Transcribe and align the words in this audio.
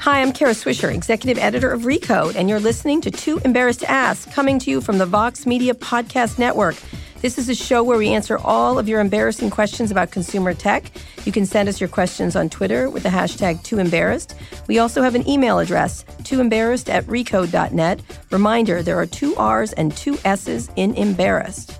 Hi, 0.00 0.22
I'm 0.22 0.32
Kara 0.32 0.52
Swisher, 0.52 0.94
executive 0.94 1.42
editor 1.42 1.72
of 1.72 1.82
Recode, 1.82 2.36
and 2.36 2.48
you're 2.48 2.60
listening 2.60 3.00
to 3.00 3.10
Too 3.10 3.40
Embarrassed 3.44 3.80
to 3.80 3.90
Ask, 3.90 4.30
coming 4.30 4.60
to 4.60 4.70
you 4.70 4.80
from 4.80 4.98
the 4.98 5.06
Vox 5.06 5.44
Media 5.44 5.74
Podcast 5.74 6.38
Network. 6.38 6.76
This 7.20 7.36
is 7.36 7.48
a 7.48 7.54
show 7.54 7.82
where 7.82 7.98
we 7.98 8.10
answer 8.10 8.38
all 8.38 8.78
of 8.78 8.88
your 8.88 9.00
embarrassing 9.00 9.50
questions 9.50 9.90
about 9.90 10.12
consumer 10.12 10.54
tech. 10.54 10.92
You 11.24 11.32
can 11.32 11.44
send 11.44 11.68
us 11.68 11.80
your 11.80 11.88
questions 11.88 12.36
on 12.36 12.48
Twitter 12.48 12.88
with 12.88 13.02
the 13.02 13.08
hashtag 13.08 13.64
TooEmbarrassed. 13.64 14.34
We 14.68 14.78
also 14.78 15.02
have 15.02 15.16
an 15.16 15.28
email 15.28 15.58
address, 15.58 16.04
tooembarrassed 16.22 16.88
at 16.88 17.04
recode.net. 17.06 18.00
Reminder, 18.30 18.84
there 18.84 18.98
are 19.00 19.06
two 19.06 19.34
R's 19.34 19.72
and 19.72 19.96
two 19.96 20.16
S's 20.24 20.70
in 20.76 20.94
embarrassed. 20.94 21.76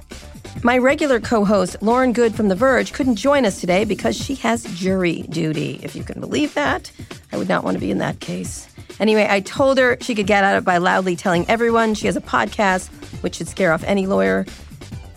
My 0.64 0.76
regular 0.76 1.20
co 1.20 1.44
host, 1.44 1.76
Lauren 1.82 2.12
Goode 2.12 2.34
from 2.34 2.48
The 2.48 2.56
Verge, 2.56 2.92
couldn't 2.92 3.14
join 3.14 3.46
us 3.46 3.60
today 3.60 3.84
because 3.84 4.16
she 4.16 4.34
has 4.36 4.64
jury 4.76 5.22
duty. 5.22 5.78
If 5.84 5.94
you 5.94 6.02
can 6.02 6.20
believe 6.20 6.54
that, 6.54 6.90
I 7.32 7.36
would 7.36 7.48
not 7.48 7.62
want 7.62 7.76
to 7.76 7.80
be 7.80 7.92
in 7.92 7.98
that 7.98 8.18
case. 8.18 8.68
Anyway, 8.98 9.26
I 9.28 9.38
told 9.38 9.78
her 9.78 9.96
she 10.00 10.16
could 10.16 10.26
get 10.26 10.42
out 10.42 10.56
of 10.56 10.64
it 10.64 10.66
by 10.66 10.78
loudly 10.78 11.14
telling 11.14 11.48
everyone 11.48 11.94
she 11.94 12.06
has 12.06 12.16
a 12.16 12.20
podcast, 12.20 12.88
which 13.22 13.36
should 13.36 13.46
scare 13.46 13.72
off 13.72 13.84
any 13.84 14.06
lawyer. 14.06 14.46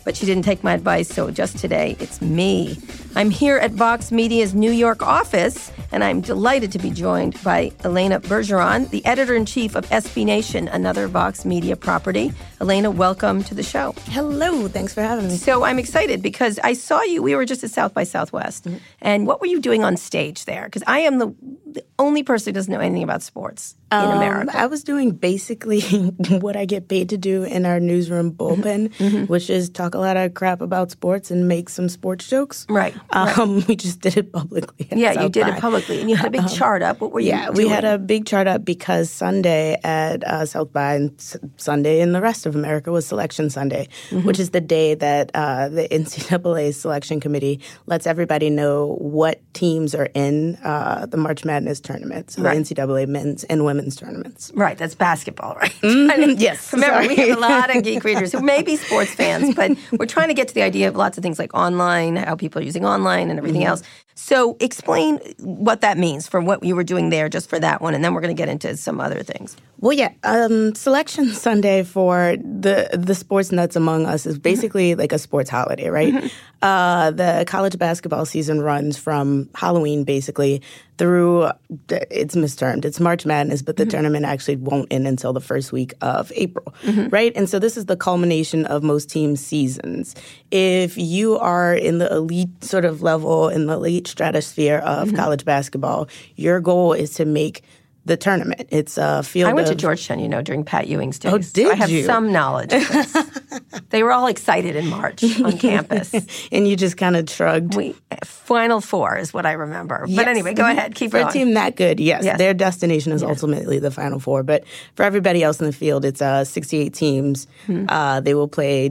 But 0.04 0.16
she 0.16 0.26
didn't 0.26 0.44
take 0.44 0.62
my 0.62 0.74
advice, 0.74 1.08
so 1.08 1.30
just 1.32 1.58
today, 1.58 1.96
it's 1.98 2.20
me. 2.20 2.78
I'm 3.16 3.30
here 3.30 3.58
at 3.58 3.72
Vox 3.72 4.12
Media's 4.12 4.54
New 4.54 4.70
York 4.70 5.02
office, 5.02 5.72
and 5.92 6.02
I'm 6.02 6.22
delighted 6.22 6.72
to 6.72 6.78
be 6.78 6.90
joined 6.90 7.40
by 7.44 7.70
Elena 7.84 8.18
Bergeron, 8.18 8.88
the 8.90 9.04
editor 9.04 9.34
in 9.34 9.46
chief 9.46 9.76
of 9.76 9.88
SB 9.90 10.24
Nation, 10.24 10.66
another 10.68 11.06
Vox 11.06 11.44
Media 11.44 11.76
property. 11.76 12.32
Elena, 12.60 12.90
welcome 12.90 13.44
to 13.44 13.54
the 13.54 13.62
show. 13.62 13.94
Hello, 14.06 14.68
thanks 14.68 14.94
for 14.94 15.02
having 15.02 15.28
me. 15.28 15.36
So 15.36 15.64
I'm 15.64 15.78
excited 15.78 16.22
because 16.22 16.58
I 16.64 16.72
saw 16.72 17.02
you. 17.02 17.22
We 17.22 17.34
were 17.36 17.44
just 17.44 17.62
at 17.62 17.70
South 17.70 17.92
by 17.92 18.04
Southwest, 18.04 18.64
mm-hmm. 18.64 18.78
and 19.00 19.26
what 19.26 19.40
were 19.40 19.46
you 19.46 19.60
doing 19.60 19.84
on 19.84 19.96
stage 19.96 20.46
there? 20.46 20.64
Because 20.64 20.82
I 20.86 21.00
am 21.00 21.18
the, 21.18 21.34
the, 21.66 21.84
only 21.98 22.22
person 22.22 22.50
who 22.50 22.54
doesn't 22.54 22.72
know 22.72 22.80
anything 22.80 23.04
about 23.04 23.22
sports 23.22 23.76
um, 23.92 24.10
in 24.10 24.16
America. 24.16 24.52
I 24.54 24.66
was 24.66 24.82
doing 24.82 25.12
basically 25.12 25.80
what 26.40 26.56
I 26.56 26.64
get 26.64 26.88
paid 26.88 27.10
to 27.10 27.16
do 27.16 27.44
in 27.44 27.66
our 27.66 27.78
newsroom 27.78 28.32
bullpen, 28.32 28.88
mm-hmm. 28.88 29.04
mm-hmm. 29.04 29.24
which 29.26 29.50
is 29.50 29.70
talk 29.70 29.94
a 29.94 29.98
lot 29.98 30.16
of 30.16 30.34
crap 30.34 30.60
about 30.60 30.90
sports 30.90 31.30
and 31.30 31.46
make 31.46 31.68
some 31.68 31.88
sports 31.88 32.28
jokes. 32.28 32.66
Right. 32.68 32.94
Um, 33.10 33.56
right. 33.56 33.68
We 33.72 33.76
just 33.76 34.00
did 34.00 34.16
it 34.16 34.32
publicly. 34.32 34.88
Yeah, 34.90 35.14
South 35.14 35.22
you 35.22 35.28
did 35.28 35.42
by. 35.42 35.56
it 35.56 35.60
publicly, 35.60 35.81
and 35.88 36.10
you 36.10 36.16
had 36.16 36.26
a 36.26 36.30
big 36.30 36.42
um, 36.42 36.48
chart 36.48 36.82
up. 36.82 37.00
What 37.00 37.12
were 37.12 37.20
you? 37.20 37.28
Yeah, 37.28 37.46
doing? 37.46 37.56
we 37.56 37.68
had 37.68 37.84
a 37.84 37.98
big 37.98 38.26
chart 38.26 38.46
up 38.46 38.64
because 38.64 39.10
Sunday 39.10 39.78
at 39.84 40.24
uh, 40.24 40.46
South 40.46 40.72
by 40.72 40.94
and 40.94 41.12
S- 41.18 41.36
Sunday 41.56 42.00
in 42.00 42.12
the 42.12 42.20
rest 42.20 42.46
of 42.46 42.54
America 42.54 42.90
was 42.90 43.06
Selection 43.06 43.50
Sunday, 43.50 43.88
mm-hmm. 44.10 44.26
which 44.26 44.38
is 44.38 44.50
the 44.50 44.60
day 44.60 44.94
that 44.94 45.30
uh, 45.34 45.68
the 45.68 45.88
NCAA 45.90 46.74
selection 46.74 47.20
committee 47.20 47.60
lets 47.86 48.06
everybody 48.06 48.50
know 48.50 48.96
what 48.98 49.40
teams 49.54 49.94
are 49.94 50.08
in 50.14 50.56
uh, 50.56 51.06
the 51.06 51.16
March 51.16 51.44
Madness 51.44 51.80
tournament, 51.80 52.30
so 52.30 52.42
right. 52.42 52.54
the 52.54 52.74
NCAA 52.74 53.08
men's 53.08 53.44
and 53.44 53.64
women's 53.64 53.96
tournaments. 53.96 54.50
Right, 54.54 54.76
that's 54.76 54.94
basketball, 54.94 55.54
right? 55.56 55.72
Mm-hmm. 55.82 56.34
yes. 56.38 56.72
Remember, 56.72 57.02
sorry. 57.02 57.08
we 57.08 57.16
have 57.16 57.36
a 57.36 57.40
lot 57.40 57.74
of 57.74 57.82
geek 57.82 58.04
readers 58.04 58.32
who 58.32 58.40
may 58.40 58.62
be 58.62 58.76
sports 58.76 59.14
fans, 59.14 59.54
but 59.54 59.76
we're 59.92 60.06
trying 60.06 60.28
to 60.28 60.34
get 60.34 60.48
to 60.48 60.54
the 60.54 60.62
idea 60.62 60.88
of 60.88 60.96
lots 60.96 61.18
of 61.18 61.22
things 61.22 61.38
like 61.38 61.54
online, 61.54 62.16
how 62.16 62.36
people 62.36 62.60
are 62.60 62.64
using 62.64 62.84
online, 62.84 63.30
and 63.30 63.38
everything 63.38 63.62
mm-hmm. 63.62 63.70
else. 63.70 63.82
So, 64.14 64.56
explain 64.60 65.18
what 65.38 65.80
that 65.80 65.98
means 65.98 66.28
for 66.28 66.40
what 66.40 66.62
you 66.62 66.76
were 66.76 66.84
doing 66.84 67.10
there, 67.10 67.28
just 67.28 67.48
for 67.48 67.58
that 67.58 67.80
one, 67.80 67.94
and 67.94 68.04
then 68.04 68.14
we're 68.14 68.20
going 68.20 68.34
to 68.34 68.40
get 68.40 68.48
into 68.48 68.76
some 68.76 69.00
other 69.00 69.22
things. 69.22 69.56
Well, 69.82 69.92
yeah, 69.92 70.12
um, 70.22 70.76
Selection 70.76 71.32
Sunday 71.32 71.82
for 71.82 72.36
the 72.36 72.88
the 72.92 73.16
sports 73.16 73.50
nuts 73.50 73.74
among 73.74 74.06
us 74.06 74.26
is 74.26 74.38
basically 74.38 74.94
like 74.94 75.12
a 75.12 75.18
sports 75.18 75.50
holiday, 75.50 75.88
right? 75.88 76.14
Mm-hmm. 76.14 76.28
Uh, 76.62 77.10
the 77.10 77.44
college 77.48 77.76
basketball 77.76 78.24
season 78.24 78.62
runs 78.62 78.96
from 78.96 79.48
Halloween 79.56 80.04
basically 80.04 80.62
through 80.96 81.50
it's 81.88 82.36
mistermed 82.36 82.84
it's 82.84 83.00
March 83.00 83.26
Madness, 83.26 83.62
but 83.62 83.76
the 83.76 83.82
mm-hmm. 83.82 83.90
tournament 83.90 84.24
actually 84.24 84.54
won't 84.54 84.86
end 84.92 85.08
until 85.08 85.32
the 85.32 85.40
first 85.40 85.72
week 85.72 85.94
of 86.00 86.30
April, 86.36 86.72
mm-hmm. 86.82 87.08
right? 87.08 87.32
And 87.34 87.50
so 87.50 87.58
this 87.58 87.76
is 87.76 87.86
the 87.86 87.96
culmination 87.96 88.64
of 88.66 88.84
most 88.84 89.10
teams' 89.10 89.44
seasons. 89.44 90.14
If 90.52 90.96
you 90.96 91.36
are 91.38 91.74
in 91.74 91.98
the 91.98 92.08
elite 92.12 92.62
sort 92.62 92.84
of 92.84 93.02
level 93.02 93.48
in 93.48 93.66
the 93.66 93.76
elite 94.02 94.08
stratosphere 94.08 94.78
of 94.78 95.08
mm-hmm. 95.08 95.16
college 95.16 95.44
basketball, 95.44 96.08
your 96.36 96.60
goal 96.60 96.92
is 96.92 97.14
to 97.14 97.24
make 97.24 97.62
the 98.04 98.16
tournament. 98.16 98.68
It's 98.70 98.98
a 98.98 99.22
field. 99.22 99.50
I 99.50 99.52
went 99.52 99.68
of, 99.68 99.76
to 99.76 99.80
Georgetown, 99.80 100.18
you 100.18 100.28
know, 100.28 100.42
during 100.42 100.64
Pat 100.64 100.88
Ewing's 100.88 101.18
days. 101.18 101.32
Oh, 101.32 101.38
did 101.38 101.54
so 101.54 101.70
I 101.70 101.74
have 101.74 101.90
you? 101.90 102.04
some 102.04 102.32
knowledge. 102.32 102.72
Of 102.72 102.88
this. 102.88 103.80
they 103.90 104.02
were 104.02 104.12
all 104.12 104.26
excited 104.26 104.74
in 104.74 104.88
March 104.88 105.22
on 105.40 105.58
campus, 105.58 106.12
and 106.50 106.66
you 106.66 106.76
just 106.76 106.96
kind 106.96 107.16
of 107.16 107.30
shrugged. 107.30 107.76
We 107.76 107.94
Final 108.24 108.80
Four 108.80 109.16
is 109.18 109.32
what 109.32 109.46
I 109.46 109.52
remember. 109.52 110.04
Yes. 110.06 110.16
But 110.16 110.28
anyway, 110.28 110.54
go 110.54 110.68
ahead, 110.68 110.94
keep 110.94 111.12
for 111.12 111.18
going. 111.18 111.28
a 111.28 111.32
team 111.32 111.54
that 111.54 111.76
good. 111.76 112.00
Yes, 112.00 112.24
yes. 112.24 112.38
their 112.38 112.54
destination 112.54 113.12
is 113.12 113.22
yes. 113.22 113.28
ultimately 113.28 113.78
the 113.78 113.90
Final 113.90 114.18
Four. 114.18 114.42
But 114.42 114.64
for 114.94 115.04
everybody 115.04 115.42
else 115.42 115.60
in 115.60 115.66
the 115.66 115.72
field, 115.72 116.04
it's 116.04 116.20
uh, 116.20 116.44
68 116.44 116.92
teams. 116.92 117.46
Hmm. 117.66 117.86
Uh, 117.88 118.20
they 118.20 118.34
will 118.34 118.48
play 118.48 118.90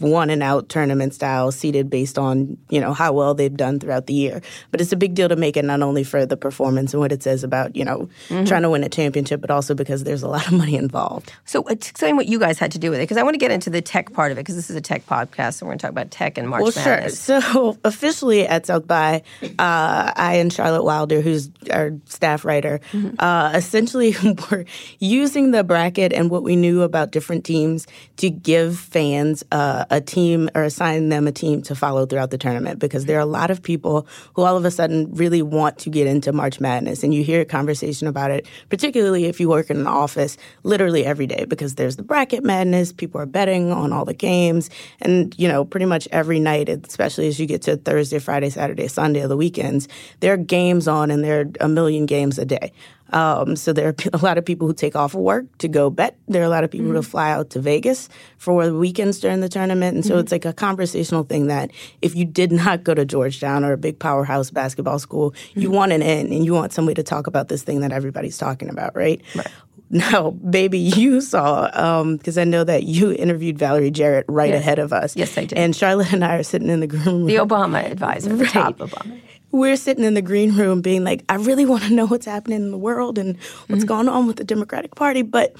one 0.00 0.30
and 0.30 0.42
out 0.42 0.68
tournament 0.68 1.14
style, 1.14 1.52
seeded 1.52 1.90
based 1.90 2.18
on 2.18 2.58
you 2.70 2.80
know 2.80 2.92
how 2.92 3.12
well 3.12 3.34
they've 3.34 3.56
done 3.56 3.78
throughout 3.78 4.06
the 4.06 4.14
year. 4.14 4.42
But 4.72 4.80
it's 4.80 4.92
a 4.92 4.96
big 4.96 5.14
deal 5.14 5.28
to 5.28 5.36
make 5.36 5.56
it 5.56 5.64
not 5.64 5.82
only 5.82 6.02
for 6.02 6.26
the 6.26 6.36
performance 6.36 6.92
and 6.92 7.00
what 7.00 7.12
it 7.12 7.22
says 7.22 7.44
about 7.44 7.76
you 7.76 7.84
know 7.84 8.08
mm-hmm. 8.28 8.47
Trying 8.48 8.62
to 8.62 8.70
win 8.70 8.84
a 8.84 8.88
championship, 8.88 9.40
but 9.40 9.50
also 9.50 9.74
because 9.74 10.04
there's 10.04 10.22
a 10.22 10.28
lot 10.28 10.46
of 10.46 10.52
money 10.52 10.76
involved. 10.76 11.32
So 11.44 11.62
explain 11.64 12.16
what 12.16 12.26
you 12.26 12.38
guys 12.38 12.58
had 12.58 12.72
to 12.72 12.78
do 12.78 12.90
with 12.90 13.00
it, 13.00 13.02
because 13.02 13.16
I 13.16 13.22
want 13.22 13.34
to 13.34 13.38
get 13.38 13.50
into 13.50 13.70
the 13.70 13.82
tech 13.82 14.12
part 14.12 14.32
of 14.32 14.38
it, 14.38 14.42
because 14.42 14.56
this 14.56 14.70
is 14.70 14.76
a 14.76 14.80
tech 14.80 15.06
podcast, 15.06 15.54
so 15.54 15.66
we're 15.66 15.70
going 15.70 15.78
to 15.78 15.82
talk 15.82 15.90
about 15.90 16.10
tech 16.10 16.38
and 16.38 16.48
March 16.48 16.62
well, 16.62 16.72
Madness. 16.76 17.24
sure. 17.24 17.40
So 17.40 17.78
officially 17.84 18.46
at 18.46 18.66
South 18.66 18.86
by, 18.86 19.22
uh, 19.42 20.12
I 20.16 20.36
and 20.38 20.52
Charlotte 20.52 20.84
Wilder, 20.84 21.20
who's 21.20 21.50
our 21.70 21.92
staff 22.06 22.44
writer, 22.44 22.80
mm-hmm. 22.92 23.14
uh, 23.18 23.52
essentially 23.54 24.14
were 24.50 24.64
using 24.98 25.50
the 25.50 25.64
bracket 25.64 26.12
and 26.12 26.30
what 26.30 26.42
we 26.42 26.56
knew 26.56 26.82
about 26.82 27.10
different 27.10 27.44
teams 27.44 27.86
to 28.18 28.30
give 28.30 28.78
fans 28.78 29.44
uh, 29.52 29.84
a 29.90 30.00
team 30.00 30.48
or 30.54 30.62
assign 30.62 31.08
them 31.08 31.26
a 31.26 31.32
team 31.32 31.62
to 31.62 31.74
follow 31.74 32.06
throughout 32.06 32.30
the 32.30 32.38
tournament, 32.38 32.78
because 32.78 33.06
there 33.06 33.16
are 33.16 33.22
a 33.22 33.26
lot 33.26 33.50
of 33.50 33.62
people 33.62 34.06
who 34.34 34.42
all 34.42 34.56
of 34.56 34.64
a 34.64 34.70
sudden 34.70 35.12
really 35.14 35.42
want 35.42 35.78
to 35.78 35.90
get 35.90 36.06
into 36.06 36.32
March 36.32 36.60
Madness, 36.60 37.02
and 37.02 37.14
you 37.14 37.24
hear 37.24 37.40
a 37.40 37.44
conversation 37.44 38.06
about 38.06 38.30
it 38.30 38.37
particularly 38.68 39.26
if 39.26 39.40
you 39.40 39.48
work 39.48 39.70
in 39.70 39.78
an 39.78 39.86
office, 39.86 40.36
literally 40.62 41.04
every 41.04 41.26
day 41.26 41.44
because 41.44 41.74
there's 41.74 41.96
the 41.96 42.02
bracket 42.02 42.44
madness. 42.44 42.92
People 42.92 43.20
are 43.20 43.26
betting 43.26 43.72
on 43.72 43.92
all 43.92 44.04
the 44.04 44.14
games. 44.14 44.70
And, 45.00 45.34
you 45.38 45.48
know, 45.48 45.64
pretty 45.64 45.86
much 45.86 46.08
every 46.12 46.40
night, 46.40 46.68
especially 46.68 47.28
as 47.28 47.38
you 47.38 47.46
get 47.46 47.62
to 47.62 47.76
Thursday, 47.76 48.18
Friday, 48.18 48.50
Saturday, 48.50 48.88
Sunday, 48.88 49.26
the 49.26 49.36
weekends, 49.36 49.88
there 50.20 50.32
are 50.34 50.38
games 50.38 50.88
on 50.88 51.10
and 51.10 51.24
there 51.24 51.40
are 51.40 51.46
a 51.60 51.68
million 51.68 52.06
games 52.06 52.38
a 52.38 52.44
day. 52.44 52.72
Um, 53.12 53.56
so 53.56 53.72
there 53.72 53.88
are 53.88 53.94
a 54.12 54.18
lot 54.18 54.38
of 54.38 54.44
people 54.44 54.66
who 54.66 54.74
take 54.74 54.96
off 54.96 55.14
work 55.14 55.46
to 55.58 55.68
go 55.68 55.90
bet. 55.90 56.16
There 56.28 56.42
are 56.42 56.46
a 56.46 56.50
lot 56.50 56.64
of 56.64 56.70
people 56.70 56.88
mm-hmm. 56.88 56.96
who 56.96 57.02
fly 57.02 57.30
out 57.30 57.50
to 57.50 57.60
Vegas 57.60 58.08
for 58.36 58.66
the 58.66 58.74
weekends 58.74 59.18
during 59.20 59.40
the 59.40 59.48
tournament. 59.48 59.94
And 59.94 60.04
so 60.04 60.12
mm-hmm. 60.12 60.20
it's 60.20 60.32
like 60.32 60.44
a 60.44 60.52
conversational 60.52 61.24
thing 61.24 61.46
that 61.48 61.70
if 62.02 62.14
you 62.14 62.24
did 62.24 62.52
not 62.64 62.84
go 62.84 62.94
to 62.94 63.04
Georgetown 63.04 63.64
or 63.64 63.72
a 63.72 63.78
big 63.78 63.98
powerhouse 63.98 64.50
basketball 64.50 64.98
school, 64.98 65.32
mm-hmm. 65.32 65.60
you 65.60 65.70
want 65.70 65.92
an 65.92 66.02
in 66.02 66.32
and 66.32 66.44
you 66.44 66.52
want 66.52 66.72
somebody 66.72 66.94
to 66.94 67.02
talk 67.02 67.26
about 67.26 67.48
this 67.48 67.62
thing 67.62 67.80
that 67.80 67.92
everybody's 67.92 68.38
talking 68.38 68.68
about, 68.68 68.94
right? 68.96 69.20
Right. 69.34 69.46
Now, 69.90 70.32
baby, 70.32 70.78
you 70.78 71.22
saw 71.22 71.64
because 72.12 72.36
um, 72.36 72.40
I 72.42 72.44
know 72.44 72.62
that 72.62 72.82
you 72.82 73.12
interviewed 73.12 73.58
Valerie 73.58 73.90
Jarrett 73.90 74.26
right 74.28 74.50
yes. 74.50 74.60
ahead 74.60 74.78
of 74.78 74.92
us. 74.92 75.16
Yes, 75.16 75.38
I 75.38 75.46
did. 75.46 75.56
And 75.56 75.74
Charlotte 75.74 76.12
and 76.12 76.22
I 76.22 76.36
are 76.36 76.42
sitting 76.42 76.68
in 76.68 76.80
the 76.80 76.88
room. 76.88 77.24
The 77.24 77.36
Obama 77.36 77.82
advisor, 77.90 78.28
right. 78.28 78.38
the 78.38 78.44
top 78.44 78.76
Obama 78.76 79.18
we're 79.50 79.76
sitting 79.76 80.04
in 80.04 80.14
the 80.14 80.22
green 80.22 80.54
room 80.54 80.80
being 80.80 81.04
like, 81.04 81.24
I 81.28 81.36
really 81.36 81.64
want 81.64 81.84
to 81.84 81.92
know 81.92 82.06
what's 82.06 82.26
happening 82.26 82.60
in 82.60 82.70
the 82.70 82.78
world 82.78 83.18
and 83.18 83.36
what's 83.66 83.82
mm-hmm. 83.82 83.86
going 83.86 84.08
on 84.08 84.26
with 84.26 84.36
the 84.36 84.44
Democratic 84.44 84.94
Party, 84.94 85.22
but 85.22 85.56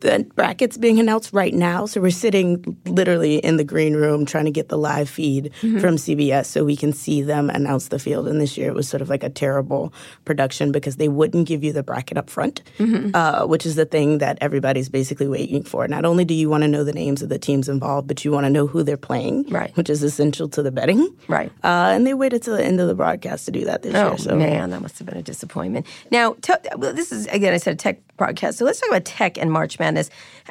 the 0.00 0.26
brackets 0.34 0.76
being 0.76 0.98
announced 0.98 1.32
right 1.32 1.54
now. 1.54 1.86
So 1.86 2.00
we're 2.00 2.10
sitting 2.10 2.76
literally 2.86 3.38
in 3.38 3.56
the 3.56 3.64
green 3.64 3.94
room 3.94 4.26
trying 4.26 4.44
to 4.44 4.50
get 4.50 4.68
the 4.68 4.78
live 4.78 5.08
feed 5.08 5.52
mm-hmm. 5.60 5.78
from 5.78 5.96
CBS 5.96 6.46
so 6.46 6.64
we 6.64 6.76
can 6.76 6.92
see 6.92 7.22
them 7.22 7.50
announce 7.50 7.88
the 7.88 7.98
field. 7.98 8.28
And 8.28 8.40
this 8.40 8.56
year 8.56 8.68
it 8.68 8.74
was 8.74 8.88
sort 8.88 9.00
of 9.00 9.08
like 9.08 9.22
a 9.22 9.30
terrible 9.30 9.92
production 10.24 10.72
because 10.72 10.96
they 10.96 11.08
wouldn't 11.08 11.48
give 11.48 11.64
you 11.64 11.72
the 11.72 11.82
bracket 11.82 12.18
up 12.18 12.28
front, 12.28 12.62
mm-hmm. 12.78 13.10
uh, 13.14 13.46
which 13.46 13.64
is 13.64 13.76
the 13.76 13.86
thing 13.86 14.18
that 14.18 14.38
everybody's 14.40 14.88
basically 14.88 15.28
waiting 15.28 15.62
for. 15.62 15.88
Not 15.88 16.04
only 16.04 16.24
do 16.24 16.34
you 16.34 16.50
want 16.50 16.62
to 16.62 16.68
know 16.68 16.84
the 16.84 16.92
names 16.92 17.22
of 17.22 17.28
the 17.28 17.38
teams 17.38 17.68
involved, 17.68 18.08
but 18.08 18.24
you 18.24 18.32
want 18.32 18.44
to 18.44 18.50
know 18.50 18.66
who 18.66 18.82
they're 18.82 18.96
playing, 18.96 19.44
right. 19.48 19.74
which 19.76 19.88
is 19.88 20.02
essential 20.02 20.48
to 20.50 20.62
the 20.62 20.70
betting. 20.70 21.14
Right. 21.28 21.50
Uh, 21.64 21.92
and 21.94 22.06
they 22.06 22.14
waited 22.14 22.42
till 22.42 22.56
the 22.56 22.64
end 22.64 22.80
of 22.80 22.88
the 22.88 22.94
broadcast 22.94 23.46
to 23.46 23.50
do 23.50 23.64
that 23.64 23.82
this 23.82 23.94
oh, 23.94 24.08
year. 24.08 24.18
So. 24.18 24.36
man, 24.36 24.70
that 24.70 24.82
must 24.82 24.98
have 24.98 25.06
been 25.06 25.16
a 25.16 25.22
disappointment. 25.22 25.86
Now, 26.10 26.34
t- 26.42 26.52
well, 26.76 26.92
this 26.92 27.12
is, 27.12 27.26
again, 27.28 27.54
I 27.54 27.58
said 27.58 27.78
tech 27.78 28.00
broadcast. 28.16 28.58
So 28.58 28.64
let's 28.64 28.80
talk 28.80 28.88
about 28.88 29.04
tech 29.04 29.38
and 29.38 29.52
March 29.52 29.78
Madness. 29.78 30.10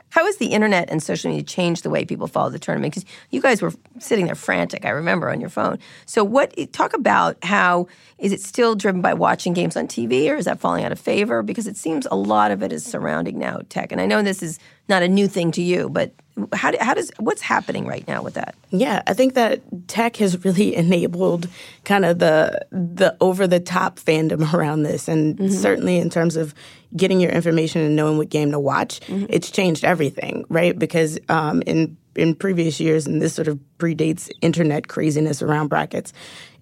How 0.09 0.25
has 0.25 0.37
the 0.37 0.47
internet 0.47 0.89
and 0.89 1.01
social 1.01 1.29
media 1.29 1.43
changed 1.43 1.83
the 1.83 1.89
way 1.89 2.05
people 2.05 2.27
follow 2.27 2.49
the 2.49 2.59
tournament? 2.59 2.93
Because 2.93 3.09
you 3.31 3.41
guys 3.41 3.61
were 3.61 3.73
sitting 3.99 4.25
there 4.25 4.35
frantic, 4.35 4.85
I 4.85 4.89
remember, 4.89 5.29
on 5.29 5.39
your 5.39 5.49
phone. 5.49 5.79
So, 6.05 6.23
what 6.23 6.53
talk 6.71 6.93
about 6.93 7.37
how 7.43 7.87
is 8.17 8.31
it 8.31 8.41
still 8.41 8.75
driven 8.75 9.01
by 9.01 9.13
watching 9.13 9.53
games 9.53 9.75
on 9.75 9.87
TV, 9.87 10.29
or 10.29 10.35
is 10.35 10.45
that 10.45 10.59
falling 10.59 10.83
out 10.85 10.91
of 10.91 10.99
favor? 10.99 11.43
Because 11.43 11.67
it 11.67 11.77
seems 11.77 12.07
a 12.09 12.15
lot 12.15 12.51
of 12.51 12.63
it 12.63 12.71
is 12.71 12.85
surrounding 12.85 13.37
now 13.39 13.59
tech, 13.69 13.91
and 13.91 13.99
I 13.99 14.05
know 14.05 14.21
this 14.21 14.43
is 14.43 14.59
not 14.87 15.03
a 15.03 15.07
new 15.07 15.27
thing 15.27 15.51
to 15.51 15.61
you, 15.61 15.89
but 15.89 16.13
how, 16.53 16.71
how 16.79 16.93
does 16.93 17.11
what's 17.17 17.41
happening 17.41 17.85
right 17.85 18.05
now 18.07 18.21
with 18.21 18.33
that? 18.33 18.55
Yeah, 18.69 19.01
I 19.07 19.13
think 19.13 19.35
that 19.35 19.61
tech 19.87 20.17
has 20.17 20.43
really 20.43 20.75
enabled 20.75 21.47
kind 21.85 22.05
of 22.05 22.19
the 22.19 22.65
the 22.71 23.15
over 23.21 23.47
the 23.47 23.59
top 23.59 23.99
fandom 23.99 24.53
around 24.53 24.83
this, 24.83 25.07
and 25.07 25.37
mm-hmm. 25.37 25.49
certainly 25.49 25.97
in 25.97 26.09
terms 26.09 26.35
of 26.35 26.53
getting 26.95 27.19
your 27.19 27.31
information 27.31 27.81
and 27.81 27.95
knowing 27.95 28.17
what 28.17 28.29
game 28.29 28.51
to 28.51 28.59
watch, 28.59 28.99
mm-hmm. 29.01 29.25
it's 29.29 29.51
changed 29.51 29.83
everything, 29.85 30.45
right? 30.49 30.77
Because 30.77 31.19
um, 31.29 31.61
in 31.65 31.97
in 32.15 32.33
previous 32.33 32.79
years, 32.79 33.05
and 33.05 33.21
this 33.21 33.33
sort 33.33 33.47
of 33.47 33.59
predates 33.77 34.31
internet 34.41 34.87
craziness 34.87 35.41
around 35.41 35.67
brackets. 35.67 36.13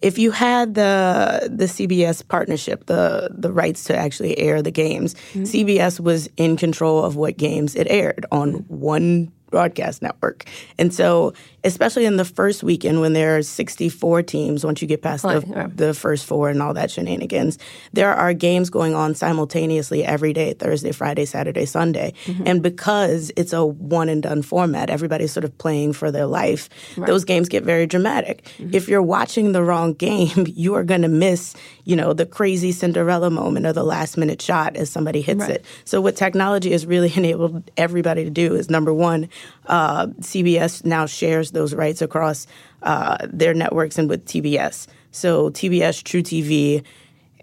If 0.01 0.17
you 0.17 0.31
had 0.31 0.73
the 0.73 1.49
the 1.51 1.65
CBS 1.65 2.27
partnership, 2.27 2.85
the 2.87 3.29
the 3.31 3.51
rights 3.51 3.85
to 3.85 3.95
actually 3.95 4.37
air 4.37 4.61
the 4.61 4.71
games, 4.71 5.15
mm-hmm. 5.33 5.43
CBS 5.43 5.99
was 5.99 6.29
in 6.37 6.57
control 6.57 7.03
of 7.03 7.15
what 7.15 7.37
games 7.37 7.75
it 7.75 7.87
aired 7.89 8.25
on 8.31 8.65
one 8.67 9.31
broadcast 9.53 10.01
network. 10.01 10.45
And 10.79 10.91
so, 10.93 11.33
especially 11.63 12.05
in 12.05 12.17
the 12.17 12.25
first 12.25 12.63
weekend 12.63 12.99
when 13.01 13.13
there 13.13 13.37
are 13.37 13.41
64 13.41 14.23
teams, 14.23 14.65
once 14.65 14.81
you 14.81 14.87
get 14.87 15.01
past 15.01 15.23
the, 15.23 15.43
yeah. 15.47 15.67
the 15.73 15.93
first 15.93 16.25
four 16.25 16.49
and 16.49 16.61
all 16.61 16.73
that 16.73 16.91
shenanigans, 16.91 17.57
there 17.93 18.13
are 18.13 18.33
games 18.33 18.69
going 18.69 18.93
on 18.93 19.15
simultaneously 19.15 20.03
every 20.03 20.33
day 20.33 20.53
Thursday, 20.53 20.91
Friday, 20.91 21.25
Saturday, 21.25 21.65
Sunday. 21.65 22.13
Mm-hmm. 22.25 22.43
And 22.45 22.63
because 22.63 23.31
it's 23.37 23.53
a 23.53 23.65
one 23.65 24.09
and 24.09 24.21
done 24.21 24.41
format, 24.41 24.89
everybody's 24.89 25.31
sort 25.31 25.43
of 25.45 25.57
playing 25.57 25.93
for 25.93 26.11
their 26.11 26.25
life, 26.25 26.69
right. 26.97 27.07
those 27.07 27.23
games 27.23 27.47
get 27.47 27.63
very 27.63 27.87
dramatic. 27.87 28.43
Mm-hmm. 28.57 28.73
If 28.73 28.89
you're 28.89 29.01
watching 29.01 29.53
the 29.53 29.63
wrong 29.63 29.93
game, 29.93 30.45
you 30.47 30.75
are 30.75 30.83
going 30.83 31.03
to 31.03 31.07
miss, 31.07 31.55
you 31.85 31.95
know, 31.95 32.13
the 32.13 32.25
crazy 32.25 32.71
Cinderella 32.71 33.29
moment 33.29 33.65
or 33.65 33.73
the 33.73 33.83
last 33.83 34.17
minute 34.17 34.41
shot 34.41 34.75
as 34.75 34.89
somebody 34.89 35.21
hits 35.21 35.41
right. 35.41 35.51
it. 35.51 35.65
So, 35.85 36.01
what 36.01 36.15
technology 36.15 36.71
has 36.71 36.85
really 36.85 37.11
enabled 37.15 37.71
everybody 37.77 38.23
to 38.25 38.29
do 38.29 38.55
is 38.55 38.69
number 38.69 38.93
one, 38.93 39.29
uh, 39.67 40.07
CBS 40.19 40.85
now 40.85 41.05
shares 41.05 41.51
those 41.51 41.73
rights 41.73 42.01
across 42.01 42.47
uh, 42.81 43.17
their 43.29 43.53
networks 43.53 43.97
and 43.97 44.09
with 44.09 44.25
TBS. 44.25 44.87
So 45.11 45.49
TBS, 45.49 46.03
truTV, 46.03 46.83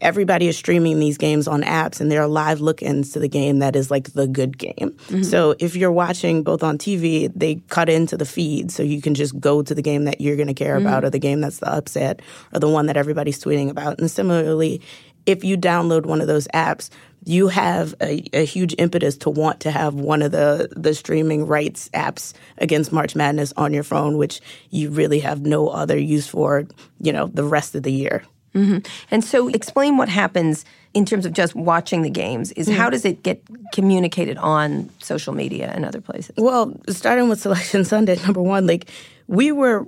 everybody 0.01 0.49
is 0.49 0.57
streaming 0.57 0.99
these 0.99 1.19
games 1.19 1.47
on 1.47 1.63
apps, 1.63 2.01
and 2.01 2.11
there 2.11 2.23
are 2.23 2.29
live 2.29 2.61
look-ins 2.61 3.13
to 3.13 3.19
the 3.19 3.29
game 3.29 3.59
that 3.59 3.77
is 3.77 3.91
like 3.91 4.13
the 4.13 4.27
good 4.27 4.59
game. 4.59 4.97
Mm-hmm. 5.09 5.23
So 5.23 5.55
if 5.59 5.77
you're 5.77 5.93
watching 5.93 6.43
both 6.43 6.63
on 6.63 6.79
TV, 6.79 7.31
they 7.35 7.57
cut 7.69 7.89
into 7.89 8.17
the 8.17 8.25
feed, 8.25 8.71
so 8.71 8.83
you 8.83 9.01
can 9.01 9.15
just 9.15 9.39
go 9.39 9.63
to 9.63 9.75
the 9.75 9.83
game 9.83 10.05
that 10.05 10.21
you're 10.21 10.37
going 10.37 10.49
to 10.49 10.55
care 10.55 10.77
mm-hmm. 10.77 10.87
about, 10.87 11.05
or 11.05 11.11
the 11.11 11.19
game 11.19 11.41
that's 11.41 11.59
the 11.59 11.73
upset, 11.73 12.21
or 12.53 12.61
the 12.61 12.69
one 12.69 12.87
that 12.87 12.97
everybody's 12.97 13.43
tweeting 13.43 13.71
about. 13.71 14.01
And 14.01 14.11
similarly, 14.11 14.81
if 15.27 15.45
you 15.45 15.57
download 15.57 16.07
one 16.07 16.21
of 16.21 16.27
those 16.27 16.49
apps, 16.49 16.91
you 17.25 17.49
have 17.49 17.95
a, 18.01 18.25
a, 18.33 18.45
huge 18.45 18.75
impetus 18.79 19.17
to 19.19 19.31
want 19.31 19.61
to 19.61 19.71
have 19.71 19.95
one 19.95 20.23
of 20.23 20.33
the 20.33 20.69
the 20.75 20.95
streaming 20.95 21.47
rights 21.47 21.91
apps 21.93 22.33
against 22.59 22.93
March 22.93 23.15
Madness 23.15 23.53
on 23.57 23.75
your 23.75 23.83
phone, 23.83 24.17
which 24.17 24.41
you 24.71 24.91
really 24.91 25.21
have 25.21 25.43
no 25.43 25.69
other 25.69 25.99
use 25.99 26.27
for, 26.27 26.67
you 26.99 27.13
know, 27.13 27.27
the 27.27 27.45
rest 27.45 27.75
of 27.75 27.83
the 27.83 27.93
year. 27.93 28.25
Mm-hmm. 28.55 28.79
And 29.11 29.23
so, 29.23 29.49
explain 29.49 29.97
what 29.97 30.09
happens 30.09 30.65
in 30.93 31.05
terms 31.05 31.25
of 31.25 31.33
just 31.33 31.55
watching 31.55 32.03
the 32.03 32.11
games. 32.11 32.51
Is 32.53 32.67
mm-hmm. 32.67 32.79
how 32.79 32.91
does 32.91 33.05
it 33.05 33.23
get 33.23 33.43
communicated 33.73 34.37
on 34.39 34.91
social 34.99 35.35
media 35.35 35.71
and 35.75 35.85
other 35.85 36.01
places? 36.01 36.35
Well, 36.37 36.75
starting 36.89 37.29
with 37.29 37.41
Selection 37.41 37.85
Sunday, 37.85 38.17
number 38.25 38.43
one, 38.43 38.67
like 38.67 38.89
we 39.31 39.53
were 39.53 39.87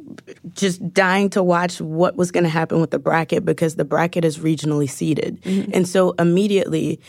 just 0.55 0.95
dying 0.95 1.29
to 1.29 1.43
watch 1.43 1.81
what 1.81 2.15
was 2.15 2.31
going 2.31 2.45
to 2.45 2.51
happen 2.51 2.81
with 2.81 2.93
the 2.93 2.99
bracket 3.01 3.45
because 3.45 3.75
the 3.75 3.85
bracket 3.85 4.25
is 4.25 4.39
regionally 4.39 4.89
seeded. 4.89 5.43
Mm-hmm. 5.43 5.73
And 5.75 5.89
so 5.89 6.13
immediately 6.13 7.01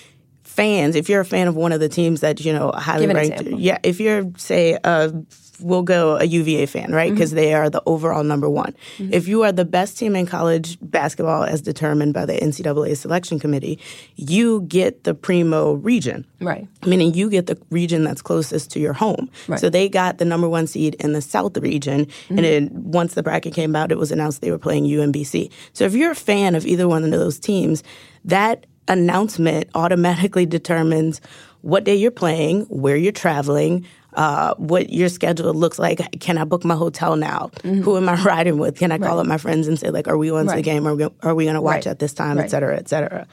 fans, 0.41 0.95
if 0.95 1.09
you're 1.09 1.21
a 1.21 1.25
fan 1.25 1.47
of 1.47 1.55
one 1.55 1.71
of 1.71 1.79
the 1.79 1.89
teams 1.89 2.21
that, 2.21 2.43
you 2.43 2.51
know, 2.51 2.71
highly 2.71 3.05
ranked, 3.05 3.41
example. 3.41 3.59
yeah, 3.59 3.77
if 3.83 3.99
you're 3.99 4.23
say 4.37 4.79
uh, 4.83 5.11
we'll 5.59 5.83
go 5.83 6.17
a 6.17 6.23
UVA 6.23 6.65
fan, 6.65 6.91
right? 6.91 7.11
Because 7.11 7.29
mm-hmm. 7.29 7.37
they 7.37 7.53
are 7.53 7.69
the 7.69 7.81
overall 7.85 8.23
number 8.23 8.49
one. 8.49 8.75
Mm-hmm. 8.97 9.13
If 9.13 9.27
you 9.27 9.43
are 9.43 9.51
the 9.51 9.65
best 9.65 9.97
team 9.97 10.15
in 10.15 10.25
college 10.25 10.77
basketball 10.81 11.43
as 11.43 11.61
determined 11.61 12.13
by 12.13 12.25
the 12.25 12.33
NCAA 12.33 12.97
selection 12.97 13.39
committee, 13.39 13.79
you 14.15 14.61
get 14.61 15.03
the 15.03 15.13
primo 15.13 15.73
region. 15.73 16.25
Right. 16.39 16.67
Meaning 16.85 17.13
you 17.13 17.29
get 17.29 17.47
the 17.47 17.57
region 17.69 18.03
that's 18.03 18.21
closest 18.21 18.71
to 18.71 18.79
your 18.79 18.93
home. 18.93 19.29
Right. 19.47 19.59
So 19.59 19.69
they 19.69 19.89
got 19.89 20.17
the 20.17 20.25
number 20.25 20.49
one 20.49 20.67
seed 20.67 20.95
in 20.95 21.13
the 21.13 21.21
South 21.21 21.57
region. 21.57 22.05
Mm-hmm. 22.05 22.37
And 22.37 22.45
then 22.45 22.69
once 22.73 23.13
the 23.13 23.23
bracket 23.23 23.53
came 23.53 23.75
out, 23.75 23.91
it 23.91 23.97
was 23.97 24.11
announced 24.11 24.41
they 24.41 24.51
were 24.51 24.57
playing 24.57 24.85
UMBC. 24.85 25.51
So 25.73 25.85
if 25.85 25.93
you're 25.93 26.11
a 26.11 26.15
fan 26.15 26.55
of 26.55 26.65
either 26.65 26.87
one 26.87 27.03
of 27.03 27.11
those 27.11 27.39
teams, 27.39 27.83
that 28.25 28.65
announcement 28.87 29.69
automatically 29.75 30.45
determines 30.45 31.21
what 31.61 31.85
day 31.85 31.95
you're 31.95 32.11
playing, 32.11 32.63
where 32.63 32.97
you're 32.97 33.13
traveling, 33.13 33.85
uh, 34.15 34.55
what 34.55 34.91
your 34.91 35.09
schedule 35.09 35.53
looks 35.53 35.79
like. 35.79 36.19
Can 36.19 36.37
I 36.37 36.43
book 36.43 36.63
my 36.63 36.75
hotel 36.75 37.15
now? 37.15 37.49
Mm-hmm. 37.57 37.81
Who 37.81 37.97
am 37.97 38.09
I 38.09 38.21
riding 38.23 38.57
with? 38.57 38.77
Can 38.77 38.91
I 38.91 38.97
call 38.97 39.15
right. 39.15 39.21
up 39.21 39.27
my 39.27 39.37
friends 39.37 39.67
and 39.67 39.79
say 39.79 39.89
like, 39.89 40.07
are 40.07 40.17
we 40.17 40.29
going 40.29 40.47
right. 40.47 40.53
to 40.53 40.57
the 40.57 40.63
game? 40.63 40.87
Are 40.87 40.95
we, 40.95 41.07
are 41.21 41.35
we 41.35 41.45
going 41.45 41.55
to 41.55 41.61
watch 41.61 41.85
right. 41.85 41.87
at 41.87 41.99
this 41.99 42.13
time, 42.13 42.37
et 42.39 42.49
cetera, 42.49 42.77
et 42.77 42.87
cetera? 42.87 43.27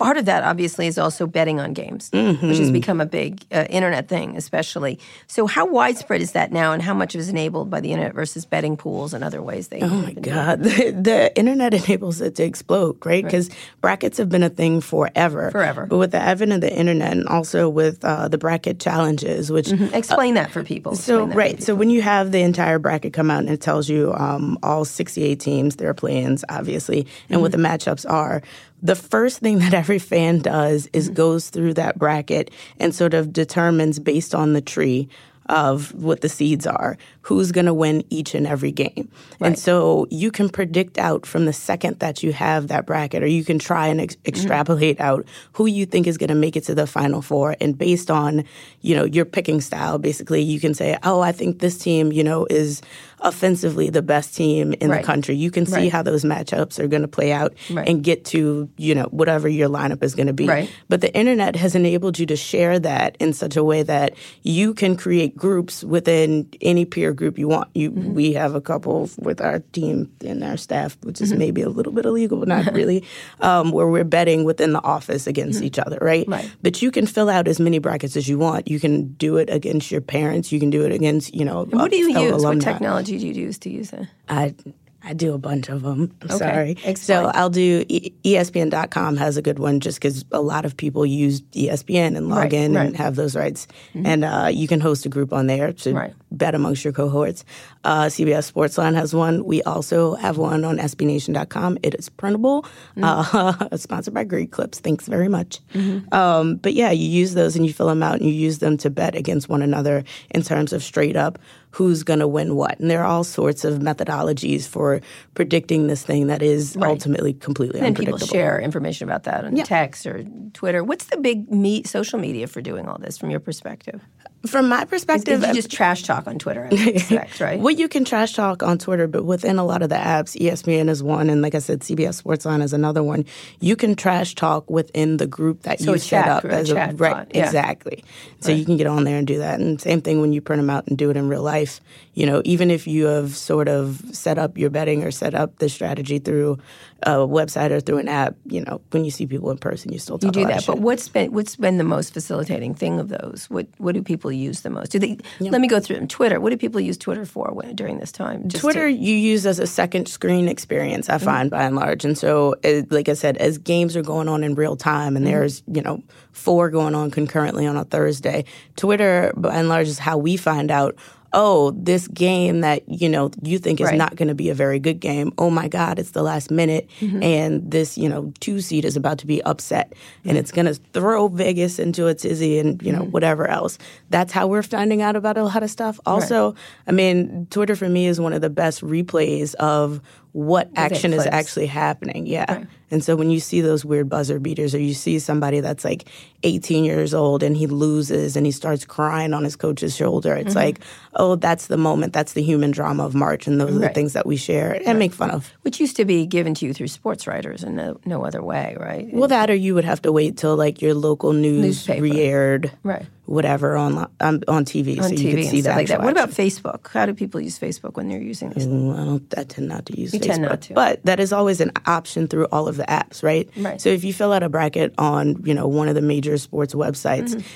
Part 0.00 0.16
of 0.16 0.24
that 0.24 0.42
obviously 0.42 0.86
is 0.86 0.98
also 0.98 1.26
betting 1.26 1.60
on 1.60 1.74
games, 1.74 2.10
mm-hmm. 2.10 2.48
which 2.48 2.58
has 2.58 2.70
become 2.70 3.00
a 3.00 3.06
big 3.06 3.44
uh, 3.52 3.66
internet 3.68 4.08
thing, 4.08 4.34
especially. 4.36 4.98
So, 5.26 5.46
how 5.46 5.66
widespread 5.66 6.22
is 6.22 6.32
that 6.32 6.50
now, 6.50 6.72
and 6.72 6.82
how 6.82 6.94
much 6.94 7.14
is 7.14 7.28
enabled 7.28 7.70
by 7.70 7.80
the 7.80 7.92
internet 7.92 8.14
versus 8.14 8.46
betting 8.46 8.76
pools 8.76 9.12
and 9.12 9.22
other 9.22 9.42
ways 9.42 9.68
they? 9.68 9.82
Oh 9.82 9.88
my 9.88 10.14
God, 10.14 10.62
the, 10.62 10.90
the, 10.90 11.38
internet 11.38 11.74
enables 11.84 12.20
it 12.20 12.34
to 12.36 12.42
explode, 12.42 13.04
right? 13.04 13.22
Because 13.22 13.50
right. 13.50 13.58
brackets 13.82 14.18
have 14.18 14.30
been 14.30 14.42
a 14.42 14.48
thing 14.48 14.80
forever, 14.80 15.50
forever. 15.50 15.86
But 15.86 15.98
with 15.98 16.12
the 16.12 16.18
advent 16.18 16.52
of 16.52 16.62
the 16.62 16.74
internet, 16.74 17.12
and 17.12 17.28
also 17.28 17.68
with 17.68 18.02
uh, 18.04 18.28
the 18.28 18.38
bracket 18.38 18.80
challenges, 18.80 19.52
which 19.52 19.66
mm-hmm. 19.66 19.94
explain 19.94 20.36
uh, 20.36 20.42
that 20.42 20.50
for 20.50 20.64
people. 20.64 20.96
So, 20.96 21.26
right, 21.26 21.52
people. 21.52 21.64
so 21.66 21.74
when 21.74 21.90
you 21.90 22.00
have 22.00 22.32
the 22.32 22.40
entire 22.40 22.78
bracket 22.78 23.12
come 23.12 23.30
out 23.30 23.40
and 23.40 23.50
it 23.50 23.60
tells 23.60 23.88
you 23.88 24.14
um, 24.14 24.58
all 24.62 24.86
68 24.86 25.38
teams, 25.38 25.76
their 25.76 25.92
plans, 25.92 26.42
obviously, 26.48 27.00
and 27.00 27.08
mm-hmm. 27.08 27.40
what 27.42 27.52
the 27.52 27.58
matchups 27.58 28.10
are 28.10 28.40
the 28.82 28.96
first 28.96 29.40
thing 29.40 29.58
that 29.58 29.74
every 29.74 29.98
fan 29.98 30.40
does 30.40 30.88
is 30.92 31.06
mm-hmm. 31.06 31.14
goes 31.14 31.50
through 31.50 31.74
that 31.74 31.98
bracket 31.98 32.50
and 32.78 32.94
sort 32.94 33.14
of 33.14 33.32
determines 33.32 33.98
based 33.98 34.34
on 34.34 34.52
the 34.52 34.60
tree 34.60 35.08
of 35.50 35.92
what 35.94 36.20
the 36.20 36.28
seeds 36.28 36.64
are, 36.64 36.96
who's 37.22 37.50
going 37.50 37.66
to 37.66 37.74
win 37.74 38.04
each 38.08 38.36
and 38.36 38.46
every 38.46 38.70
game. 38.70 39.10
Right. 39.40 39.48
And 39.48 39.58
so 39.58 40.06
you 40.08 40.30
can 40.30 40.48
predict 40.48 40.96
out 40.96 41.26
from 41.26 41.44
the 41.44 41.52
second 41.52 41.98
that 41.98 42.22
you 42.22 42.32
have 42.32 42.68
that 42.68 42.86
bracket, 42.86 43.24
or 43.24 43.26
you 43.26 43.44
can 43.44 43.58
try 43.58 43.88
and 43.88 44.00
ex- 44.00 44.14
mm-hmm. 44.14 44.28
extrapolate 44.28 44.98
mm-hmm. 44.98 45.06
out 45.06 45.26
who 45.54 45.66
you 45.66 45.86
think 45.86 46.06
is 46.06 46.18
going 46.18 46.28
to 46.28 46.36
make 46.36 46.56
it 46.56 46.64
to 46.64 46.74
the 46.74 46.86
final 46.86 47.20
four. 47.20 47.56
And 47.60 47.76
based 47.76 48.12
on, 48.12 48.44
you 48.80 48.94
know, 48.94 49.04
your 49.04 49.24
picking 49.24 49.60
style, 49.60 49.98
basically 49.98 50.40
you 50.40 50.60
can 50.60 50.72
say, 50.72 50.96
oh, 51.02 51.20
I 51.20 51.32
think 51.32 51.58
this 51.58 51.76
team, 51.76 52.12
you 52.12 52.22
know, 52.22 52.46
is 52.48 52.80
offensively 53.20 53.90
the 53.90 54.02
best 54.02 54.34
team 54.34 54.72
in 54.80 54.90
right. 54.90 55.00
the 55.00 55.06
country. 55.06 55.34
You 55.34 55.50
can 55.50 55.66
see 55.66 55.74
right. 55.74 55.92
how 55.92 56.02
those 56.02 56.24
matchups 56.24 56.78
are 56.78 56.88
going 56.88 57.02
to 57.02 57.08
play 57.08 57.32
out 57.32 57.54
right. 57.70 57.88
and 57.88 58.02
get 58.02 58.24
to, 58.26 58.68
you 58.76 58.94
know, 58.94 59.04
whatever 59.04 59.48
your 59.48 59.68
lineup 59.68 60.02
is 60.02 60.14
going 60.14 60.26
to 60.26 60.32
be. 60.32 60.46
But 60.88 61.00
the 61.00 61.14
internet 61.14 61.56
has 61.56 61.74
enabled 61.74 62.18
you 62.18 62.26
to 62.26 62.36
share 62.36 62.78
that 62.78 63.16
in 63.20 63.32
such 63.32 63.56
a 63.56 63.64
way 63.64 63.82
that 63.82 64.14
you 64.42 64.74
can 64.74 64.96
create 64.96 65.36
groups 65.36 65.84
within 65.84 66.48
any 66.60 66.84
peer 66.84 67.12
group 67.12 67.38
you 67.38 67.48
want. 67.48 67.68
You 67.74 67.90
mm-hmm. 67.90 68.14
we 68.14 68.32
have 68.32 68.54
a 68.54 68.60
couple 68.60 69.10
with 69.18 69.40
our 69.40 69.60
team 69.72 70.10
and 70.24 70.42
our 70.42 70.56
staff, 70.56 70.96
which 71.02 71.20
is 71.20 71.30
mm-hmm. 71.30 71.38
maybe 71.38 71.62
a 71.62 71.68
little 71.68 71.92
bit 71.92 72.04
illegal, 72.04 72.38
but 72.38 72.48
not 72.48 72.72
really, 72.72 73.04
um, 73.40 73.70
where 73.70 73.86
we're 73.86 74.04
betting 74.04 74.44
within 74.44 74.72
the 74.72 74.82
office 74.82 75.26
against 75.26 75.58
mm-hmm. 75.58 75.66
each 75.66 75.78
other, 75.78 75.98
right? 76.00 76.26
Right. 76.26 76.50
But 76.62 76.82
you 76.82 76.90
can 76.90 77.06
fill 77.06 77.28
out 77.28 77.48
as 77.48 77.60
many 77.60 77.78
brackets 77.78 78.16
as 78.16 78.28
you 78.28 78.38
want. 78.38 78.68
You 78.68 78.80
can 78.80 79.12
do 79.14 79.36
it 79.36 79.50
against 79.50 79.90
your 79.90 80.00
parents. 80.00 80.52
You 80.52 80.60
can 80.60 80.70
do 80.70 80.84
it 80.84 80.92
against, 80.92 81.34
you 81.34 81.44
know, 81.44 81.64
what 81.64 81.90
do 81.90 81.96
you 81.96 82.08
use? 82.08 82.32
Alumni. 82.32 82.64
What 82.64 82.72
technology 82.72 83.09
you 83.16 83.32
use 83.32 83.58
to 83.60 83.70
use 83.70 83.92
it? 83.92 84.08
I 84.28 84.54
I 85.02 85.14
do 85.14 85.32
a 85.32 85.38
bunch 85.38 85.68
of 85.68 85.82
them. 85.82 86.14
Okay. 86.24 86.36
Sorry. 86.36 86.70
Explain. 86.72 86.96
So 86.96 87.26
I'll 87.34 87.50
do 87.50 87.84
ESPN.com 87.84 89.16
has 89.16 89.36
a 89.36 89.42
good 89.42 89.58
one 89.58 89.80
just 89.80 89.98
because 89.98 90.24
a 90.30 90.40
lot 90.40 90.64
of 90.64 90.76
people 90.76 91.06
use 91.06 91.40
ESPN 91.52 92.16
and 92.16 92.28
log 92.28 92.38
right, 92.38 92.52
in 92.52 92.74
right. 92.74 92.86
and 92.86 92.96
have 92.96 93.16
those 93.16 93.34
rights. 93.34 93.66
Mm-hmm. 93.94 94.06
And 94.06 94.24
uh, 94.24 94.50
you 94.52 94.68
can 94.68 94.80
host 94.80 95.06
a 95.06 95.08
group 95.08 95.32
on 95.32 95.46
there 95.46 95.72
to 95.72 95.94
right. 95.94 96.14
bet 96.30 96.54
amongst 96.54 96.84
your 96.84 96.92
cohorts. 96.92 97.44
Uh, 97.82 98.04
CBS 98.04 98.52
Sportsline 98.52 98.94
has 98.94 99.14
one. 99.14 99.44
We 99.44 99.62
also 99.62 100.16
have 100.16 100.36
one 100.36 100.64
on 100.64 100.76
SBNation.com. 100.78 101.78
It 101.82 101.94
is 101.94 102.10
printable, 102.10 102.62
mm-hmm. 102.96 103.04
uh, 103.04 103.76
sponsored 103.76 104.12
by 104.12 104.24
Great 104.24 104.52
Clips. 104.52 104.80
Thanks 104.80 105.06
very 105.06 105.28
much. 105.28 105.60
Mm-hmm. 105.72 106.12
Um, 106.14 106.56
but 106.56 106.74
yeah, 106.74 106.90
you 106.90 107.08
use 107.08 107.32
those 107.34 107.56
and 107.56 107.64
you 107.64 107.72
fill 107.72 107.86
them 107.86 108.02
out 108.02 108.16
and 108.20 108.26
you 108.26 108.34
use 108.34 108.58
them 108.58 108.76
to 108.78 108.90
bet 108.90 109.14
against 109.14 109.48
one 109.48 109.62
another 109.62 110.04
in 110.30 110.42
terms 110.42 110.74
of 110.74 110.82
straight 110.82 111.16
up 111.16 111.38
who's 111.70 112.02
going 112.02 112.18
to 112.18 112.28
win 112.28 112.56
what. 112.56 112.78
And 112.80 112.90
there 112.90 113.02
are 113.02 113.06
all 113.06 113.24
sorts 113.24 113.64
of 113.64 113.78
methodologies 113.78 114.66
for 114.66 114.89
predicting 115.34 115.86
this 115.86 116.02
thing 116.02 116.26
that 116.26 116.42
is 116.42 116.76
right. 116.76 116.88
ultimately 116.88 117.34
completely 117.34 117.78
and 117.78 117.88
unpredictable. 117.88 118.18
people 118.18 118.34
share 118.34 118.60
information 118.60 119.08
about 119.08 119.24
that 119.24 119.44
on 119.44 119.56
yeah. 119.56 119.64
text 119.64 120.06
or 120.06 120.24
Twitter. 120.52 120.82
What's 120.82 121.04
the 121.06 121.18
big 121.18 121.50
me- 121.50 121.84
social 121.84 122.18
media 122.18 122.46
for 122.46 122.60
doing 122.60 122.88
all 122.88 122.98
this 122.98 123.18
from 123.18 123.30
your 123.30 123.40
perspective? 123.40 124.00
From 124.46 124.70
my 124.70 124.86
perspective, 124.86 125.42
you 125.42 125.48
uh, 125.48 125.52
just 125.52 125.70
trash 125.70 126.02
talk 126.02 126.26
on 126.26 126.38
Twitter, 126.38 126.66
I 126.70 126.74
expect, 126.88 127.40
right? 127.40 127.60
well, 127.60 127.74
you 127.74 127.88
can 127.88 128.06
trash 128.06 128.32
talk 128.32 128.62
on 128.62 128.78
Twitter, 128.78 129.06
but 129.06 129.24
within 129.24 129.58
a 129.58 129.64
lot 129.64 129.82
of 129.82 129.90
the 129.90 129.96
apps, 129.96 130.34
ESPN 130.40 130.88
is 130.88 131.02
one, 131.02 131.28
and 131.28 131.42
like 131.42 131.54
I 131.54 131.58
said, 131.58 131.80
CBS 131.80 132.22
Sportsline 132.22 132.62
is 132.62 132.72
another 132.72 133.02
one. 133.02 133.26
You 133.60 133.76
can 133.76 133.94
trash 133.94 134.34
talk 134.34 134.70
within 134.70 135.18
the 135.18 135.26
group 135.26 135.62
that 135.62 135.80
So 135.80 135.92
you 135.92 135.98
set 135.98 136.24
chat 136.24 136.28
up 136.28 136.42
group, 136.42 136.54
a 136.54 136.56
as 136.56 136.70
a 136.70 136.74
right, 136.94 137.26
yeah. 137.34 137.44
exactly. 137.44 138.02
So 138.40 138.50
you 138.50 138.64
can 138.64 138.78
get 138.78 138.86
on 138.86 139.04
there 139.04 139.18
and 139.18 139.26
do 139.26 139.38
that. 139.38 139.60
And 139.60 139.78
same 139.78 140.00
thing 140.00 140.22
when 140.22 140.32
you 140.32 140.40
print 140.40 140.60
them 140.60 140.70
out 140.70 140.86
and 140.86 140.96
do 140.96 141.10
it 141.10 141.16
in 141.18 141.28
real 141.28 141.42
life. 141.42 141.80
You 142.14 142.24
know, 142.24 142.40
even 142.46 142.70
if 142.70 142.86
you 142.86 143.06
have 143.06 143.36
sort 143.36 143.68
of 143.68 144.02
set 144.12 144.38
up 144.38 144.56
your 144.56 144.70
betting 144.70 145.04
or 145.04 145.10
set 145.10 145.34
up 145.34 145.58
the 145.58 145.68
strategy 145.68 146.18
through 146.18 146.58
a 147.04 147.16
website 147.26 147.70
or 147.70 147.80
through 147.80 147.98
an 147.98 148.08
app, 148.08 148.34
you 148.46 148.60
know, 148.62 148.80
when 148.90 149.04
you 149.04 149.10
see 149.10 149.26
people 149.26 149.50
in 149.50 149.58
person, 149.58 149.92
you 149.92 149.98
still 149.98 150.18
talk 150.18 150.34
You 150.36 150.42
do 150.44 150.48
that, 150.48 150.66
but 150.66 150.78
what's 150.80 151.08
been 151.08 151.32
what's 151.32 151.56
been 151.56 151.78
the 151.78 151.84
most 151.84 152.12
facilitating 152.12 152.74
thing 152.74 153.00
of 153.00 153.08
those? 153.08 153.46
What 153.48 153.66
what 153.78 153.94
do 153.94 154.02
people 154.02 154.30
use 154.30 154.60
the 154.60 154.70
most? 154.70 154.90
Do 154.92 154.98
they? 154.98 155.18
Let 155.40 155.60
me 155.60 155.68
go 155.68 155.80
through 155.80 155.96
them. 155.96 156.08
Twitter. 156.08 156.40
What 156.40 156.50
do 156.50 156.56
people 156.56 156.80
use 156.80 156.98
Twitter 156.98 157.24
for 157.24 157.50
when, 157.52 157.74
during 157.74 157.98
this 157.98 158.12
time? 158.12 158.48
Just 158.48 158.62
Twitter 158.62 158.88
to- 158.88 158.92
you 158.94 159.14
use 159.14 159.46
as 159.46 159.58
a 159.58 159.66
second 159.66 160.08
screen 160.08 160.48
experience, 160.48 161.06
Mm-hmm. 161.08 161.14
I 161.14 161.32
find 161.32 161.50
by 161.50 161.62
and 161.64 161.76
large. 161.76 162.04
And 162.04 162.16
so, 162.18 162.54
uh, 162.64 162.82
like 162.90 163.08
I 163.08 163.14
said, 163.14 163.36
as 163.38 163.58
games 163.58 163.96
are 163.96 164.02
going 164.02 164.28
on 164.28 164.44
in 164.44 164.54
real 164.54 164.76
time, 164.76 165.16
and 165.16 165.24
Mm-hmm. 165.24 165.32
there's 165.34 165.62
you 165.66 165.82
know 165.82 166.02
four 166.32 166.70
going 166.70 166.94
on 166.94 167.10
concurrently 167.10 167.66
on 167.66 167.76
a 167.76 167.84
Thursday, 167.84 168.44
Twitter 168.76 169.32
by 169.36 169.54
and 169.54 169.68
large 169.68 169.88
is 169.88 169.98
how 169.98 170.18
we 170.18 170.36
find 170.36 170.70
out. 170.70 170.96
Oh, 171.32 171.70
this 171.72 172.08
game 172.08 172.60
that 172.62 172.82
you 172.88 173.08
know 173.08 173.30
you 173.42 173.58
think 173.58 173.80
is 173.80 173.86
Right. 173.86 173.96
not 173.98 174.16
going 174.16 174.28
to 174.28 174.34
be 174.34 174.50
a 174.50 174.54
very 174.54 174.78
good 174.78 174.98
game. 175.00 175.32
Oh 175.38 175.48
my 175.50 175.68
God, 175.68 175.98
it's 175.98 176.10
the 176.10 176.22
last 176.22 176.50
minute, 176.50 176.88
Mm-hmm. 177.00 177.22
and 177.22 177.70
this 177.70 177.96
you 177.96 178.08
know 178.08 178.32
two 178.40 178.60
seed 178.60 178.84
is 178.84 178.96
about 178.96 179.18
to 179.18 179.26
be 179.26 179.40
upset, 179.44 179.92
and 180.24 180.36
it's 180.36 180.50
going 180.50 180.66
to 180.66 180.74
throw 180.92 181.28
Vegas 181.28 181.78
into 181.78 182.06
a 182.08 182.14
tizzy, 182.14 182.58
and 182.58 182.82
you 182.82 182.90
know 182.92 183.02
Mm-hmm. 183.02 183.10
whatever 183.12 183.46
else. 183.48 183.78
That's 184.10 184.32
how 184.32 184.46
we're 184.48 184.62
finding 184.64 185.02
out 185.02 185.14
about 185.16 185.36
a 185.38 185.44
lot 185.44 185.62
of 185.62 185.70
stuff. 185.70 186.00
Also, 186.04 186.54
I 186.86 186.92
mean, 186.92 187.46
Twitter 187.50 187.76
for 187.76 187.88
me 187.88 188.06
is 188.06 188.20
one 188.20 188.32
of 188.32 188.40
the 188.40 188.50
best 188.50 188.80
replays 188.82 189.54
of 189.56 190.00
what 190.32 190.70
action 190.76 191.12
is 191.12 191.26
actually 191.26 191.66
happening. 191.66 192.26
Yeah. 192.26 192.64
And 192.92 193.04
so 193.04 193.14
when 193.14 193.30
you 193.30 193.38
see 193.38 193.60
those 193.60 193.84
weird 193.84 194.08
buzzer 194.08 194.40
beaters 194.40 194.74
or 194.74 194.78
you 194.80 194.94
see 194.94 195.20
somebody 195.20 195.60
that's 195.60 195.84
like 195.84 196.08
18 196.42 196.84
years 196.84 197.14
old 197.14 197.42
and 197.44 197.56
he 197.56 197.68
loses 197.68 198.34
and 198.36 198.44
he 198.44 198.50
starts 198.50 198.84
crying 198.84 199.32
on 199.32 199.44
his 199.44 199.54
coach's 199.54 199.94
shoulder, 199.94 200.30
Mm-hmm. 200.34 200.46
it's 200.46 200.56
like, 200.56 200.80
oh, 201.14 201.36
that's 201.36 201.68
the 201.68 201.76
moment. 201.76 202.12
That's 202.12 202.32
the 202.32 202.42
human 202.42 202.72
drama 202.72 203.04
of 203.04 203.14
March. 203.14 203.46
And 203.46 203.60
those 203.60 203.76
are 203.76 203.78
the 203.78 203.88
things 203.90 204.12
that 204.14 204.26
we 204.26 204.36
share 204.36 204.80
and 204.86 204.98
make 204.98 205.12
fun 205.12 205.30
of. 205.30 205.52
which 205.62 205.78
used 205.78 205.96
to 205.96 206.04
be 206.04 206.26
given 206.26 206.52
to 206.54 206.66
you 206.66 206.72
through 206.74 206.88
sports 206.88 207.26
writers 207.28 207.62
and 207.62 207.76
no, 207.76 208.00
no 208.04 208.24
other 208.24 208.42
way, 208.42 208.76
right? 208.80 209.08
Well, 209.12 209.28
that 209.28 209.50
or 209.50 209.54
you 209.54 209.74
would 209.76 209.84
have 209.84 210.02
to 210.02 210.10
wait 210.12 210.36
till 210.36 210.56
like 210.56 210.82
your 210.82 210.94
local 210.94 211.32
news 211.32 211.62
Newspaper. 211.62 212.02
re-aired, 212.02 212.72
Right. 212.82 213.06
Whatever 213.30 213.76
on 213.76 213.96
on, 214.20 214.42
on 214.48 214.64
TV, 214.64 214.98
on 214.98 215.04
so 215.04 215.14
TV 215.14 215.20
you 215.22 215.36
could 215.36 215.44
see 215.46 215.60
that. 215.62 215.76
like 215.76 215.86
that. 215.88 216.00
What 216.02 216.10
about 216.10 216.30
Facebook? 216.30 216.88
How 216.88 217.06
do 217.06 217.14
people 217.14 217.40
use 217.40 217.58
Facebook 217.58 217.94
when 217.96 218.08
they're 218.08 218.20
using 218.20 218.50
this? 218.50 218.66
Mm, 218.66 218.92
I 218.92 219.04
don't. 219.04 219.34
I 219.38 219.44
tend 219.44 219.68
not 219.68 219.86
to 219.86 219.98
use 219.98 220.12
You 220.12 220.20
Facebook, 220.20 220.26
tend 220.26 220.42
not 220.42 220.60
to. 220.62 220.74
but 220.74 221.04
that 221.04 221.20
is 221.20 221.32
always 221.32 221.60
an 221.60 221.70
option 221.86 222.26
through 222.28 222.46
all 222.52 222.66
of 222.68 222.76
the 222.76 222.84
apps, 222.84 223.22
right? 223.22 223.48
Right. 223.56 223.80
So 223.80 223.88
if 223.88 224.02
you 224.04 224.12
fill 224.12 224.32
out 224.32 224.42
a 224.42 224.48
bracket 224.48 224.92
on, 224.98 225.42
you 225.44 225.54
know, 225.54 225.68
one 225.68 225.88
of 225.88 225.94
the 225.94 226.02
major 226.02 226.36
sports 226.38 226.74
websites, 226.74 227.34
Mm-hmm. 227.34 227.46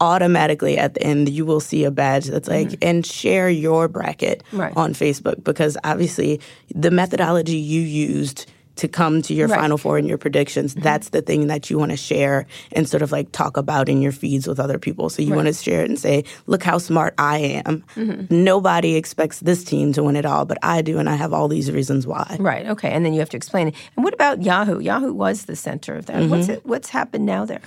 automatically 0.00 0.78
at 0.78 0.94
the 0.94 1.02
end 1.02 1.28
you 1.28 1.44
will 1.44 1.60
see 1.60 1.84
a 1.84 1.90
badge 1.90 2.26
that's 2.26 2.48
like, 2.48 2.76
and 2.82 3.06
share 3.06 3.48
your 3.48 3.88
bracket 3.88 4.42
Mm-hmm. 4.46 4.60
Right. 4.60 4.72
on 4.76 4.94
Facebook 4.94 5.42
because 5.44 5.76
obviously 5.84 6.40
the 6.74 6.90
methodology 6.90 7.56
you 7.56 7.80
used. 7.82 8.50
To 8.76 8.88
come 8.88 9.20
to 9.22 9.34
your 9.34 9.48
Right. 9.48 9.56
Mm-hmm. 9.56 9.62
final 9.64 9.78
four 9.78 9.98
and 9.98 10.08
your 10.08 10.16
predictions, 10.18 10.74
that's 10.74 11.10
the 11.10 11.20
thing 11.20 11.48
that 11.48 11.68
you 11.68 11.78
want 11.78 11.90
to 11.90 11.96
share 11.96 12.46
and 12.72 12.88
sort 12.88 13.02
of 13.02 13.12
like 13.12 13.30
talk 13.32 13.56
about 13.56 13.88
in 13.88 14.00
your 14.00 14.12
feeds 14.12 14.46
with 14.46 14.58
other 14.58 14.78
people. 14.78 15.10
So 15.10 15.20
you 15.22 15.34
want 15.34 15.46
to 15.46 15.52
share 15.52 15.82
it 15.84 15.90
and 15.90 15.98
say, 15.98 16.24
"Look 16.46 16.62
how 16.62 16.78
smart 16.78 17.12
I 17.18 17.62
am." 17.66 17.84
Mm-hmm. 17.96 18.44
Nobody 18.44 18.96
expects 18.96 19.40
this 19.40 19.62
team 19.62 19.92
to 19.92 20.02
win 20.02 20.16
it 20.16 20.24
all, 20.24 20.46
but 20.46 20.58
I 20.62 20.80
do, 20.82 20.98
and 20.98 21.08
I 21.08 21.16
have 21.16 21.32
all 21.34 21.48
these 21.48 21.70
reasons 21.70 22.06
why. 22.06 22.36
Right. 22.40 22.66
Okay. 22.66 22.90
And 22.90 23.04
then 23.04 23.12
you 23.12 23.20
have 23.20 23.30
to 23.30 23.36
explain 23.36 23.68
it. 23.68 23.74
And 23.96 24.04
what 24.04 24.14
about 24.14 24.42
Yahoo? 24.42 24.78
Yahoo 24.80 25.12
was 25.12 25.44
the 25.44 25.54
center 25.56 25.94
of 25.94 26.06
that. 26.06 26.28
What's 26.30 26.44
Mm-hmm. 26.44 26.52
it, 26.52 26.66
what's 26.66 26.88
happened 26.88 27.26
now 27.26 27.44
there? 27.44 27.60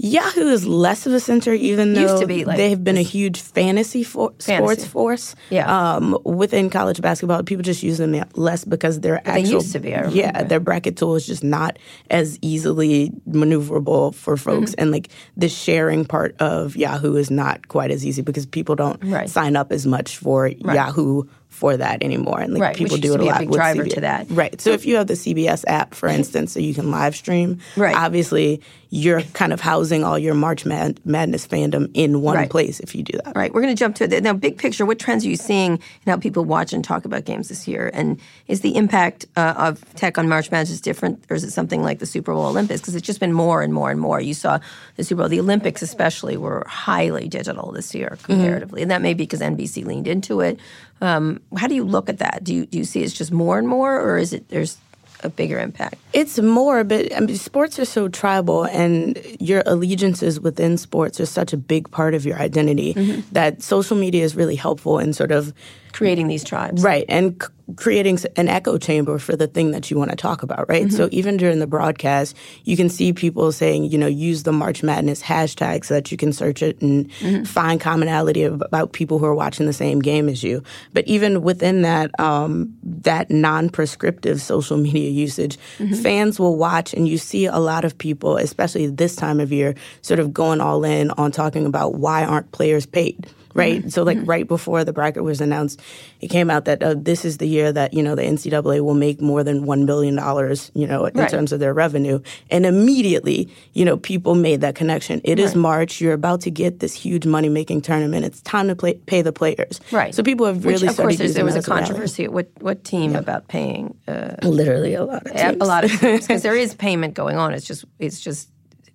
Yahoo 0.00 0.48
is 0.48 0.64
less 0.66 1.06
of 1.06 1.12
a 1.12 1.18
center, 1.20 1.52
even 1.52 1.92
though 1.92 2.24
be, 2.24 2.44
like, 2.44 2.56
they've 2.56 2.82
been 2.82 2.96
a 2.96 3.02
huge 3.02 3.40
fantasy 3.40 4.04
for, 4.04 4.30
Fantasy. 4.38 4.54
sports 4.56 4.86
force. 4.86 5.34
Yeah. 5.50 5.66
Um, 5.96 6.16
within 6.24 6.70
college 6.70 7.00
basketball, 7.00 7.42
people 7.42 7.64
just 7.64 7.82
use 7.82 7.98
them 7.98 8.14
less 8.34 8.64
because 8.64 9.00
their 9.00 9.20
they 9.24 9.30
actual 9.42 9.54
used 9.54 9.72
to 9.72 9.80
be, 9.80 9.90
yeah, 9.90 10.44
their 10.44 10.60
bracket 10.60 10.96
tool 10.96 11.16
is 11.16 11.26
just 11.26 11.42
not 11.42 11.78
as 12.10 12.38
easily 12.42 13.10
maneuverable 13.28 14.14
for 14.14 14.36
folks, 14.36 14.70
Mm-hmm. 14.70 14.80
and 14.82 14.90
like 14.92 15.08
the 15.36 15.48
sharing 15.48 16.04
part 16.04 16.36
of 16.40 16.76
Yahoo 16.76 17.16
is 17.16 17.30
not 17.30 17.66
quite 17.68 17.90
as 17.90 18.06
easy 18.06 18.22
because 18.22 18.46
people 18.46 18.76
don't 18.76 19.02
Right. 19.02 19.28
sign 19.28 19.56
up 19.56 19.72
as 19.72 19.84
much 19.86 20.16
for 20.16 20.46
Yahoo 20.46 21.24
for 21.58 21.76
that 21.76 22.02
anymore, 22.04 22.40
and 22.40 22.54
like 22.54 22.62
Right, 22.62 22.76
people 22.76 22.96
do 22.98 23.12
it 23.14 23.16
a 23.16 23.18
be 23.18 23.24
a 23.28 23.30
lot 23.32 23.38
big 23.40 23.48
with 23.50 23.56
driver 23.58 23.84
CBS. 23.84 23.94
to 23.94 24.00
that. 24.02 24.26
Right. 24.30 24.60
So 24.60 24.70
if 24.70 24.86
you 24.86 24.94
have 24.96 25.08
the 25.08 25.14
CBS 25.14 25.64
app, 25.66 25.92
for 25.94 26.08
instance, 26.08 26.52
so 26.52 26.60
you 26.60 26.72
can 26.72 26.90
live 26.92 27.16
stream, 27.16 27.58
Right. 27.76 27.96
obviously 27.96 28.60
you're 28.90 29.20
kind 29.34 29.52
of 29.52 29.60
housing 29.60 30.04
all 30.04 30.18
your 30.18 30.34
March 30.34 30.64
Mad- 30.64 31.00
Madness 31.04 31.46
fandom 31.46 31.90
in 31.94 32.22
one 32.22 32.36
Right. 32.36 32.48
place 32.48 32.78
if 32.80 32.94
you 32.94 33.02
do 33.02 33.18
that. 33.24 33.36
Right. 33.36 33.52
we're 33.52 33.60
going 33.60 33.74
to 33.74 33.78
jump 33.78 33.96
to 33.96 34.04
it. 34.04 34.22
Now, 34.22 34.32
big 34.32 34.56
picture, 34.56 34.86
what 34.86 34.98
trends 35.00 35.26
are 35.26 35.28
you 35.28 35.36
seeing 35.36 35.72
in 35.72 36.10
how 36.10 36.16
people 36.16 36.44
watch 36.44 36.72
and 36.72 36.82
talk 36.84 37.04
about 37.04 37.24
games 37.24 37.48
this 37.48 37.66
year? 37.68 37.90
And 37.92 38.18
is 38.46 38.60
the 38.62 38.76
impact 38.76 39.26
uh, 39.36 39.54
of 39.58 39.84
tech 39.96 40.16
on 40.16 40.28
March 40.28 40.50
Madness 40.52 40.80
different, 40.80 41.22
or 41.28 41.34
is 41.36 41.42
it 41.44 41.50
something 41.50 41.82
like 41.82 41.98
the 41.98 42.06
Super 42.06 42.32
Bowl 42.32 42.46
Olympics? 42.46 42.80
Because 42.80 42.94
it's 42.94 43.06
just 43.06 43.20
been 43.20 43.32
more 43.32 43.60
and 43.62 43.74
more 43.74 43.90
and 43.90 44.00
more. 44.00 44.20
You 44.20 44.32
saw 44.32 44.58
the 44.96 45.04
Super 45.04 45.22
Bowl, 45.22 45.28
the 45.28 45.40
Olympics 45.40 45.82
especially, 45.82 46.36
were 46.38 46.64
highly 46.68 47.28
digital 47.28 47.72
this 47.72 47.94
year 47.94 48.16
comparatively, 48.22 48.80
and 48.82 48.90
that 48.90 49.02
may 49.02 49.12
be 49.12 49.24
because 49.24 49.40
NBC 49.40 49.84
leaned 49.84 50.06
into 50.08 50.40
it. 50.40 50.58
Um, 51.00 51.40
how 51.56 51.66
do 51.68 51.74
you 51.74 51.84
look 51.84 52.08
at 52.08 52.18
that? 52.18 52.42
Do 52.44 52.54
you 52.54 52.66
do 52.66 52.78
you 52.78 52.84
see 52.84 53.02
it's 53.02 53.12
just 53.14 53.32
more 53.32 53.58
and 53.58 53.68
more, 53.68 53.98
or 54.00 54.18
is 54.18 54.32
it 54.32 54.48
there's 54.48 54.78
a 55.24 55.28
bigger 55.28 55.58
impact? 55.58 55.96
It's 56.12 56.38
more, 56.38 56.84
but 56.84 57.14
I 57.14 57.20
mean, 57.20 57.36
sports 57.36 57.78
are 57.78 57.84
so 57.84 58.08
tribal, 58.08 58.64
and 58.64 59.18
your 59.40 59.62
allegiances 59.66 60.40
within 60.40 60.76
sports 60.78 61.20
are 61.20 61.26
such 61.26 61.52
a 61.52 61.56
big 61.56 61.90
part 61.90 62.14
of 62.14 62.24
your 62.24 62.38
identity 62.38 62.94
Mm-hmm. 62.94 63.20
that 63.32 63.62
social 63.62 63.96
media 63.96 64.24
is 64.24 64.34
really 64.36 64.56
helpful 64.56 64.98
in 64.98 65.12
sort 65.12 65.32
of 65.32 65.52
Creating 65.92 66.28
these 66.28 66.44
tribes, 66.44 66.82
Right, 66.82 67.04
and 67.08 67.42
c- 67.42 67.48
creating 67.76 68.18
an 68.36 68.48
echo 68.48 68.78
chamber 68.78 69.18
for 69.18 69.36
the 69.36 69.46
thing 69.46 69.72
that 69.72 69.90
you 69.90 69.98
want 69.98 70.10
to 70.10 70.16
talk 70.16 70.42
about, 70.42 70.68
right? 70.68 70.90
So 70.90 71.06
mm-hmm. 71.06 71.14
even 71.14 71.36
during 71.36 71.58
the 71.58 71.66
broadcast, 71.66 72.36
you 72.64 72.76
can 72.76 72.88
see 72.88 73.12
people 73.12 73.52
saying, 73.52 73.84
you 73.84 73.98
know, 73.98 74.06
use 74.06 74.44
the 74.44 74.52
March 74.52 74.82
Madness 74.82 75.22
hashtag 75.22 75.84
so 75.84 75.94
that 75.94 76.10
you 76.10 76.16
can 76.16 76.32
search 76.32 76.62
it 76.62 76.80
and 76.80 77.10
mm-hmm. 77.10 77.44
find 77.44 77.80
commonality 77.80 78.44
about 78.44 78.92
people 78.92 79.18
who 79.18 79.26
are 79.26 79.34
watching 79.34 79.66
the 79.66 79.72
same 79.72 80.00
game 80.00 80.28
as 80.28 80.42
you. 80.42 80.62
But 80.94 81.06
even 81.06 81.42
within 81.42 81.82
that, 81.82 82.18
um, 82.18 82.74
that 82.82 83.30
non-prescriptive 83.30 84.40
social 84.40 84.76
media 84.88 85.10
usage, 85.10 85.58
mm-hmm. 85.78 85.94
fans 85.94 86.40
will 86.40 86.56
watch, 86.56 86.94
and 86.94 87.06
you 87.06 87.18
see 87.18 87.46
a 87.46 87.58
lot 87.58 87.84
of 87.84 87.98
people, 87.98 88.38
especially 88.38 88.86
this 88.86 89.14
time 89.14 89.40
of 89.40 89.52
year, 89.52 89.74
sort 90.02 90.20
of 90.20 90.32
going 90.32 90.60
all 90.60 90.84
in 90.84 91.10
on 91.12 91.32
talking 91.32 91.66
about 91.66 91.96
why 91.96 92.24
aren't 92.24 92.50
players 92.52 92.86
paid 92.86 93.26
right? 93.58 93.92
So 93.92 94.02
like 94.02 94.18
right 94.24 94.46
before 94.48 94.84
the 94.84 94.92
bracket 94.92 95.22
was 95.24 95.40
announced, 95.40 95.80
it 96.20 96.28
came 96.28 96.50
out 96.50 96.64
that 96.64 96.82
uh, 96.82 96.94
this 96.96 97.24
is 97.24 97.38
the 97.38 97.46
year 97.46 97.72
that 97.72 97.92
you 97.92 98.02
know 98.02 98.14
the 98.14 98.22
NCAA 98.22 98.80
will 98.82 98.94
make 98.94 99.20
more 99.20 99.42
than 99.44 99.66
one 99.66 99.84
billion 99.86 100.16
dollars, 100.16 100.70
you 100.74 100.86
know, 100.86 101.04
in 101.06 101.14
Right. 101.18 101.28
terms 101.30 101.52
of 101.52 101.60
their 101.60 101.74
revenue, 101.74 102.20
and 102.50 102.64
immediately, 102.66 103.48
you 103.74 103.84
know, 103.84 103.96
people 103.96 104.34
made 104.34 104.60
that 104.60 104.74
connection. 104.74 105.20
It 105.24 105.38
is 105.38 105.54
March. 105.54 106.00
You're 106.00 106.14
about 106.14 106.40
to 106.42 106.50
get 106.50 106.78
this 106.80 106.94
huge 106.94 107.26
money 107.26 107.48
making 107.48 107.82
tournament. 107.82 108.24
It's 108.24 108.40
time 108.42 108.68
to 108.68 108.76
play, 108.76 108.94
pay 109.06 109.22
the 109.22 109.32
players. 109.32 109.80
Right. 109.92 110.14
So 110.14 110.22
people 110.22 110.46
have 110.46 110.64
really 110.64 110.86
Which, 110.86 110.90
of 110.90 110.96
course, 110.96 111.18
there 111.18 111.44
was 111.44 111.56
a 111.56 111.62
controversy. 111.62 112.24
at 112.24 112.32
What 112.32 112.48
what 112.60 112.84
team 112.84 113.16
about 113.16 113.48
paying? 113.48 113.94
Uh, 114.06 114.36
Literally 114.42 114.94
a 114.94 115.04
lot 115.04 115.26
of 115.26 115.32
teams. 115.34 115.56
a 115.60 115.64
lot 115.64 115.84
of 115.84 115.90
teams 116.00 116.26
because 116.26 116.42
there 116.42 116.56
is 116.64 116.74
payment 116.74 117.14
going 117.14 117.36
on. 117.36 117.52
It's 117.54 117.66
just 117.66 117.84
it's 117.98 118.20
just 118.20 118.48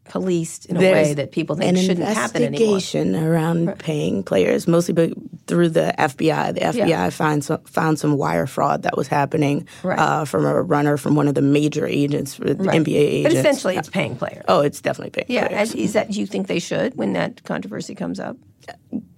policed 0.05 0.65
in 0.65 0.75
a 0.77 0.79
way 0.79 1.13
that 1.13 1.31
people 1.31 1.55
think 1.55 1.77
an 1.77 1.83
shouldn't 1.83 2.07
happen 2.07 2.43
anymore. 2.43 2.61
investigation 2.75 3.15
around 3.15 3.79
paying 3.79 4.21
players, 4.23 4.67
mostly 4.67 5.13
through 5.47 5.69
the 5.69 5.93
FBI. 5.97 6.53
The 6.53 6.59
FBI 6.61 6.87
Yeah. 6.87 7.09
found 7.09 7.43
some, 7.45 7.59
found 7.65 7.99
some 7.99 8.17
wire 8.17 8.45
fraud 8.45 8.83
that 8.83 8.97
was 8.97 9.07
happening 9.07 9.67
Right. 9.81 9.97
uh, 9.97 10.25
from 10.25 10.45
a 10.45 10.61
runner 10.61 10.97
from 10.97 11.15
one 11.15 11.27
of 11.27 11.35
the 11.35 11.41
major 11.41 11.87
agents, 11.87 12.35
for 12.35 12.45
the 12.53 12.55
Right. 12.55 12.75
NBA 12.81 12.97
agents. 12.99 13.33
But 13.35 13.39
essentially, 13.39 13.77
it's 13.77 13.89
paying 13.89 14.15
players. 14.15 14.43
oh, 14.47 14.59
it's 14.61 14.81
definitely 14.81 15.11
paying 15.11 15.25
yeah, 15.29 15.47
players. 15.47 15.71
and 15.71 15.79
is 15.79 15.93
that 15.93 16.11
do 16.11 16.19
you 16.19 16.25
think 16.27 16.47
they 16.47 16.59
should 16.59 16.95
when 16.97 17.13
that 17.13 17.43
controversy 17.43 17.95
comes 17.95 18.19
up? 18.19 18.35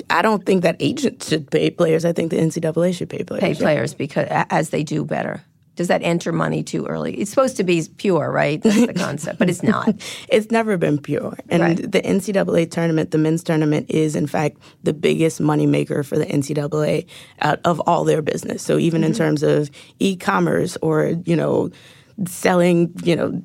I 0.09 0.21
don't 0.21 0.45
think 0.45 0.61
that 0.63 0.75
agents 0.79 1.29
should 1.29 1.49
pay 1.49 1.69
players. 1.71 2.05
I 2.05 2.13
think 2.13 2.29
the 2.31 2.37
NCAA 2.37 2.91
should 2.93 3.09
pay 3.09 3.23
players. 3.23 3.41
Pay 3.41 3.55
players 3.55 3.93
because 3.95 4.27
as 4.29 4.69
they 4.69 4.83
do 4.83 5.03
better. 5.03 5.41
Does 5.75 5.87
that 5.89 6.01
enter 6.03 6.31
money 6.31 6.63
too 6.63 6.85
early? 6.85 7.13
It's 7.15 7.29
supposed 7.29 7.57
to 7.57 7.63
be 7.63 7.83
pure, 7.97 8.31
right? 8.31 8.61
That's 8.61 8.85
the 8.87 8.93
concept, 8.93 9.39
but 9.39 9.49
it's 9.49 9.63
not. 9.63 9.89
It's 10.29 10.49
never 10.51 10.77
been 10.77 10.97
pure. 10.97 11.37
And 11.49 11.61
Right. 11.61 11.91
the 11.91 12.01
NCAA 12.01 12.71
tournament, 12.71 13.11
the 13.11 13.17
men's 13.17 13.43
tournament, 13.43 13.89
is 13.89 14.15
in 14.15 14.27
fact 14.27 14.57
the 14.83 14.93
biggest 14.93 15.41
moneymaker 15.41 16.05
for 16.05 16.17
the 16.17 16.25
NCAA 16.25 17.05
out 17.41 17.59
of 17.65 17.79
all 17.87 18.03
their 18.05 18.21
business. 18.21 18.61
So 18.63 18.77
even 18.77 19.01
Mm-hmm. 19.01 19.11
in 19.11 19.17
terms 19.17 19.43
of 19.43 19.69
e 19.99 20.15
commerce 20.15 20.77
or, 20.81 21.13
you 21.25 21.35
know, 21.35 21.69
selling, 22.25 22.93
you 23.03 23.15
know, 23.15 23.41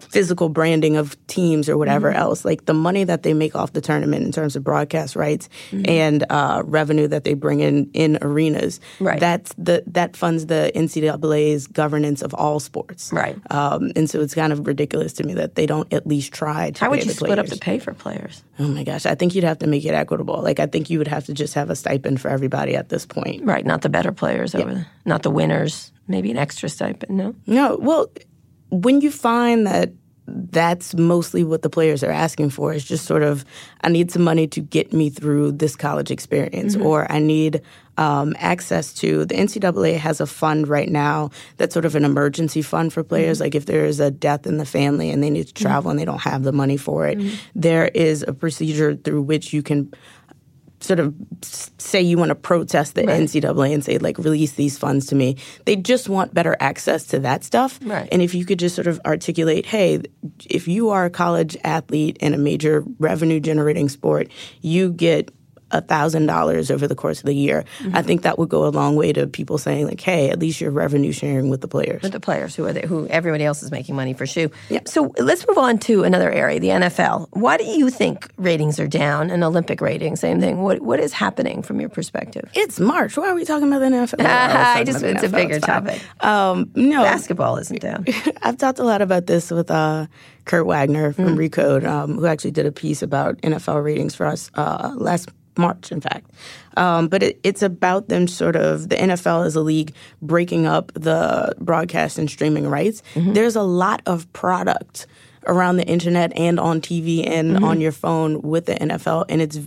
physical 0.00 0.48
branding 0.48 0.96
of 0.96 1.16
teams 1.26 1.68
or 1.68 1.76
whatever 1.78 2.10
Mm-hmm. 2.10 2.18
else. 2.18 2.44
Like 2.44 2.64
the 2.66 2.74
money 2.74 3.04
that 3.04 3.22
they 3.22 3.34
make 3.34 3.54
off 3.54 3.72
the 3.72 3.80
tournament 3.80 4.24
in 4.24 4.32
terms 4.32 4.56
of 4.56 4.64
broadcast 4.64 5.16
rights 5.16 5.48
and 5.72 6.24
uh, 6.30 6.62
revenue 6.64 7.06
that 7.08 7.24
they 7.24 7.34
bring 7.34 7.60
in 7.60 7.90
in 7.92 8.18
arenas. 8.22 8.80
Right. 9.00 9.20
That's 9.20 9.52
the 9.58 9.82
that 9.88 10.16
funds 10.16 10.46
the 10.46 10.72
NCAA's 10.74 11.66
governance 11.66 12.22
of 12.22 12.32
all 12.34 12.60
sports. 12.60 13.12
Right. 13.12 13.36
Um, 13.50 13.92
and 13.96 14.08
so 14.08 14.20
it's 14.20 14.34
kind 14.34 14.52
of 14.52 14.66
ridiculous 14.66 15.12
to 15.14 15.24
me 15.24 15.34
that 15.34 15.54
they 15.54 15.66
don't 15.66 15.92
at 15.92 16.06
least 16.06 16.32
try 16.32 16.70
to. 16.70 16.80
How 16.84 16.90
would 16.90 17.04
you 17.04 17.10
split 17.12 17.38
up 17.38 17.46
players. 17.46 17.50
the 17.58 17.64
pay 17.64 17.78
for 17.78 17.92
players? 17.94 18.42
Oh 18.58 18.68
my 18.68 18.84
gosh, 18.84 19.06
I 19.06 19.14
think 19.14 19.34
you'd 19.34 19.44
have 19.44 19.58
to 19.60 19.66
make 19.66 19.84
it 19.84 19.94
equitable. 19.94 20.42
Like 20.42 20.60
I 20.60 20.66
think 20.66 20.90
you 20.90 20.98
would 20.98 21.08
have 21.08 21.26
to 21.26 21.34
just 21.34 21.54
have 21.54 21.70
a 21.70 21.76
stipend 21.76 22.20
for 22.20 22.28
everybody 22.28 22.76
at 22.76 22.88
this 22.88 23.06
point. 23.06 23.44
Right, 23.44 23.64
not 23.66 23.82
the 23.82 23.88
better 23.88 24.12
players 24.12 24.54
over 24.54 24.74
the, 24.74 24.86
not 25.04 25.22
the 25.22 25.30
winners. 25.30 25.92
Maybe 26.08 26.30
an 26.30 26.38
extra 26.38 26.68
stipend. 26.68 27.16
No. 27.16 27.34
No, 27.46 27.76
well, 27.80 28.08
when 28.70 29.00
you 29.00 29.10
find 29.10 29.66
that 29.66 29.90
that's 30.26 30.94
mostly 30.94 31.44
what 31.44 31.62
the 31.62 31.70
players 31.70 32.02
are 32.04 32.10
asking 32.10 32.50
for 32.50 32.72
is 32.72 32.84
just 32.84 33.04
sort 33.04 33.22
of, 33.22 33.44
I 33.82 33.88
need 33.88 34.10
some 34.10 34.22
money 34.22 34.46
to 34.48 34.60
get 34.60 34.92
me 34.92 35.10
through 35.10 35.52
this 35.52 35.76
college 35.76 36.10
experience, 36.10 36.76
mm-hmm. 36.76 36.86
or 36.86 37.10
I 37.10 37.18
need 37.18 37.62
um, 37.96 38.34
access 38.38 38.94
to 38.94 39.24
the 39.26 39.34
NCAA 39.34 39.98
has 39.98 40.20
a 40.20 40.26
fund 40.26 40.68
right 40.68 40.88
now 40.88 41.30
that's 41.56 41.74
sort 41.74 41.84
of 41.84 41.94
an 41.94 42.04
emergency 42.04 42.62
fund 42.62 42.92
for 42.92 43.02
players. 43.02 43.38
Mm-hmm. 43.38 43.44
Like 43.44 43.54
if 43.54 43.66
there 43.66 43.84
is 43.84 44.00
a 44.00 44.10
death 44.10 44.46
in 44.46 44.58
the 44.58 44.64
family 44.64 45.10
and 45.10 45.22
they 45.22 45.30
need 45.30 45.48
to 45.48 45.54
mm-hmm. 45.54 45.64
travel 45.64 45.90
and 45.90 45.98
they 45.98 46.04
don't 46.04 46.22
have 46.22 46.42
the 46.42 46.52
money 46.52 46.76
for 46.76 47.06
it, 47.06 47.18
there 47.54 47.88
is 47.88 48.24
a 48.26 48.32
procedure 48.32 48.94
through 48.94 49.22
which 49.22 49.52
you 49.52 49.62
can 49.62 49.92
sort 50.80 50.98
of 50.98 51.14
say 51.42 52.00
you 52.00 52.16
want 52.16 52.30
to 52.30 52.34
protest 52.34 52.94
the 52.94 53.02
NCAA 53.02 53.74
and 53.74 53.84
say 53.84 53.98
like 53.98 54.18
release 54.18 54.52
these 54.52 54.78
funds 54.78 55.06
to 55.06 55.14
me. 55.14 55.36
They 55.66 55.76
just 55.76 56.08
want 56.08 56.34
better 56.34 56.56
access 56.60 57.06
to 57.08 57.18
that 57.20 57.44
stuff. 57.44 57.78
Right. 57.82 58.08
And 58.10 58.22
if 58.22 58.34
you 58.34 58.44
could 58.44 58.58
just 58.58 58.74
sort 58.74 58.86
of 58.86 59.00
articulate, 59.04 59.66
hey, 59.66 60.02
if 60.48 60.66
you 60.66 60.90
are 60.90 61.04
a 61.04 61.10
college 61.10 61.56
athlete 61.64 62.16
in 62.18 62.34
a 62.34 62.38
major 62.38 62.82
revenue 62.98 63.40
generating 63.40 63.88
sport, 63.88 64.30
you 64.62 64.92
get 64.92 65.30
thousand 65.70 66.26
dollars 66.26 66.70
over 66.70 66.88
the 66.88 66.94
course 66.94 67.20
of 67.20 67.26
the 67.26 67.34
year. 67.34 67.64
I 67.92 68.02
think 68.02 68.22
that 68.22 68.38
would 68.38 68.48
go 68.48 68.66
a 68.66 68.70
long 68.70 68.96
way 68.96 69.12
to 69.12 69.26
people 69.26 69.58
saying 69.58 69.86
like, 69.86 70.00
hey, 70.00 70.30
at 70.30 70.38
least 70.38 70.60
you're 70.60 70.70
revenue 70.70 71.12
sharing 71.12 71.50
with 71.50 71.60
the 71.60 71.68
players. 71.68 72.02
With 72.02 72.12
the 72.12 72.20
players 72.20 72.56
who 72.56 72.66
are 72.66 72.72
there, 72.72 72.86
who 72.86 73.06
everybody 73.08 73.44
else 73.44 73.62
is 73.62 73.70
making 73.70 73.94
money 73.94 74.14
for 74.14 74.26
shoe. 74.26 74.50
So 74.86 75.12
let's 75.18 75.46
move 75.46 75.58
on 75.58 75.78
to 75.80 76.04
another 76.04 76.30
area, 76.30 76.58
the 76.58 76.68
NFL. 76.68 77.28
Why 77.32 77.56
do 77.56 77.64
you 77.64 77.90
think 77.90 78.28
ratings 78.36 78.80
are 78.80 78.88
down 78.88 79.30
and 79.30 79.44
Olympic 79.44 79.80
ratings? 79.80 80.20
Same 80.20 80.40
thing. 80.40 80.62
What 80.62 80.80
what 80.80 81.00
is 81.00 81.12
happening 81.12 81.62
from 81.62 81.80
your 81.80 81.88
perspective? 81.88 82.50
It's 82.54 82.80
March. 82.80 83.16
Why 83.16 83.28
are 83.28 83.34
we 83.34 83.44
talking 83.44 83.68
about 83.68 83.80
the 83.80 83.86
NFL? 83.86 84.24
I 84.26 84.84
just 84.84 85.00
the 85.00 85.10
it's 85.10 85.22
a 85.22 85.28
bigger 85.28 85.60
fine. 85.60 85.84
topic. 85.84 86.24
Um, 86.24 86.70
no, 86.74 87.02
Basketball 87.02 87.56
isn't 87.58 87.80
down. 87.80 88.06
I've 88.42 88.56
talked 88.56 88.78
a 88.78 88.84
lot 88.84 89.02
about 89.02 89.26
this 89.26 89.50
with 89.50 89.70
uh, 89.70 90.06
Kurt 90.44 90.66
Wagner 90.66 91.12
from 91.12 91.36
Recode, 91.36 91.84
um, 91.84 92.16
who 92.16 92.26
actually 92.26 92.52
did 92.52 92.66
a 92.66 92.72
piece 92.72 93.02
about 93.02 93.36
NFL 93.42 93.84
ratings 93.84 94.14
for 94.14 94.26
us 94.26 94.50
uh, 94.54 94.92
last 94.96 95.28
March, 95.60 95.92
in 95.92 96.00
fact. 96.00 96.30
Um, 96.76 97.08
but 97.08 97.22
it, 97.22 97.40
it's 97.42 97.62
about 97.62 98.08
them 98.08 98.26
sort 98.26 98.56
of 98.56 98.88
the 98.88 98.96
NFL 98.96 99.46
as 99.46 99.54
a 99.56 99.60
league 99.60 99.92
breaking 100.22 100.66
up 100.66 100.92
the 100.94 101.54
broadcast 101.60 102.18
and 102.18 102.28
streaming 102.30 102.66
rights. 102.68 103.02
There's 103.34 103.56
a 103.56 103.62
lot 103.62 104.02
of 104.06 104.32
product 104.32 105.06
around 105.46 105.76
the 105.76 105.86
internet 105.86 106.36
and 106.36 106.60
on 106.60 106.80
TV 106.80 107.26
and 107.26 107.64
on 107.64 107.80
your 107.80 107.92
phone 107.92 108.42
with 108.42 108.66
the 108.66 108.74
NFL, 108.74 109.24
and 109.28 109.40
it's 109.40 109.58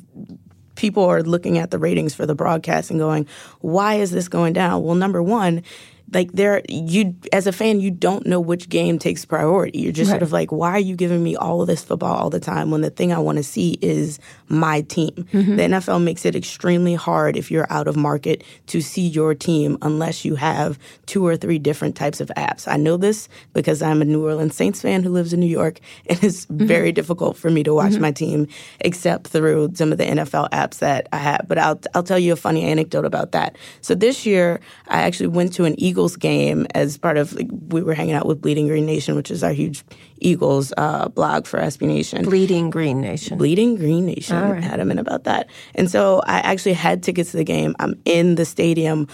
people 0.75 1.05
are 1.05 1.21
looking 1.21 1.57
at 1.57 1.71
the 1.71 1.77
ratings 1.77 2.15
for 2.15 2.25
the 2.25 2.35
broadcast 2.35 2.89
and 2.89 2.99
going, 2.99 3.27
why 3.61 3.95
is 3.95 4.11
this 4.11 4.27
going 4.27 4.53
down? 4.53 4.83
Well, 4.83 4.95
number 4.95 5.21
one, 5.21 5.63
like 6.13 6.31
there 6.33 6.61
you 6.69 7.15
as 7.31 7.47
a 7.47 7.51
fan 7.51 7.79
you 7.79 7.91
don't 7.91 8.25
know 8.25 8.39
which 8.39 8.69
game 8.69 8.99
takes 8.99 9.25
priority. 9.25 9.79
You're 9.79 9.91
just 9.91 10.09
sort 10.09 10.23
of 10.23 10.31
like 10.31 10.51
why 10.51 10.71
are 10.71 10.79
you 10.79 10.95
giving 10.95 11.23
me 11.23 11.35
all 11.35 11.61
of 11.61 11.67
this 11.67 11.83
football 11.83 12.15
all 12.15 12.29
the 12.29 12.39
time 12.39 12.71
when 12.71 12.81
the 12.81 12.89
thing 12.89 13.11
i 13.11 13.19
want 13.19 13.37
to 13.37 13.43
see 13.43 13.77
is 13.81 14.19
my 14.49 14.81
team? 14.81 15.11
Mm-hmm. 15.11 15.55
The 15.55 15.63
nfl 15.63 16.03
makes 16.03 16.25
it 16.25 16.35
extremely 16.35 16.95
hard 16.95 17.37
if 17.37 17.51
you're 17.51 17.71
out 17.71 17.87
of 17.87 17.95
market 17.95 18.43
to 18.67 18.81
see 18.81 19.07
your 19.07 19.33
team 19.33 19.77
unless 19.81 20.25
you 20.25 20.35
have 20.35 20.77
two 21.05 21.25
or 21.25 21.35
three 21.35 21.59
different 21.59 21.95
types 21.95 22.21
of 22.21 22.31
apps. 22.37 22.67
I 22.67 22.77
know 22.77 22.97
this 22.97 23.29
because 23.53 23.81
i'm 23.81 24.01
a 24.01 24.05
new 24.05 24.23
orleans 24.23 24.55
saints 24.55 24.81
fan 24.81 25.03
who 25.03 25.09
lives 25.09 25.33
in 25.33 25.39
new 25.39 25.45
york 25.45 25.79
and 26.07 26.23
it's 26.23 26.45
mm-hmm. 26.45 26.65
very 26.65 26.91
difficult 26.91 27.37
for 27.37 27.49
me 27.49 27.63
to 27.63 27.73
watch 27.73 27.93
mm-hmm. 27.93 28.01
my 28.01 28.11
team 28.11 28.47
except 28.81 29.27
through 29.27 29.71
some 29.75 29.91
of 29.91 29.97
the 29.97 30.05
nfl 30.05 30.49
apps 30.51 30.79
that 30.79 31.07
i 31.11 31.17
have. 31.17 31.45
But 31.47 31.57
i'll, 31.57 31.79
I'll 31.93 32.03
tell 32.03 32.19
you 32.19 32.33
a 32.33 32.35
funny 32.35 32.63
anecdote 32.63 33.05
about 33.05 33.31
that. 33.31 33.57
So 33.81 33.95
this 33.95 34.25
year 34.25 34.59
i 34.87 35.01
actually 35.01 35.27
went 35.27 35.53
to 35.53 35.65
an 35.65 35.75
eagles 36.03 36.17
game 36.17 36.67
as 36.75 36.97
part 36.97 37.17
of 37.17 37.33
like, 37.33 37.47
we 37.69 37.81
were 37.81 37.93
hanging 37.93 38.13
out 38.13 38.25
with 38.25 38.41
bleeding 38.41 38.67
green 38.67 38.85
nation 38.85 39.15
which 39.15 39.31
is 39.31 39.43
our 39.43 39.53
huge 39.53 39.83
eagles 40.17 40.73
uh, 40.77 41.07
blog 41.09 41.45
for 41.45 41.59
sb 41.59 41.81
nation 41.87 42.23
Bleeding 42.23 42.69
Green 42.69 43.01
Nation. 43.01 43.37
Bleeding 43.37 43.75
Green 43.75 44.05
Nation. 44.05 44.35
Adamant 44.35 44.99
about 44.99 45.23
that. 45.25 45.49
And 45.75 45.89
so 45.89 46.21
I 46.25 46.39
actually 46.39 46.73
had 46.73 47.03
tickets 47.03 47.31
to 47.31 47.37
the 47.37 47.43
game. 47.43 47.75
I'm 47.79 47.99
in 48.05 48.35
the 48.35 48.45
stadium 48.45 49.07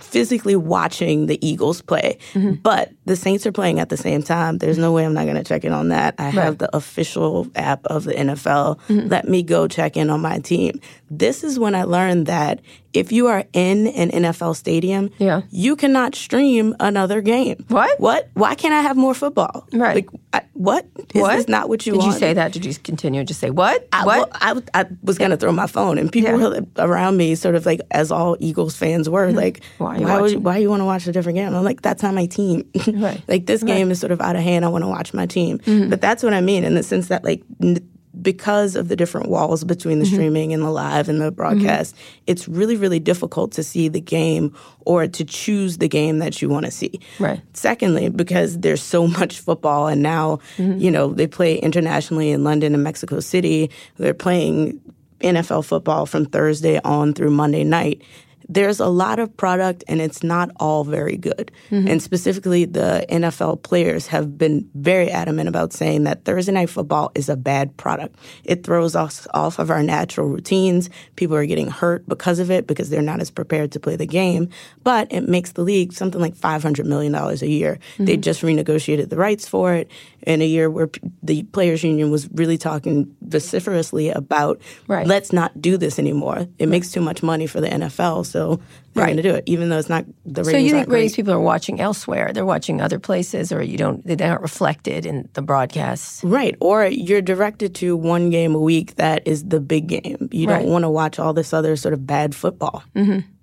physically 0.00 0.54
watching 0.56 1.26
the 1.26 1.38
Eagles 1.46 1.80
play. 1.82 2.18
But 2.62 2.92
the 3.06 3.16
Saints 3.16 3.46
are 3.46 3.52
playing 3.52 3.80
at 3.80 3.88
the 3.88 3.96
same 3.96 4.22
time. 4.22 4.58
There's 4.58 4.76
no 4.78 4.92
way 4.92 5.04
I'm 5.06 5.14
not 5.14 5.24
going 5.24 5.36
to 5.36 5.44
check 5.44 5.64
in 5.64 5.72
on 5.72 5.88
that. 5.88 6.14
I 6.18 6.28
have 6.30 6.58
the 6.58 6.74
official 6.76 7.46
app 7.54 7.84
of 7.86 8.04
the 8.04 8.12
NFL. 8.12 8.78
Let 8.88 9.28
me 9.28 9.42
go 9.42 9.66
check 9.66 9.96
in 9.96 10.10
on 10.10 10.20
my 10.20 10.38
team. 10.40 10.80
This 11.10 11.42
is 11.42 11.58
when 11.58 11.74
I 11.74 11.84
learned 11.84 12.26
that 12.26 12.60
if 12.94 13.12
you 13.12 13.26
are 13.26 13.44
in 13.52 13.86
an 13.88 14.10
NFL 14.10 14.56
stadium, 14.56 15.10
Yeah. 15.18 15.42
you 15.50 15.76
cannot 15.76 16.14
stream 16.14 16.74
another 16.80 17.20
game. 17.20 17.64
What? 17.68 18.00
What? 18.00 18.28
Why 18.34 18.54
can't 18.54 18.72
I 18.74 18.80
have 18.80 18.96
more 18.96 19.14
football? 19.14 19.66
Right. 19.72 19.96
Like, 19.96 20.08
I, 20.32 20.42
what? 20.54 20.86
Is 21.14 21.20
What? 21.22 21.36
this 21.36 21.48
not 21.48 21.68
what 21.68 21.86
you 21.86 21.92
Did 21.92 22.02
you 22.04 22.12
say 22.12 22.32
that? 22.34 22.52
Did 22.52 22.64
you 22.64 22.74
continue 22.74 23.24
to 23.24 23.34
say 23.34 23.50
what? 23.50 23.86
I, 23.92 24.04
what? 24.06 24.18
well, 24.18 24.62
I, 24.74 24.80
I 24.82 24.86
was 25.02 25.18
going 25.18 25.30
to 25.30 25.36
throw 25.36 25.52
my 25.52 25.66
phone, 25.66 25.98
and 25.98 26.10
people 26.10 26.52
Yeah. 26.54 26.60
around 26.78 27.16
me, 27.18 27.34
sort 27.34 27.54
of 27.54 27.66
like, 27.66 27.80
as 27.90 28.10
all 28.10 28.36
Eagles 28.40 28.74
fans 28.76 29.08
were, 29.08 29.32
like, 29.32 29.62
Why 29.78 29.96
are 29.96 29.98
you 29.98 30.06
would, 30.06 30.20
watching? 30.22 30.42
why 30.42 30.56
you 30.58 30.70
want 30.70 30.80
to 30.80 30.86
watch 30.86 31.06
a 31.06 31.12
different 31.12 31.36
game? 31.36 31.54
I'm 31.54 31.64
like, 31.64 31.82
that's 31.82 32.02
not 32.02 32.14
my 32.14 32.26
team. 32.26 32.68
Right. 32.94 33.22
like, 33.28 33.46
this 33.46 33.62
game 33.62 33.90
is 33.90 34.00
sort 34.00 34.12
of 34.12 34.20
out 34.20 34.34
of 34.36 34.42
hand. 34.42 34.64
I 34.64 34.68
want 34.68 34.82
to 34.84 34.88
watch 34.88 35.12
my 35.12 35.26
team. 35.26 35.58
Mm-hmm. 35.58 35.90
But 35.90 36.00
that's 36.00 36.22
what 36.22 36.32
I 36.34 36.40
mean 36.40 36.64
in 36.64 36.74
the 36.74 36.82
sense 36.82 37.08
that, 37.08 37.22
like, 37.24 37.42
n- 37.62 37.86
because 38.20 38.74
of 38.76 38.88
the 38.88 38.96
different 38.96 39.28
walls 39.28 39.64
between 39.64 39.98
the 39.98 40.04
Mm-hmm. 40.04 40.14
streaming 40.14 40.52
and 40.52 40.62
the 40.62 40.70
live 40.70 41.08
and 41.08 41.20
the 41.20 41.30
broadcast, 41.30 41.94
it's 42.26 42.48
really, 42.48 42.76
really 42.76 42.98
difficult 42.98 43.52
to 43.52 43.62
see 43.62 43.88
the 43.88 44.00
game 44.00 44.54
or 44.80 45.06
to 45.06 45.24
choose 45.24 45.78
the 45.78 45.88
game 45.88 46.18
that 46.18 46.40
you 46.40 46.48
want 46.48 46.64
to 46.66 46.72
see. 46.72 47.00
Right. 47.18 47.40
Secondly, 47.52 48.08
because 48.08 48.58
there's 48.58 48.82
so 48.82 49.06
much 49.06 49.40
football, 49.40 49.86
and 49.86 50.02
now, 50.02 50.38
you 50.56 50.90
know, 50.90 51.12
they 51.12 51.26
play 51.26 51.56
internationally 51.56 52.30
in 52.30 52.44
London 52.44 52.74
and 52.74 52.82
Mexico 52.82 53.20
City. 53.20 53.70
They're 53.98 54.14
playing 54.14 54.80
NFL 55.20 55.64
football 55.64 56.06
from 56.06 56.24
Thursday 56.26 56.80
on 56.84 57.12
through 57.12 57.30
Monday 57.30 57.64
night. 57.64 58.02
There's 58.48 58.80
a 58.80 58.86
lot 58.86 59.18
of 59.18 59.36
product, 59.36 59.84
and 59.88 60.00
it's 60.00 60.22
not 60.22 60.50
all 60.56 60.84
very 60.84 61.16
good. 61.16 61.52
Mm-hmm. 61.70 61.88
And 61.88 62.02
specifically, 62.02 62.64
the 62.64 63.04
NFL 63.08 63.62
players 63.62 64.06
have 64.08 64.38
been 64.38 64.68
very 64.74 65.10
adamant 65.10 65.48
about 65.48 65.72
saying 65.72 66.04
that 66.04 66.24
Thursday 66.24 66.52
night 66.52 66.70
football 66.70 67.12
is 67.14 67.28
a 67.28 67.36
bad 67.36 67.76
product. 67.76 68.16
It 68.44 68.64
throws 68.64 68.96
us 68.96 69.26
off 69.34 69.58
of 69.58 69.70
our 69.70 69.82
natural 69.82 70.28
routines. 70.28 70.90
People 71.16 71.36
are 71.36 71.46
getting 71.46 71.68
hurt 71.68 72.08
because 72.08 72.38
of 72.38 72.50
it 72.50 72.66
because 72.66 72.90
they're 72.90 73.02
not 73.02 73.20
as 73.20 73.30
prepared 73.30 73.72
to 73.72 73.80
play 73.80 73.96
the 73.96 74.06
game. 74.06 74.48
But 74.82 75.12
it 75.12 75.28
makes 75.28 75.52
the 75.52 75.62
league 75.62 75.92
something 75.92 76.20
like 76.20 76.34
$500 76.34 76.84
million 76.86 77.14
a 77.14 77.34
year. 77.44 77.78
They 77.98 78.14
mm-hmm. 78.14 78.20
just 78.22 78.42
renegotiated 78.42 79.10
the 79.10 79.16
rights 79.16 79.46
for 79.46 79.74
it 79.74 79.90
in 80.22 80.42
a 80.42 80.46
year 80.46 80.70
where 80.70 80.88
p- 80.88 81.00
the 81.22 81.42
players 81.44 81.82
union 81.84 82.10
was 82.10 82.28
really 82.32 82.58
talking 82.58 83.14
vociferously 83.22 84.10
about 84.10 84.60
Right. 84.86 85.06
let's 85.06 85.32
not 85.32 85.60
do 85.60 85.76
this 85.76 85.98
anymore. 85.98 86.46
It 86.58 86.68
makes 86.68 86.90
too 86.90 87.00
much 87.00 87.22
money 87.22 87.46
for 87.46 87.60
the 87.60 87.68
NFL, 87.68 88.26
so 88.26 88.37
they're 88.46 89.04
Right. 89.04 89.06
going 89.12 89.16
to 89.18 89.22
do 89.22 89.34
it, 89.34 89.44
even 89.46 89.68
though 89.68 89.78
it's 89.78 89.88
not 89.88 90.04
the 90.26 90.42
ratings. 90.42 90.52
so 90.52 90.58
you 90.66 90.70
think 90.72 90.88
ratings 90.88 91.14
people 91.16 91.32
are 91.32 91.40
watching 91.40 91.80
elsewhere? 91.80 92.32
They're 92.32 92.44
watching 92.44 92.80
other 92.80 92.98
places, 92.98 93.52
or 93.52 93.62
you 93.62 93.76
don't? 93.78 94.04
They 94.06 94.16
aren't 94.24 94.42
reflected 94.42 95.06
in 95.06 95.28
the 95.34 95.42
broadcasts. 95.42 96.22
Right. 96.24 96.56
Or 96.60 96.86
you're 96.86 97.22
directed 97.22 97.74
to 97.76 97.96
one 97.96 98.30
game 98.30 98.54
a 98.54 98.58
week 98.60 98.94
that 98.96 99.22
is 99.26 99.44
the 99.44 99.60
big 99.60 99.86
game. 99.88 100.28
You 100.32 100.48
Right. 100.48 100.60
don't 100.62 100.70
want 100.70 100.84
to 100.84 100.90
watch 100.90 101.18
all 101.18 101.32
this 101.32 101.52
other 101.52 101.76
sort 101.76 101.94
of 101.94 102.06
bad 102.06 102.34
football. 102.34 102.82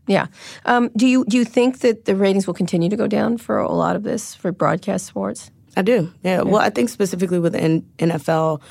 Yeah. 0.08 0.28
Um, 0.66 0.92
do 0.96 1.08
you 1.08 1.26
do 1.26 1.38
you 1.38 1.46
think 1.46 1.80
that 1.80 2.06
the 2.06 2.16
ratings 2.16 2.46
will 2.48 2.54
continue 2.54 2.90
to 2.90 2.96
go 2.98 3.08
down 3.08 3.38
for 3.38 3.58
a 3.58 3.72
lot 3.72 3.96
of 3.96 4.04
this 4.04 4.36
for 4.36 4.52
broadcast 4.52 5.06
sports? 5.08 5.50
I 5.78 5.82
do. 5.82 6.12
Yeah. 6.24 6.42
Well, 6.44 6.62
I 6.62 6.70
think 6.70 6.90
specifically 6.90 7.40
with 7.40 7.54
the 7.54 7.82
NFL, 7.98 8.62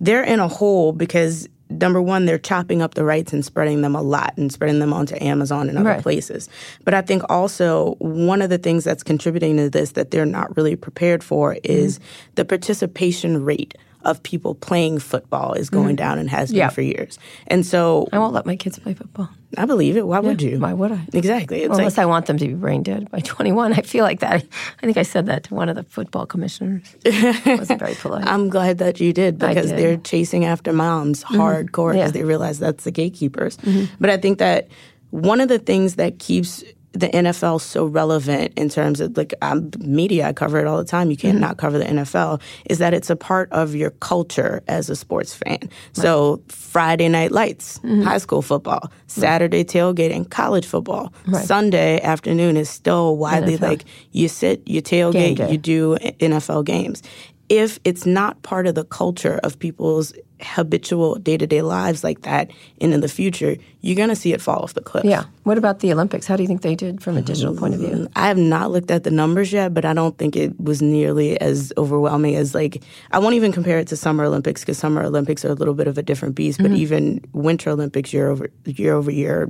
they're 0.00 0.24
in 0.24 0.40
a 0.40 0.48
hole 0.48 0.92
because 0.92 1.48
number 1.70 2.02
one, 2.02 2.26
they're 2.26 2.38
chopping 2.38 2.82
up 2.82 2.94
the 2.94 3.04
rights 3.04 3.32
and 3.32 3.44
spreading 3.44 3.82
them 3.82 3.94
a 3.94 4.02
lot 4.02 4.34
and 4.36 4.52
spreading 4.52 4.80
them 4.80 4.92
onto 4.92 5.16
Amazon 5.20 5.68
and 5.68 5.78
other 5.78 5.90
Right. 5.90 6.02
places. 6.02 6.48
But 6.84 6.94
I 6.94 7.02
think 7.02 7.22
also 7.28 7.94
one 7.98 8.42
of 8.42 8.50
the 8.50 8.58
things 8.58 8.84
that's 8.84 9.02
contributing 9.02 9.56
to 9.56 9.70
this 9.70 9.92
that 9.92 10.10
they're 10.10 10.26
not 10.26 10.56
really 10.56 10.76
prepared 10.76 11.22
for 11.22 11.56
is 11.64 11.98
mm-hmm. 11.98 12.30
the 12.34 12.44
participation 12.44 13.44
rate 13.44 13.74
of 14.04 14.22
people 14.22 14.54
playing 14.54 14.98
football 14.98 15.52
is 15.52 15.68
going 15.70 15.88
mm-hmm. 15.88 15.96
down 15.96 16.18
and 16.18 16.30
has 16.30 16.50
been 16.50 16.58
Yeah. 16.58 16.68
for 16.70 16.82
years. 16.82 17.18
And 17.46 17.64
so 17.66 18.08
I 18.12 18.18
won't 18.18 18.32
let 18.32 18.46
my 18.46 18.56
kids 18.56 18.78
play 18.78 18.94
football. 18.94 19.28
I 19.58 19.66
believe 19.66 19.96
it. 19.96 20.06
Why 20.06 20.20
would 20.20 20.40
you? 20.40 20.58
Why 20.60 20.72
would 20.72 20.92
I? 20.92 21.00
Exactly. 21.12 21.60
Well, 21.62 21.70
like 21.70 21.78
unless 21.78 21.98
I 21.98 22.04
want 22.06 22.26
them 22.26 22.38
to 22.38 22.46
be 22.46 22.54
brain 22.54 22.82
dead 22.82 23.10
by 23.10 23.18
21. 23.24 23.72
I 23.72 23.82
feel 23.82 24.04
like 24.04 24.20
that. 24.20 24.44
I 24.82 24.86
think 24.86 24.96
I 24.96 25.02
said 25.02 25.26
that 25.26 25.44
to 25.44 25.54
one 25.54 25.68
of 25.68 25.76
the 25.76 25.82
football 25.82 26.24
commissioners. 26.26 26.96
It 27.04 27.46
wasn't 27.58 27.80
very 27.80 27.94
polite. 27.94 28.26
I'm 28.26 28.48
glad 28.48 28.78
that 28.78 29.00
you 29.00 29.12
did 29.12 29.38
because 29.38 29.70
did. 29.70 29.78
they're 29.78 29.96
chasing 29.96 30.44
after 30.44 30.72
moms 30.72 31.24
mm-hmm. 31.24 31.40
hardcore 31.40 31.92
because 31.92 32.08
Yeah. 32.08 32.20
they 32.20 32.24
realize 32.24 32.58
that's 32.58 32.84
the 32.84 32.92
gatekeepers. 32.92 33.56
Mm-hmm. 33.58 33.94
But 34.00 34.10
I 34.10 34.16
think 34.16 34.38
that 34.38 34.68
one 35.10 35.40
of 35.40 35.48
the 35.48 35.58
things 35.58 35.96
that 35.96 36.18
keeps 36.20 36.62
the 36.92 37.08
NFL 37.08 37.60
so 37.60 37.86
relevant 37.86 38.52
in 38.56 38.68
terms 38.68 39.00
of 39.00 39.16
like 39.16 39.32
um, 39.42 39.70
media, 39.78 40.26
I 40.26 40.32
cover 40.32 40.58
it 40.58 40.66
all 40.66 40.76
the 40.76 40.84
time. 40.84 41.10
You 41.10 41.16
can't 41.16 41.38
not 41.38 41.56
cover 41.56 41.78
the 41.78 41.84
NFL. 41.84 42.40
Is 42.68 42.78
that 42.78 42.94
it's 42.94 43.10
a 43.10 43.16
part 43.16 43.50
of 43.52 43.74
your 43.74 43.90
culture 43.90 44.62
as 44.66 44.90
a 44.90 44.96
sports 44.96 45.32
fan. 45.32 45.70
So 45.92 46.42
Friday 46.48 47.08
night 47.08 47.30
lights, 47.30 47.78
high 48.02 48.18
school 48.18 48.42
football, 48.42 48.90
Saturday 49.06 49.64
tailgating, 49.64 50.28
college 50.30 50.66
football, 50.66 51.12
Sunday 51.42 52.00
afternoon 52.00 52.56
is 52.56 52.68
still 52.68 53.16
widely 53.16 53.56
NFL. 53.56 53.60
like 53.60 53.84
you 54.10 54.28
sit, 54.28 54.66
you 54.66 54.82
tailgate, 54.82 55.50
you 55.50 55.58
do 55.58 55.96
NFL 55.96 56.64
games. 56.64 57.02
If 57.48 57.80
it's 57.84 58.06
not 58.06 58.42
part 58.42 58.66
of 58.66 58.74
the 58.74 58.84
culture 58.84 59.40
of 59.42 59.58
people's 59.58 60.12
habitual 60.42 61.16
day 61.16 61.36
to 61.36 61.46
day 61.46 61.62
lives 61.62 62.02
like 62.02 62.22
that 62.22 62.50
and 62.80 62.92
in 62.92 63.00
the 63.00 63.08
future, 63.08 63.56
you're 63.80 63.96
going 63.96 64.08
to 64.08 64.16
see 64.16 64.32
it 64.32 64.40
fall 64.40 64.62
off 64.62 64.74
the 64.74 64.80
cliff. 64.80 65.04
yeah. 65.04 65.24
What 65.44 65.58
about 65.58 65.80
the 65.80 65.92
Olympics? 65.92 66.26
How 66.26 66.36
do 66.36 66.42
you 66.42 66.46
think 66.46 66.62
they 66.62 66.74
did 66.74 67.02
from 67.02 67.16
a 67.16 67.22
digital 67.22 67.56
point 67.56 67.74
of 67.74 67.80
view? 67.80 67.88
Mm, 67.88 68.12
I 68.14 68.28
have 68.28 68.38
not 68.38 68.70
looked 68.70 68.90
at 68.90 69.04
the 69.04 69.10
numbers 69.10 69.52
yet, 69.52 69.72
but 69.72 69.84
I 69.84 69.94
don't 69.94 70.16
think 70.18 70.36
it 70.36 70.58
was 70.60 70.82
nearly 70.82 71.40
as 71.40 71.72
overwhelming 71.76 72.36
as 72.36 72.54
like 72.54 72.82
I 73.10 73.18
won't 73.18 73.34
even 73.34 73.52
compare 73.52 73.78
it 73.78 73.88
to 73.88 73.96
Summer 73.96 74.24
Olympics 74.24 74.60
because 74.60 74.78
Summer 74.78 75.02
Olympics 75.02 75.44
are 75.44 75.50
a 75.50 75.54
little 75.54 75.74
bit 75.74 75.88
of 75.88 75.98
a 75.98 76.02
different 76.02 76.34
beast. 76.34 76.58
But 76.58 76.68
mm-hmm. 76.68 76.76
even 76.76 77.24
Winter 77.32 77.70
Olympics 77.70 78.12
year 78.12 78.28
over 78.28 78.50
year 78.64 78.94
over 78.94 79.10
year, 79.10 79.48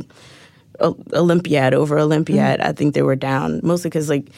Olympiad 0.81 1.75
over 1.75 1.99
Olympiad, 1.99 2.61
mm-hmm. 2.61 2.69
I 2.69 2.73
think 2.73 2.95
they 2.95 3.03
were 3.03 3.17
down 3.17 3.61
mostly 3.63 3.91
because 3.91 4.09
like 4.09 4.31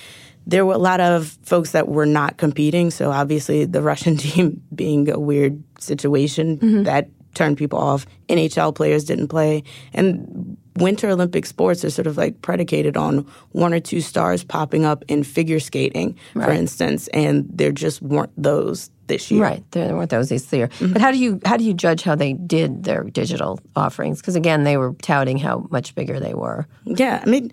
there 0.46 0.66
were 0.66 0.74
a 0.74 0.78
lot 0.78 1.00
of 1.00 1.38
folks 1.42 1.72
that 1.72 1.88
were 1.88 2.06
not 2.06 2.36
competing. 2.36 2.90
So 2.90 3.10
obviously 3.10 3.64
the 3.64 3.82
Russian 3.82 4.16
team 4.18 4.62
being 4.74 5.10
a 5.10 5.18
weird 5.18 5.62
situation 5.82 6.58
mm-hmm. 6.58 6.82
that 6.84 7.08
turned 7.34 7.56
people 7.56 7.78
off. 7.78 8.06
NHL 8.28 8.74
players 8.74 9.04
didn't 9.04 9.28
play, 9.28 9.62
and 9.92 10.56
Winter 10.76 11.10
Olympic 11.10 11.44
sports 11.46 11.84
are 11.84 11.90
sort 11.90 12.06
of 12.06 12.16
like 12.16 12.40
predicated 12.42 12.96
on 12.96 13.26
one 13.50 13.74
or 13.74 13.80
two 13.80 14.00
stars 14.00 14.42
popping 14.42 14.84
up 14.84 15.04
in 15.08 15.22
figure 15.22 15.60
skating, 15.60 16.16
for 16.32 16.50
instance, 16.50 17.08
and 17.08 17.46
there 17.52 17.72
just 17.72 18.00
weren't 18.00 18.32
those 18.36 18.90
this 19.06 19.30
year. 19.30 19.42
Right, 19.42 19.70
there 19.72 19.94
weren't 19.94 20.10
those 20.10 20.30
this 20.30 20.50
year. 20.52 20.68
Mm-hmm. 20.68 20.92
But 20.94 21.02
how 21.02 21.10
do 21.10 21.18
you 21.18 21.40
how 21.44 21.56
do 21.56 21.64
you 21.64 21.74
judge 21.74 22.02
how 22.02 22.14
they 22.14 22.32
did 22.32 22.84
their 22.84 23.04
digital 23.04 23.60
offerings? 23.76 24.20
Because 24.20 24.36
again, 24.36 24.64
they 24.64 24.76
were 24.76 24.94
touting 25.02 25.38
how 25.38 25.66
much 25.70 25.94
bigger 25.94 26.18
they 26.18 26.34
were. 26.34 26.66
Yeah, 26.84 27.22
I 27.24 27.28
mean, 27.28 27.52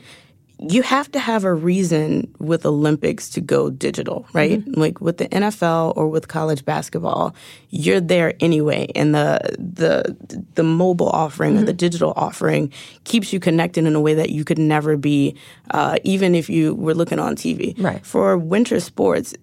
you 0.67 0.81
have 0.81 1.09
to 1.11 1.19
have 1.19 1.45
a 1.45 1.53
reason 1.53 2.33
with 2.39 2.65
Olympics 2.65 3.29
to 3.29 3.41
go 3.41 3.69
digital, 3.69 4.27
right? 4.33 4.61
Like 4.77 4.99
with 4.99 5.17
the 5.17 5.27
NFL 5.29 5.93
or 5.95 6.09
with 6.09 6.27
college 6.27 6.65
basketball, 6.65 7.33
you're 7.69 8.01
there 8.01 8.33
anyway, 8.41 8.91
and 8.93 9.15
the 9.15 9.39
the 9.57 10.17
the 10.55 10.63
mobile 10.63 11.09
offering 11.09 11.57
or 11.57 11.63
the 11.63 11.73
digital 11.73 12.13
offering 12.17 12.73
keeps 13.05 13.31
you 13.31 13.39
connected 13.39 13.85
in 13.85 13.95
a 13.95 14.01
way 14.01 14.13
that 14.13 14.31
you 14.31 14.43
could 14.43 14.59
never 14.59 14.97
be, 14.97 15.35
uh, 15.71 15.97
even 16.03 16.35
if 16.35 16.49
you 16.49 16.75
were 16.75 16.93
looking 16.93 17.19
on 17.19 17.35
TV. 17.35 17.81
Right. 17.81 18.05
For 18.05 18.37
winter 18.37 18.79
sports. 18.79 19.33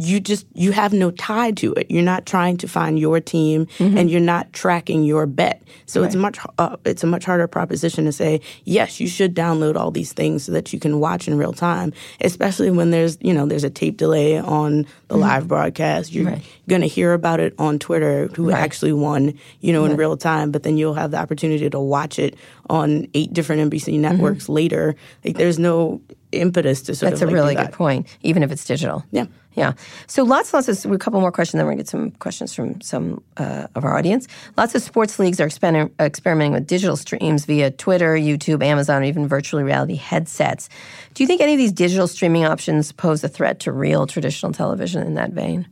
You 0.00 0.20
just 0.20 0.46
you 0.54 0.70
have 0.70 0.92
no 0.92 1.10
tie 1.10 1.50
to 1.52 1.72
it. 1.74 1.90
You're 1.90 2.04
not 2.04 2.24
trying 2.24 2.56
to 2.58 2.68
find 2.68 2.98
your 2.98 3.18
team, 3.18 3.66
mm-hmm. 3.78 3.98
and 3.98 4.08
you're 4.08 4.20
not 4.20 4.52
tracking 4.52 5.02
your 5.02 5.26
bet. 5.26 5.60
So 5.86 6.04
it's 6.04 6.14
much 6.14 6.38
uh, 6.58 6.76
it's 6.84 7.02
a 7.02 7.06
much 7.06 7.24
harder 7.24 7.48
proposition 7.48 8.04
to 8.04 8.12
say 8.12 8.40
yes. 8.64 9.00
You 9.00 9.08
should 9.08 9.34
download 9.34 9.74
all 9.74 9.90
these 9.90 10.12
things 10.12 10.44
so 10.44 10.52
that 10.52 10.72
you 10.72 10.78
can 10.78 11.00
watch 11.00 11.26
in 11.26 11.36
real 11.36 11.52
time. 11.52 11.92
Especially 12.20 12.70
when 12.70 12.90
there's 12.92 13.18
you 13.20 13.34
know 13.34 13.44
there's 13.44 13.64
a 13.64 13.70
tape 13.70 13.96
delay 13.96 14.38
on 14.38 14.82
the 14.82 15.14
mm-hmm. 15.14 15.20
live 15.22 15.48
broadcast. 15.48 16.12
You're 16.12 16.26
Right. 16.26 16.42
going 16.68 16.82
to 16.82 16.88
hear 16.88 17.12
about 17.12 17.40
it 17.40 17.54
on 17.58 17.78
Twitter 17.78 18.28
who 18.36 18.50
Right. 18.50 18.58
actually 18.58 18.92
won 18.92 19.34
you 19.60 19.72
know 19.72 19.84
in 19.84 19.96
real 19.96 20.16
time. 20.16 20.52
But 20.52 20.62
then 20.62 20.76
you'll 20.76 20.94
have 20.94 21.10
the 21.10 21.18
opportunity 21.18 21.68
to 21.68 21.80
watch 21.80 22.20
it 22.20 22.36
on 22.70 23.08
eight 23.14 23.32
different 23.32 23.68
NBC 23.72 23.94
mm-hmm. 23.94 24.02
networks 24.02 24.48
later. 24.48 24.94
Like 25.24 25.36
there's 25.36 25.58
no 25.58 26.00
impetus 26.32 26.82
to 26.82 26.94
sort 26.94 27.10
That's 27.10 27.22
of 27.22 27.28
That's 27.28 27.40
a 27.40 27.42
like, 27.42 27.56
really 27.56 27.66
good 27.66 27.72
point, 27.72 28.06
even 28.22 28.42
if 28.42 28.52
it's 28.52 28.64
digital. 28.64 29.04
Yeah. 29.10 29.26
Yeah. 29.58 29.72
So 30.06 30.22
lots, 30.22 30.54
lots 30.54 30.68
of, 30.68 30.92
a 30.92 30.98
couple 30.98 31.20
more 31.20 31.32
questions, 31.32 31.58
then 31.58 31.66
we're 31.66 31.72
going 31.72 31.78
to 31.78 31.84
get 31.84 31.90
some 31.90 32.10
questions 32.12 32.54
from 32.54 32.80
some 32.80 33.22
uh, 33.36 33.66
of 33.74 33.84
our 33.84 33.98
audience. 33.98 34.28
Lots 34.56 34.74
of 34.76 34.82
sports 34.82 35.18
leagues 35.18 35.40
are 35.40 35.48
exper- 35.48 35.90
experimenting 35.98 36.52
with 36.52 36.66
digital 36.66 36.96
streams 36.96 37.44
via 37.44 37.72
Twitter, 37.72 38.14
YouTube, 38.14 38.62
Amazon, 38.62 39.02
or 39.02 39.06
even 39.06 39.26
virtual 39.26 39.60
reality 39.62 39.96
headsets. 39.96 40.68
Do 41.14 41.24
you 41.24 41.26
think 41.26 41.40
any 41.40 41.54
of 41.54 41.58
these 41.58 41.72
digital 41.72 42.06
streaming 42.06 42.44
options 42.44 42.92
pose 42.92 43.24
a 43.24 43.28
threat 43.28 43.58
to 43.60 43.72
real 43.72 44.06
traditional 44.06 44.52
television 44.52 45.04
in 45.04 45.14
that 45.14 45.32
vein? 45.32 45.66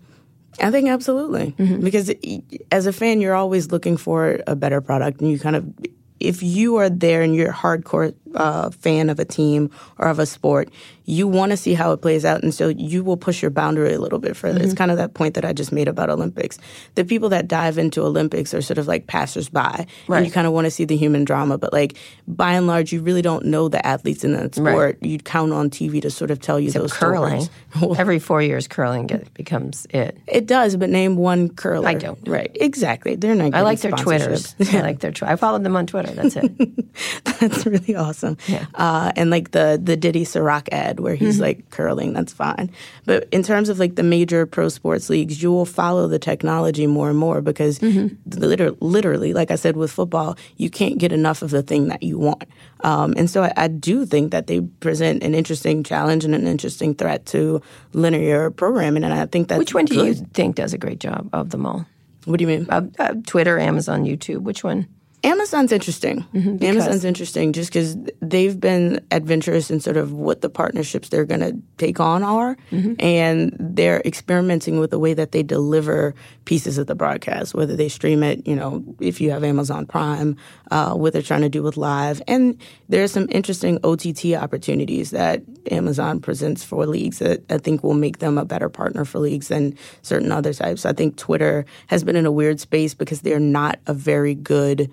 I 0.61 0.71
think 0.71 0.89
absolutely 0.89 1.55
because 1.85 2.11
as 2.73 2.87
a 2.87 2.93
fan, 2.93 3.21
you're 3.21 3.35
always 3.35 3.71
looking 3.71 3.97
for 3.97 4.41
a 4.47 4.57
better 4.57 4.81
product, 4.81 5.21
and 5.21 5.31
you 5.31 5.39
kind 5.39 5.55
of, 5.55 5.71
if 6.19 6.43
you 6.43 6.77
are 6.77 6.89
there 6.89 7.23
and 7.23 7.37
you're 7.37 7.53
hardcore 7.53 8.15
uh, 8.35 8.71
fan 8.71 9.09
of 9.11 9.19
a 9.19 9.25
team 9.25 9.71
or 9.99 10.09
of 10.09 10.19
a 10.19 10.27
sport, 10.27 10.69
you 11.09 11.29
want 11.29 11.51
to 11.51 11.57
see 11.57 11.75
how 11.75 11.93
it 11.93 11.99
plays 11.99 12.25
out, 12.25 12.43
and 12.43 12.53
so 12.53 12.67
you 12.69 13.05
will 13.05 13.17
push 13.17 13.41
your 13.41 13.51
boundary 13.51 13.93
a 13.95 14.01
little 14.01 14.19
bit 14.19 14.37
further. 14.37 14.61
It's 14.61 14.75
kind 14.75 14.91
of 14.91 14.97
that 14.97 15.15
point 15.15 15.35
that 15.35 15.45
I 15.45 15.53
just 15.53 15.71
made 15.71 15.87
about 15.87 16.11
Olympics. 16.11 16.59
The 16.97 17.05
people 17.05 17.29
that 17.29 17.47
dive 17.47 17.79
into 17.79 18.03
Olympics 18.03 18.53
are 18.53 18.61
sort 18.61 18.79
of 18.79 18.89
like 18.89 19.07
passersby, 19.07 19.87
Right. 20.09 20.17
and 20.19 20.27
you 20.27 20.33
kind 20.33 20.49
of 20.49 20.53
want 20.53 20.65
to 20.65 20.71
see 20.73 20.85
the 20.85 20.97
human 20.97 21.25
drama, 21.25 21.59
but 21.59 21.73
like 21.73 21.97
by 22.27 22.55
and 22.55 22.67
large, 22.67 22.93
you 22.93 23.01
really 23.03 23.23
don't 23.23 23.45
know 23.47 23.69
the 23.69 23.85
athletes 23.87 24.25
in 24.25 24.33
that 24.33 24.57
Right. 24.59 24.73
sport. 24.73 24.99
You'd 25.01 25.25
count 25.25 25.53
on 25.53 25.71
TV 25.71 26.01
to 26.03 26.11
sort 26.11 26.33
of 26.33 26.41
tell 26.41 26.59
you 26.59 26.73
those 26.73 26.93
curling. 26.93 27.43
stories. 27.43 27.99
Every 28.01 28.19
four 28.19 28.43
years, 28.43 28.67
curling 28.67 29.07
get, 29.07 29.33
becomes 29.35 29.87
it. 29.91 30.19
It 30.27 30.47
does, 30.47 30.75
but 30.77 30.91
name 30.91 31.17
one 31.17 31.51
curler. 31.51 31.87
I 31.89 31.95
don't. 31.95 32.19
Right, 32.27 32.51
exactly. 32.61 33.15
They're 33.15 33.35
not. 33.37 33.55
I 33.55 33.61
like 33.63 33.81
their 33.81 33.93
Twitters. 33.93 34.57
I 34.73 34.81
like 34.81 34.99
their. 34.99 35.13
Tw- 35.13 35.23
I 35.23 35.37
followed 35.37 35.63
them 35.63 35.77
on 35.77 35.87
Twitter. 35.87 36.11
That's 36.13 36.35
it. 36.35 36.51
That's 37.39 37.65
really 37.65 37.95
awesome. 37.95 38.16
Uh, 38.75 39.13
and 39.17 39.31
like 39.31 39.51
the 39.53 39.81
the 39.83 39.97
Diddy 39.97 40.25
Sirac 40.25 40.69
ad 40.73 41.01
where 41.01 41.15
he's 41.15 41.41
like 41.41 41.71
curling, 41.71 42.13
that's 42.13 42.33
fine. 42.33 42.71
But 43.05 43.29
in 43.33 43.43
terms 43.43 43.69
of 43.69 43.79
like 43.79 43.97
the 43.97 44.03
major 44.03 44.47
pro 44.47 44.69
sports 44.69 45.09
leagues, 45.11 45.43
you 45.43 45.53
will 45.53 45.67
follow 45.67 46.09
the 46.09 46.19
technology 46.19 46.87
more 46.87 47.11
and 47.11 47.19
more 47.19 47.41
because 47.41 47.81
liter- 47.83 48.77
literally, 48.81 49.33
like 49.33 49.51
I 49.51 49.57
said 49.57 49.77
with 49.77 49.91
football, 49.91 50.37
you 50.57 50.71
can't 50.71 50.99
get 50.99 51.13
enough 51.13 51.43
of 51.43 51.51
the 51.51 51.63
thing 51.63 51.89
that 51.89 52.03
you 52.03 52.19
want. 52.19 52.45
Um, 52.81 53.15
and 53.17 53.29
so 53.31 53.43
I, 53.43 53.53
I 53.57 53.69
do 53.69 54.05
think 54.07 54.33
that 54.33 54.47
they 54.47 54.61
present 54.61 55.23
an 55.23 55.35
interesting 55.35 55.83
challenge 55.83 56.25
and 56.25 56.35
an 56.35 56.47
interesting 56.47 56.95
threat 56.95 57.27
to 57.27 57.63
linear 57.93 58.51
programming. 58.51 59.05
And 59.05 59.15
I 59.15 59.27
think 59.27 59.49
that's 59.49 59.59
Which 59.59 59.75
one 59.75 59.87
do 59.87 60.05
you 60.05 60.15
think 60.15 60.57
does 60.57 60.73
a 60.73 60.79
great 60.79 61.01
job 61.01 61.29
of 61.33 61.51
them 61.51 61.67
all? 61.67 61.87
What 62.27 62.39
do 62.39 62.43
you 62.43 62.49
mean? 62.49 62.67
Uh, 62.69 62.83
uh, 62.99 63.15
Twitter, 63.27 63.59
Amazon, 63.59 64.05
YouTube. 64.05 64.43
Which 64.43 64.65
one? 64.65 64.89
Amazon's 65.27 65.73
interesting. 65.73 66.25
Mm-hmm, 66.33 66.65
Amazon's 66.65 67.05
interesting 67.05 67.53
just 67.53 67.71
because 67.71 67.97
they've 68.23 68.59
been 68.59 69.05
adventurous 69.11 69.71
in 69.71 69.81
sort 69.81 69.97
of 69.97 70.13
what 70.13 70.41
the 70.41 70.49
partnerships 70.49 71.09
they're 71.09 71.25
going 71.25 71.41
to 71.41 71.57
take 71.79 71.99
on 71.99 72.23
are, 72.23 72.57
mm-hmm. 72.71 72.95
and 73.01 73.55
they're 73.59 74.01
experimenting 74.05 74.79
with 74.79 74.91
the 74.91 75.01
way 75.01 75.15
that 75.15 75.33
they 75.33 75.43
deliver 75.43 76.15
pieces 76.45 76.79
of 76.79 76.87
the 76.87 76.95
broadcast, 76.95 77.55
whether 77.55 77.75
they 77.75 77.89
stream 77.89 78.23
it, 78.23 78.47
you 78.47 78.55
know, 78.55 78.85
if 79.01 79.21
you 79.21 79.33
have 79.33 79.43
Amazon 79.43 79.85
Prime, 79.85 80.37
uh, 80.71 80.95
what 80.95 81.13
they're 81.13 81.23
trying 81.23 81.43
to 81.43 81.49
do 81.49 81.63
with 81.63 81.77
live, 81.77 82.21
and 82.27 82.61
there's 82.89 83.13
some 83.13 83.29
interesting 83.31 83.79
OTT 83.85 84.35
opportunities 84.35 85.11
that 85.11 85.43
Amazon 85.71 86.21
presents 86.21 86.65
for 86.65 86.87
leagues 86.87 87.19
that 87.19 87.43
I 87.51 87.59
think 87.59 87.83
will 87.83 87.95
make 87.95 88.19
them 88.19 88.39
a 88.39 88.45
better 88.45 88.69
partner 88.69 89.05
for 89.05 89.19
leagues 89.19 89.49
than 89.49 89.77
certain 90.03 90.33
other 90.33 90.53
types. 90.53 90.87
I 90.87 90.93
think 90.93 91.17
Twitter 91.17 91.65
has 91.89 92.05
been 92.05 92.17
in 92.17 92.27
a 92.27 92.33
weird 92.33 92.61
space 92.61 92.95
because 92.95 93.21
they're 93.21 93.41
not 93.41 93.79
a 93.87 93.95
very 93.95 94.35
good 94.35 94.91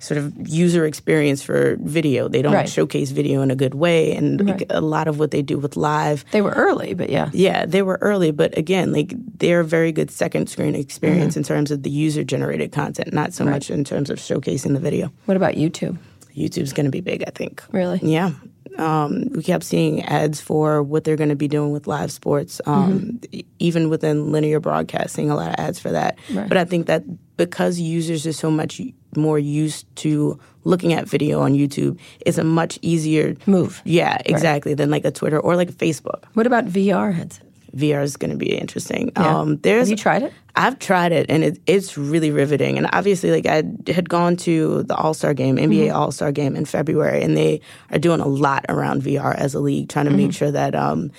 sort 0.00 0.18
of 0.18 0.32
user 0.48 0.84
experience 0.86 1.42
for 1.42 1.76
video. 1.80 2.28
They 2.28 2.42
don't 2.42 2.52
Right. 2.52 2.68
showcase 2.68 3.10
video 3.10 3.42
in 3.42 3.50
a 3.50 3.56
good 3.56 3.74
way, 3.74 4.12
and 4.14 4.46
like, 4.46 4.64
a 4.70 4.80
lot 4.80 5.08
of 5.08 5.18
what 5.18 5.30
they 5.30 5.42
do 5.42 5.58
with 5.58 5.76
live. 5.76 6.24
They 6.32 6.40
were 6.42 6.52
early, 6.52 6.94
but 6.94 7.10
yeah. 7.10 7.30
Yeah, 7.32 7.66
they 7.66 7.82
were 7.82 7.98
early, 8.00 8.30
but 8.30 8.56
again, 8.56 8.92
like 8.92 9.12
they're 9.38 9.60
a 9.60 9.64
very 9.64 9.92
good 9.92 10.10
second 10.10 10.48
screen 10.48 10.74
experience 10.74 11.36
in 11.36 11.42
terms 11.42 11.70
of 11.70 11.82
the 11.82 11.90
user 11.90 12.24
generated 12.24 12.72
content, 12.72 13.12
not 13.12 13.32
so 13.32 13.44
much 13.44 13.70
in 13.70 13.84
terms 13.84 14.10
of 14.10 14.18
showcasing 14.18 14.74
the 14.74 14.80
video. 14.80 15.10
What 15.26 15.36
about 15.36 15.54
YouTube? 15.54 15.96
YouTube's 16.36 16.72
going 16.72 16.86
to 16.86 16.92
be 16.92 17.00
big, 17.00 17.24
I 17.26 17.30
think. 17.34 17.62
Really? 17.72 17.98
Yeah. 18.02 18.30
Um, 18.76 19.24
we 19.34 19.42
kept 19.42 19.64
seeing 19.64 20.04
ads 20.04 20.40
for 20.40 20.84
what 20.84 21.02
they're 21.02 21.16
going 21.16 21.30
to 21.30 21.34
be 21.36 21.48
doing 21.48 21.72
with 21.72 21.88
live 21.88 22.12
sports, 22.12 22.60
um, 22.64 23.18
e- 23.32 23.42
even 23.58 23.88
within 23.88 24.30
linear 24.30 24.60
broadcasting, 24.60 25.30
a 25.30 25.34
lot 25.34 25.48
of 25.48 25.56
ads 25.58 25.80
for 25.80 25.90
that. 25.90 26.16
Right. 26.32 26.48
But 26.48 26.58
I 26.58 26.64
think 26.64 26.86
that 26.86 27.02
because 27.36 27.80
users 27.80 28.24
are 28.24 28.32
so 28.32 28.52
much 28.52 28.80
more 29.16 29.38
used 29.38 29.86
to 29.96 30.38
looking 30.64 30.92
at 30.92 31.08
video 31.08 31.40
on 31.40 31.54
YouTube, 31.54 31.98
it's 32.20 32.38
a 32.38 32.44
much 32.44 32.78
easier 32.82 33.34
Move. 33.46 33.80
Yeah, 33.84 34.18
exactly, 34.26 34.74
than 34.74 34.90
like 34.90 35.04
a 35.04 35.10
Twitter 35.10 35.38
or 35.40 35.56
like 35.56 35.70
Facebook. 35.72 36.24
What 36.34 36.46
about 36.46 36.66
VR 36.66 37.12
headsets? 37.14 37.44
VR 37.76 38.02
is 38.02 38.16
going 38.16 38.30
to 38.30 38.36
be 38.36 38.56
interesting. 38.56 39.12
Yeah. 39.14 39.40
Um, 39.40 39.58
there's 39.58 39.88
Have 39.88 39.90
you 39.90 39.96
tried 39.96 40.22
it? 40.22 40.32
I've 40.56 40.78
tried 40.78 41.12
it 41.12 41.26
and 41.28 41.44
it, 41.44 41.60
it's 41.66 41.98
really 41.98 42.30
riveting. 42.30 42.78
And 42.78 42.88
obviously, 42.94 43.30
like 43.30 43.44
I 43.46 43.62
had 43.92 44.08
gone 44.08 44.36
to 44.38 44.82
the 44.84 44.96
All 44.96 45.12
Star 45.12 45.34
game, 45.34 45.56
NBA 45.56 45.88
Mm-hmm. 45.88 45.96
All 45.96 46.10
Star 46.10 46.32
game 46.32 46.56
in 46.56 46.64
February, 46.64 47.22
and 47.22 47.36
they 47.36 47.60
are 47.90 47.98
doing 47.98 48.20
a 48.20 48.26
lot 48.26 48.64
around 48.70 49.02
VR 49.02 49.34
as 49.34 49.54
a 49.54 49.60
league, 49.60 49.90
trying 49.90 50.06
to 50.06 50.10
make 50.10 50.28
Mm-hmm. 50.30 50.30
sure 50.30 50.50
that 50.50 50.74
um, 50.74 51.10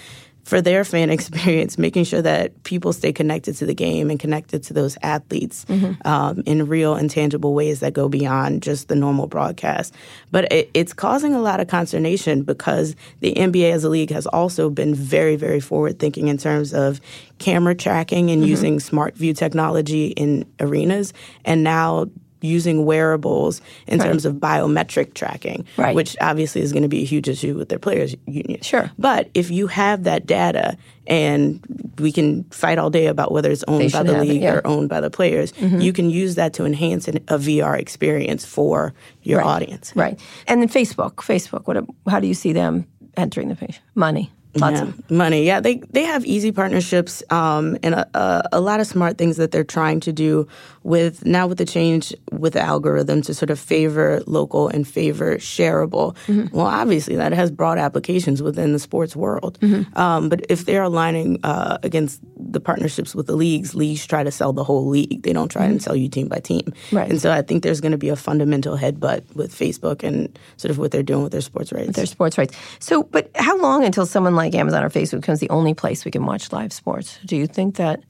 for 0.50 0.62
their 0.62 0.84
fan 0.84 1.10
experience, 1.18 1.78
making 1.78 2.04
sure 2.06 2.22
that 2.24 2.64
people 2.64 2.92
stay 2.92 3.14
connected 3.14 3.54
to 3.58 3.66
the 3.66 3.74
game 3.76 4.10
and 4.10 4.20
connected 4.20 4.64
to 4.64 4.74
those 4.74 4.98
athletes 5.04 5.66
Mm-hmm. 5.70 6.08
um, 6.08 6.42
in 6.46 6.66
real 6.68 6.96
and 6.96 7.10
tangible 7.12 7.54
ways 7.54 7.80
that 7.82 7.94
go 7.94 8.10
beyond 8.10 8.64
just 8.64 8.88
the 8.88 8.96
normal 8.96 9.28
broadcast. 9.28 9.94
But 10.32 10.52
it, 10.52 10.70
it's 10.74 10.94
causing 10.94 11.36
a 11.36 11.42
lot 11.42 11.60
of 11.60 11.68
consternation 11.68 12.42
because 12.44 12.96
the 13.20 13.34
NBA 13.36 13.72
as 13.72 13.84
a 13.84 13.90
league 13.90 14.12
has 14.12 14.26
also 14.28 14.70
been 14.70 14.96
very, 14.96 15.36
very 15.36 15.60
forward 15.60 16.00
thinking 16.00 16.28
in 16.28 16.38
terms 16.38 16.74
of 16.74 17.00
camera 17.38 17.76
tracking 17.76 18.26
Mm-hmm. 18.28 18.42
and 18.42 18.48
using 18.48 18.80
smart 18.80 19.16
view 19.16 19.34
technology 19.34 20.08
in 20.08 20.46
arenas, 20.60 21.14
and 21.46 21.64
now 21.64 22.08
using 22.42 22.86
wearables 22.86 23.62
in 23.88 24.00
Right. 24.00 24.08
terms 24.08 24.26
of 24.26 24.36
biometric 24.36 25.14
tracking, 25.14 25.66
Right. 25.78 25.96
which 25.96 26.16
obviously 26.22 26.62
is 26.62 26.72
going 26.72 26.84
to 26.84 26.90
be 26.90 27.02
a 27.02 27.06
huge 27.06 27.28
issue 27.28 27.56
with 27.56 27.70
their 27.70 27.80
players 27.80 28.16
union. 28.28 28.62
Sure. 28.62 28.90
But 28.98 29.30
if 29.34 29.52
you 29.52 29.68
have 29.68 30.04
that 30.04 30.26
data, 30.26 30.78
and 31.08 31.60
we 32.00 32.12
can 32.12 32.44
fight 32.52 32.78
all 32.78 32.90
day 32.90 33.08
about 33.08 33.32
whether 33.32 33.50
it's 33.52 33.64
owned 33.68 33.92
by 33.92 34.04
the 34.04 34.14
have 34.14 34.24
it, 34.24 34.28
league 34.30 34.42
yeah. 34.42 34.58
Mm-hmm. 34.58 34.68
or 34.68 34.72
owned 34.78 34.90
by 34.90 35.02
the 35.02 35.10
players, 35.10 35.52
you 35.60 35.92
can 35.92 36.10
use 36.10 36.36
that 36.36 36.54
to 36.54 36.66
enhance 36.66 37.08
an, 37.08 37.18
a 37.30 37.38
VR 37.40 37.78
experience 37.80 38.46
for 38.46 38.94
your 39.24 39.40
Right. 39.40 39.48
audience. 39.48 39.92
Right. 39.96 40.20
And 40.48 40.62
then 40.62 40.70
Facebook. 40.70 41.16
Facebook. 41.16 41.66
What? 41.68 41.84
How 42.12 42.20
do 42.20 42.28
you 42.28 42.34
see 42.36 42.54
them 42.54 42.86
entering 43.18 43.50
the 43.50 43.56
page? 43.56 43.82
Money. 43.96 44.32
Lots 44.56 44.78
Yeah, 44.78 44.84
of. 44.84 45.12
money. 45.12 45.46
Yeah, 45.46 45.60
they 45.60 45.76
they 45.92 46.04
have 46.04 46.26
easy 46.26 46.52
partnerships 46.52 47.22
um, 47.30 47.78
and 47.84 47.94
a, 47.94 48.10
a, 48.18 48.50
a 48.54 48.60
lot 48.60 48.80
of 48.80 48.88
smart 48.88 49.18
things 49.18 49.38
that 49.38 49.52
they're 49.52 49.64
trying 49.64 50.00
to 50.02 50.12
do 50.12 50.48
with 50.84 51.24
now 51.26 51.46
with 51.46 51.58
the 51.60 51.66
change 51.66 52.14
with 52.32 52.54
the 52.54 52.62
algorithm 52.62 53.22
to 53.22 53.34
sort 53.34 53.52
of 53.52 53.60
favor 53.60 54.22
local 54.26 54.68
and 54.68 54.88
favor 54.88 55.38
shareable. 55.38 56.16
Mm-hmm. 56.28 56.56
Well, 56.56 56.66
obviously 56.66 57.16
that 57.18 57.32
has 57.34 57.52
broad 57.52 57.78
applications 57.78 58.42
within 58.42 58.74
the 58.74 58.80
sports 58.80 59.16
world. 59.16 59.60
Mm-hmm. 59.62 59.96
Um, 59.98 60.30
but 60.30 60.46
if 60.50 60.66
they're 60.66 60.84
aligning 60.84 61.40
uh, 61.44 61.78
against 61.84 62.20
the 62.36 62.60
partnerships 62.60 63.14
with 63.14 63.28
the 63.28 63.36
leagues, 63.36 63.76
leagues 63.76 64.06
try 64.08 64.24
to 64.24 64.32
sell 64.32 64.52
the 64.54 64.64
whole 64.64 64.88
league. 64.88 65.22
They 65.22 65.34
don't 65.34 65.50
try 65.50 65.66
and 65.66 65.80
sell 65.82 65.96
you 65.96 66.10
team 66.10 66.28
by 66.28 66.40
team. 66.40 66.62
Mm-hmm. 66.62 66.98
Right. 66.98 67.10
And 67.10 67.22
so 67.22 67.32
I 67.32 67.44
think 67.44 67.62
there's 67.62 67.82
going 67.82 67.92
to 67.92 67.98
be 68.00 68.10
a 68.10 68.16
fundamental 68.16 68.78
headbutt 68.78 69.36
with 69.36 69.54
Facebook 69.54 70.02
and 70.02 70.40
sort 70.58 70.72
of 70.72 70.78
what 70.80 70.90
they're 70.92 71.04
doing 71.04 71.22
with 71.24 71.34
their 71.34 71.42
sports 71.42 71.72
rights. 71.72 71.96
Their 71.96 72.08
sports 72.08 72.38
rights. 72.38 72.58
So, 72.80 73.04
but 73.04 73.30
how 73.36 73.58
long 73.58 73.84
until 73.84 74.06
someone 74.08 74.34
like 74.40 74.56
Amazon 74.56 74.84
or 74.84 74.90
Facebook 74.90 75.22
becomes 75.22 75.40
the 75.40 75.50
only 75.50 75.74
place 75.74 76.06
we 76.06 76.12
can 76.12 76.26
watch 76.26 76.52
live 76.52 76.74
sports? 76.74 77.20
Do 77.26 77.36
you 77.36 77.48
think 77.48 77.76
that? 77.76 78.04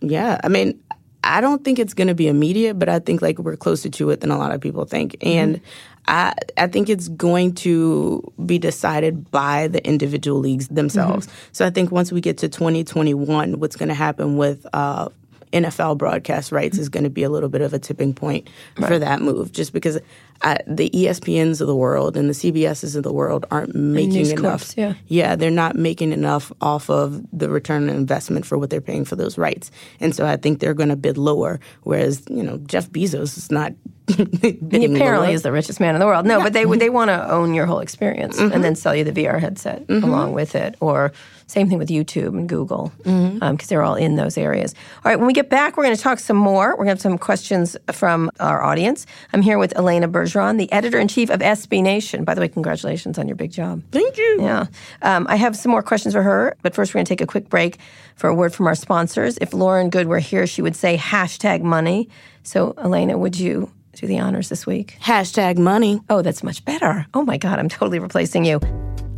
Yeah, 0.00 0.38
I 0.44 0.48
mean, 0.48 0.80
I 1.24 1.40
don't 1.40 1.64
think 1.64 1.78
it's 1.78 1.94
going 1.94 2.08
to 2.08 2.14
be 2.14 2.28
immediate, 2.28 2.78
but 2.78 2.88
I 2.88 3.00
think 3.00 3.20
like 3.20 3.38
we're 3.38 3.56
closer 3.56 3.88
to 3.88 4.10
it 4.10 4.20
than 4.20 4.30
a 4.30 4.38
lot 4.38 4.52
of 4.52 4.60
people 4.60 4.84
think, 4.84 5.16
and 5.22 5.60
I 6.06 6.34
I 6.56 6.68
think 6.68 6.88
it's 6.88 7.08
going 7.08 7.54
to 7.56 8.22
be 8.44 8.58
decided 8.58 9.30
by 9.30 9.68
the 9.68 9.84
individual 9.86 10.38
leagues 10.38 10.68
themselves. 10.68 11.26
So 11.52 11.66
I 11.66 11.70
think 11.70 11.90
once 11.90 12.12
we 12.12 12.20
get 12.20 12.38
to 12.38 12.48
2021, 12.48 13.58
what's 13.58 13.76
going 13.76 13.88
to 13.88 13.94
happen 13.94 14.36
with 14.36 14.66
uh, 14.72 15.08
NFL 15.52 15.98
broadcast 15.98 16.52
rights 16.52 16.78
is 16.78 16.88
going 16.88 17.04
to 17.04 17.10
be 17.10 17.22
a 17.22 17.30
little 17.30 17.48
bit 17.48 17.60
of 17.60 17.72
a 17.72 17.78
tipping 17.78 18.14
point 18.14 18.48
for 18.86 18.98
that 18.98 19.20
move, 19.20 19.52
just 19.52 19.72
because 19.72 19.98
I, 20.42 20.58
the 20.66 20.90
ESPNs 20.90 21.60
of 21.60 21.66
the 21.66 21.74
world 21.74 22.16
and 22.16 22.28
the 22.28 22.34
CBSs 22.34 22.96
of 22.96 23.02
the 23.02 23.12
world 23.12 23.46
aren't 23.50 23.74
making 23.74 24.26
enough. 24.26 24.74
Corps, 24.74 24.80
yeah. 24.80 24.94
Yeah, 25.06 25.36
they're 25.36 25.50
not 25.50 25.76
making 25.76 26.12
enough 26.12 26.52
off 26.60 26.90
of 26.90 27.24
the 27.32 27.48
return 27.48 27.88
on 27.88 27.96
investment 27.96 28.44
for 28.44 28.58
what 28.58 28.70
they're 28.70 28.80
paying 28.80 29.04
for 29.04 29.16
those 29.16 29.38
rights. 29.38 29.70
And 30.00 30.14
so 30.14 30.26
I 30.26 30.36
think 30.36 30.60
they're 30.60 30.74
going 30.74 30.90
to 30.90 30.96
bid 30.96 31.16
lower. 31.16 31.60
Whereas, 31.82 32.22
you 32.28 32.42
know, 32.42 32.58
Jeff 32.58 32.90
Bezos 32.90 33.36
is 33.38 33.50
not 33.50 33.72
He 34.40 34.84
apparently 34.84 35.32
is 35.32 35.42
the 35.42 35.50
richest 35.50 35.80
man 35.80 35.96
in 35.96 36.00
the 36.00 36.06
world. 36.06 36.26
No, 36.26 36.40
but 36.40 36.52
they 36.52 36.62
mm-hmm. 36.62 36.78
they 36.78 36.90
want 36.90 37.08
to 37.08 37.28
own 37.28 37.54
your 37.54 37.66
whole 37.66 37.80
experience 37.80 38.38
and 38.38 38.52
mm-hmm. 38.52 38.62
then 38.62 38.76
sell 38.76 38.94
you 38.94 39.02
the 39.02 39.12
VR 39.12 39.40
headset 39.40 39.84
mm-hmm. 39.86 40.04
along 40.04 40.32
with 40.32 40.54
it. 40.54 40.76
Or 40.80 41.12
same 41.46 41.68
thing 41.68 41.78
with 41.78 41.88
YouTube 41.88 42.28
and 42.28 42.48
Google 42.48 42.92
because 43.04 43.68
they're 43.68 43.82
all 43.82 43.94
in 43.94 44.16
those 44.16 44.36
areas. 44.36 44.74
All 45.04 45.10
right, 45.10 45.16
when 45.16 45.26
we 45.26 45.32
get 45.32 45.48
back, 45.48 45.76
we're 45.76 45.84
going 45.84 45.96
to 45.96 46.02
talk 46.02 46.18
some 46.18 46.36
more. 46.36 46.70
We're 46.70 46.84
going 46.84 46.86
to 46.88 46.92
have 46.92 47.00
some 47.00 47.18
questions 47.18 47.76
from 47.92 48.30
our 48.40 48.62
audience. 48.62 49.06
I'm 49.32 49.42
here 49.42 49.58
with 49.58 49.76
Elena 49.76 50.08
Bergeron, 50.08 50.58
the 50.58 50.70
editor 50.72 50.98
in 50.98 51.06
chief 51.08 51.30
of 51.30 51.40
SB 51.40 51.82
Nation. 51.82 52.24
By 52.24 52.34
the 52.34 52.40
way, 52.40 52.48
congratulations 52.48 53.18
on 53.18 53.28
your 53.28 53.36
big 53.36 53.52
job. 53.52 53.82
Thank 53.92 54.18
you. 54.18 54.38
Yeah. 54.40 54.66
Um, 55.02 55.26
I 55.28 55.36
have 55.36 55.56
some 55.56 55.70
more 55.70 55.82
questions 55.82 56.14
for 56.14 56.22
her, 56.22 56.56
but 56.62 56.74
first 56.74 56.92
we're 56.92 56.98
going 56.98 57.06
to 57.06 57.10
take 57.10 57.20
a 57.20 57.26
quick 57.26 57.48
break 57.48 57.78
for 58.16 58.28
a 58.28 58.34
word 58.34 58.52
from 58.52 58.66
our 58.66 58.74
sponsors. 58.74 59.38
If 59.40 59.54
Lauren 59.54 59.88
Goode 59.88 60.08
were 60.08 60.18
here, 60.18 60.46
she 60.46 60.62
would 60.62 60.74
say 60.74 60.96
hashtag 60.96 61.62
money. 61.62 62.08
So, 62.42 62.74
Elena, 62.78 63.16
would 63.18 63.38
you 63.38 63.70
do 63.92 64.06
the 64.06 64.18
honors 64.18 64.48
this 64.48 64.66
week? 64.66 64.96
Hashtag 65.00 65.58
money. 65.58 66.00
Oh, 66.10 66.22
that's 66.22 66.42
much 66.42 66.64
better. 66.64 67.06
Oh 67.14 67.22
my 67.22 67.38
God, 67.38 67.58
I'm 67.58 67.68
totally 67.68 67.98
replacing 67.98 68.44
you. 68.44 68.60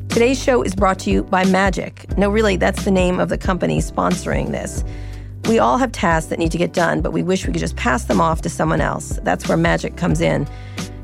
Today's 0.08 0.42
show 0.42 0.62
is 0.62 0.74
brought 0.74 0.98
to 1.00 1.10
you 1.10 1.22
by 1.22 1.44
Magic. 1.44 2.16
No, 2.16 2.28
really, 2.30 2.56
that's 2.56 2.84
the 2.84 2.90
name 2.90 3.20
of 3.20 3.28
the 3.28 3.38
company 3.38 3.78
sponsoring 3.78 4.50
this. 4.50 4.82
We 5.48 5.58
all 5.58 5.78
have 5.78 5.92
tasks 5.92 6.30
that 6.30 6.38
need 6.38 6.50
to 6.52 6.58
get 6.58 6.72
done, 6.72 7.02
but 7.02 7.12
we 7.12 7.22
wish 7.22 7.46
we 7.46 7.52
could 7.52 7.60
just 7.60 7.76
pass 7.76 8.04
them 8.04 8.20
off 8.20 8.40
to 8.42 8.48
someone 8.48 8.80
else. 8.80 9.20
That's 9.22 9.48
where 9.48 9.56
Magic 9.56 9.96
comes 9.96 10.20
in. 10.20 10.48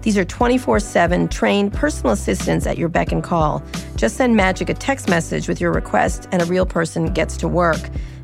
These 0.03 0.19
are 0.19 0.25
24 0.25 0.81
7 0.81 1.29
trained 1.29 1.73
personal 1.73 2.13
assistants 2.13 2.67
at 2.67 2.77
your 2.77 2.89
beck 2.89 3.13
and 3.13 3.23
call. 3.23 3.63
Just 3.95 4.17
send 4.17 4.37
Magic 4.37 4.69
a 4.69 4.75
text 4.75 5.09
message 5.09 5.49
with 5.49 5.61
your 5.61 5.73
request, 5.73 6.27
and 6.33 6.43
a 6.43 6.47
real 6.47 6.67
person 6.67 7.13
gets 7.13 7.37
to 7.37 7.47
work. 7.47 7.81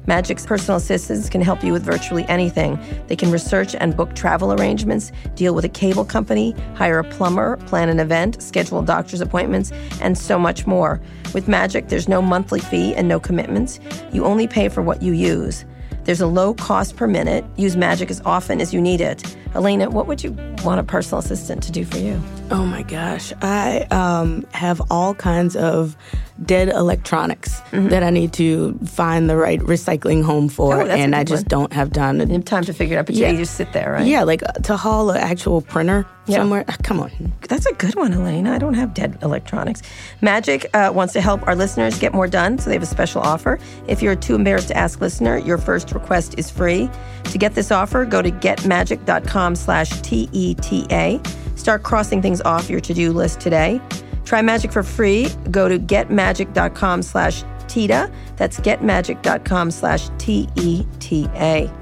Magic's 0.07 0.47
personal 0.47 0.79
assistants 0.79 1.29
can 1.29 1.41
help 1.41 1.63
you 1.63 1.73
with 1.73 1.85
virtually 1.85 2.25
anything. 2.25 2.79
They 3.07 3.17
can 3.17 3.31
research 3.31 3.75
and 3.79 3.97
book 3.97 4.15
travel 4.15 4.53
arrangements, 4.53 5.13
deal 5.35 5.55
with 5.55 5.65
a 5.65 5.69
cable 5.69 6.05
company, 6.05 6.53
hire 6.75 6.99
a 6.99 7.05
plumber, 7.05 7.57
plan 7.67 7.89
an 7.89 8.01
event, 8.01 8.43
schedule 8.43 8.83
doctor's 8.83 9.21
appointments, 9.21 9.73
and 10.01 10.17
so 10.17 10.39
much 10.39 10.67
more. 10.67 11.01
With 11.35 11.49
Magic, 11.49 11.89
there's 11.89 12.09
no 12.09 12.21
monthly 12.21 12.61
fee 12.61 12.95
and 12.95 13.09
no 13.09 13.21
commitments. 13.21 13.79
You 14.13 14.25
only 14.25 14.47
pay 14.49 14.69
for 14.69 14.83
what 14.83 15.03
you 15.03 15.13
use. 15.13 15.65
There's 16.05 16.21
a 16.21 16.27
low 16.27 16.55
cost 16.55 16.97
per 16.97 17.07
minute. 17.07 17.45
Use 17.57 17.77
Magic 17.77 18.11
as 18.11 18.21
often 18.25 18.61
as 18.61 18.73
you 18.73 18.81
need 18.81 19.01
it. 19.01 19.37
Elena, 19.55 19.91
what 19.91 20.07
would 20.07 20.25
you 20.25 20.33
want 20.65 20.81
a 20.81 20.83
personal 20.83 21.19
assistant 21.19 21.63
to 21.65 21.73
do 21.73 21.85
for 21.85 21.99
you? 21.99 22.21
Oh 22.51 22.65
my 22.65 22.83
gosh. 22.83 23.33
I 23.43 23.87
um, 23.91 24.47
have 24.53 24.81
all 24.91 25.15
kinds 25.15 25.57
of 25.57 25.97
dead 26.45 26.69
electronics 26.69 27.61
that 27.73 28.03
I 28.03 28.11
need 28.11 28.33
to 28.35 28.79
find 28.87 29.29
the 29.29 29.37
right 29.37 29.61
recycling 29.61 30.23
home 30.25 30.49
for, 30.49 30.75
Mm-hmm. 30.77 30.91
Oh, 30.91 30.95
and 30.95 31.15
I 31.17 31.25
just 31.25 31.45
one. 31.45 31.49
don't 31.49 31.73
have 31.73 31.93
time 31.93 32.19
to 32.19 32.27
You 32.27 32.33
have 32.35 32.45
time 32.45 32.65
to 32.65 32.73
figure 32.73 32.97
it 32.97 33.01
out, 33.01 33.07
but 33.07 33.15
yeah, 33.15 33.31
you 33.31 33.39
just 33.39 33.55
sit 33.57 33.73
there, 33.73 33.93
right? 33.93 34.07
Yeah, 34.07 34.23
like 34.23 34.43
uh, 34.43 34.53
to 34.53 34.77
haul 34.77 35.11
an 35.11 35.19
actual 35.19 35.61
printer 35.61 36.07
Yeah. 36.27 36.37
somewhere. 36.39 36.65
ah, 36.69 36.77
Come 36.83 37.01
on. 37.01 37.11
That's 37.49 37.67
a 37.67 37.73
good 37.75 37.95
one, 37.97 38.13
Elena. 38.13 38.53
I 38.55 38.59
don't 38.59 38.75
have 38.75 38.95
dead 38.95 39.19
electronics. 39.23 39.83
Magic 40.23 40.67
uh, 40.75 40.91
wants 40.95 41.13
to 41.15 41.21
help 41.21 41.47
our 41.47 41.55
listeners 41.57 41.99
get 41.99 42.15
more 42.15 42.27
done, 42.29 42.59
so 42.59 42.71
they 42.71 42.75
have 42.77 42.83
a 42.83 42.87
special 42.87 43.21
offer. 43.23 43.59
If 43.87 44.01
you're 44.03 44.17
too 44.17 44.35
embarrassed 44.35 44.69
to 44.69 44.77
ask 44.77 45.01
listener, 45.01 45.37
your 45.39 45.59
first 45.59 45.93
request 45.93 46.35
is 46.39 46.51
free. 46.51 46.89
To 47.25 47.39
get 47.39 47.55
this 47.55 47.71
offer, 47.71 48.05
go 48.05 48.23
to 48.23 48.31
getmagic.com 48.31 49.57
slash 49.57 50.01
T-E-T-A. 50.03 51.21
Start 51.57 51.83
crossing 51.83 52.23
things 52.23 52.41
off 52.43 52.71
your 52.71 52.81
to-do 52.81 53.13
list 53.13 53.41
today. 53.41 53.81
Try 54.31 54.43
Magic 54.43 54.71
for 54.71 54.85
free. 54.85 55.29
Go 55.51 55.69
to 55.69 55.77
getmagic.com 55.77 57.03
slash 57.03 57.43
TITA. 57.67 58.09
That's 58.37 58.61
getmagic.com 58.61 59.73
slash 59.73 60.09
T-E-T-A. 60.19 61.80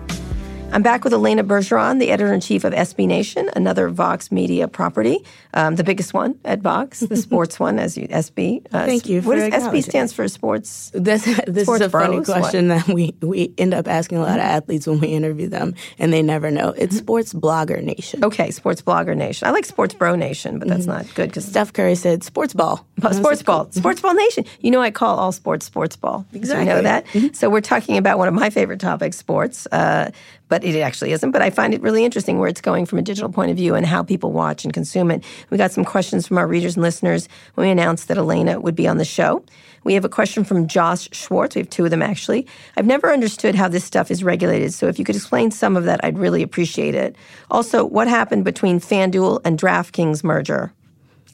I'm 0.71 0.83
back 0.83 1.03
with 1.03 1.13
Elena 1.15 1.43
Bergeron, 1.43 1.99
the 1.99 2.11
editor 2.11 2.33
in 2.33 2.41
chief 2.41 2.63
of 2.63 2.73
SB 2.73 3.07
Nation, 3.09 3.51
another 3.57 3.89
Vox 3.89 4.31
Media 4.31 4.69
property, 4.69 5.25
um, 5.55 5.75
the 5.77 5.83
biggest 5.83 6.13
one 6.15 6.39
at 6.45 6.61
Vox, 6.61 7.01
the 7.01 7.17
sports 7.27 7.59
one, 7.59 7.79
as 7.81 7.97
you 7.97 8.07
SB. 8.07 8.65
Uh, 8.67 8.85
Thank 8.87 9.09
you 9.09 9.23
What 9.23 9.37
does 9.37 9.51
SB 9.65 9.83
stands 9.83 10.13
for? 10.13 10.29
Sports. 10.29 10.93
This, 10.95 11.25
this 11.49 11.65
Sports 11.65 11.81
is 11.81 11.87
a 11.87 11.91
funny 11.91 12.17
bros, 12.17 12.29
what? 12.29 12.41
question 12.43 12.69
that 12.69 12.87
we, 12.87 13.15
we 13.23 13.53
end 13.59 13.73
up 13.75 13.89
asking 13.89 14.19
a 14.19 14.21
lot 14.21 14.39
of 14.39 14.45
athletes 14.45 14.87
when 14.87 15.01
we 15.01 15.09
interview 15.09 15.49
them, 15.49 15.75
and 15.99 16.13
they 16.13 16.23
never 16.23 16.51
know. 16.51 16.69
It's 16.77 16.89
Mm-hmm. 16.95 16.99
Sports 16.99 17.33
Blogger 17.35 17.83
Nation. 17.83 18.23
Okay, 18.25 18.51
Sports 18.51 18.83
Blogger 18.83 19.17
Nation. 19.17 19.49
I 19.49 19.51
like 19.53 19.65
Sports 19.65 19.95
Bro 19.95 20.17
Nation, 20.17 20.59
but 20.59 20.69
that's 20.69 20.87
not 20.87 21.07
good 21.15 21.29
because 21.31 21.47
Steph 21.47 21.73
Curry 21.73 21.95
said 21.95 22.23
Sports 22.23 22.53
Ball. 22.55 22.87
sports 23.13 23.43
ball, 23.43 23.69
sports 23.73 24.01
ball 24.03 24.15
nation. 24.15 24.45
You 24.61 24.71
know, 24.71 24.81
I 24.83 24.91
call 24.91 25.19
all 25.19 25.33
sports 25.33 25.65
sports 25.67 25.97
ball. 25.97 26.27
because 26.31 26.51
You 26.51 26.65
know 26.65 26.83
that. 26.83 27.05
Exactly. 27.07 27.33
So 27.35 27.49
we're 27.51 27.61
talking 27.63 27.97
about 27.97 28.19
one 28.19 28.29
of 28.29 28.35
my 28.35 28.51
favorite 28.51 28.81
topics, 28.81 29.17
sports. 29.17 29.67
Uh, 29.73 30.11
but 30.49 30.65
it 30.65 30.79
actually 30.81 31.13
isn't. 31.13 31.31
But 31.31 31.43
I 31.43 31.51
find 31.51 31.75
it 31.75 31.83
really 31.83 32.05
interesting 32.05 32.39
where 32.39 32.49
it's 32.49 32.61
going 32.61 32.87
from 32.87 32.99
a 32.99 33.03
digital 33.03 33.31
point 33.31 33.51
of 33.51 33.57
view 33.57 33.75
and 33.75 33.87
how 33.87 34.03
people 34.03 34.33
watch 34.33 34.65
and 34.65 34.73
consume 34.73 35.11
it. 35.11 35.23
We 35.51 35.59
got 35.59 35.73
some 35.73 35.85
questions 35.85 36.27
from 36.27 36.39
our 36.39 36.47
readers 36.47 36.77
and 36.77 36.83
listeners 36.83 37.29
when 37.55 37.67
we 37.67 37.71
announced 37.71 38.09
that 38.09 38.19
Elena 38.19 38.61
would 38.61 38.75
be 38.75 38.89
on 38.89 38.99
the 38.99 39.05
show. 39.05 39.45
We 39.85 39.95
have 39.95 40.05
a 40.05 40.09
question 40.09 40.45
from 40.45 40.67
Josh 40.67 41.09
Schwartz. 41.13 41.55
We 41.55 41.61
have 41.61 41.71
two 41.71 41.85
of 41.85 41.91
them 41.91 42.03
actually. 42.03 42.47
I've 42.77 42.87
never 42.87 43.13
understood 43.13 43.55
how 43.55 43.69
this 43.69 43.85
stuff 43.85 44.11
is 44.11 44.25
regulated. 44.25 44.75
So 44.75 44.87
if 44.87 44.99
you 44.99 45.05
could 45.05 45.17
explain 45.17 45.51
some 45.51 45.77
of 45.77 45.85
that, 45.85 46.01
I'd 46.05 46.19
really 46.19 46.43
appreciate 46.43 46.95
it. 46.95 47.17
Also, 47.51 47.85
what 47.85 48.09
happened 48.09 48.45
between 48.45 48.81
FanDuel 48.81 49.41
and 49.45 49.59
DraftKings 49.59 50.25
merger? 50.25 50.73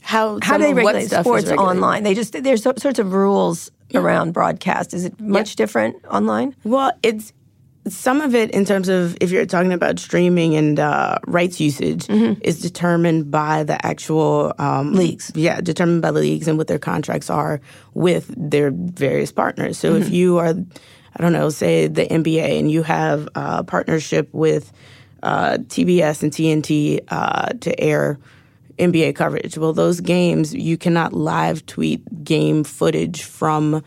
How, 0.03 0.38
How 0.42 0.59
do 0.59 0.64
they 0.64 0.74
regulate 0.74 1.11
sports 1.11 1.50
online? 1.50 2.03
They 2.03 2.14
just 2.14 2.35
there's 2.42 2.62
so, 2.62 2.74
sorts 2.77 2.98
of 2.98 3.12
rules 3.12 3.70
around 3.94 4.33
broadcast. 4.33 4.92
Is 4.92 5.05
it 5.05 5.18
much 5.20 5.57
different 5.57 5.96
online? 6.07 6.55
Well, 6.64 6.92
it's 7.03 7.33
some 7.87 8.20
of 8.20 8.35
it 8.35 8.51
in 8.53 8.64
terms 8.64 8.88
of 8.88 9.16
if 9.20 9.31
you're 9.31 9.44
talking 9.44 9.73
about 9.73 9.99
streaming 9.99 10.57
and 10.57 10.81
uh, 10.81 11.18
rights 11.27 11.61
usage 11.61 12.09
is 12.09 12.61
determined 12.61 13.31
by 13.31 13.62
the 13.62 13.85
actual 13.85 14.55
um, 14.59 14.94
Leagues. 14.94 15.31
Yeah, 15.35 15.61
determined 15.61 16.01
by 16.01 16.11
the 16.11 16.20
leagues 16.20 16.49
and 16.49 16.57
what 16.57 16.66
their 16.66 16.79
contracts 16.79 17.29
are 17.29 17.61
with 17.92 18.33
their 18.37 18.70
various 18.70 19.33
partners. 19.33 19.79
So 19.79 19.97
if 19.97 20.09
you 20.09 20.38
are, 20.38 20.55
I 20.55 21.23
don't 21.23 21.33
know, 21.33 21.51
say 21.51 21.87
the 21.87 22.07
NBA, 22.07 22.59
and 22.59 22.70
you 22.70 22.83
have 22.83 23.29
a 23.35 23.64
partnership 23.64 24.29
with 24.33 24.73
uh, 25.23 25.59
TBS 25.59 26.23
and 26.23 26.33
TNT 26.33 27.01
uh, 27.09 27.49
to 27.61 27.81
air. 27.81 28.18
NBA 28.77 29.14
coverage. 29.14 29.57
Well, 29.57 29.73
those 29.73 30.01
games 30.01 30.53
you 30.53 30.77
cannot 30.77 31.12
live 31.12 31.64
tweet 31.64 32.25
game 32.25 32.64
footage 32.64 33.23
from 33.23 33.85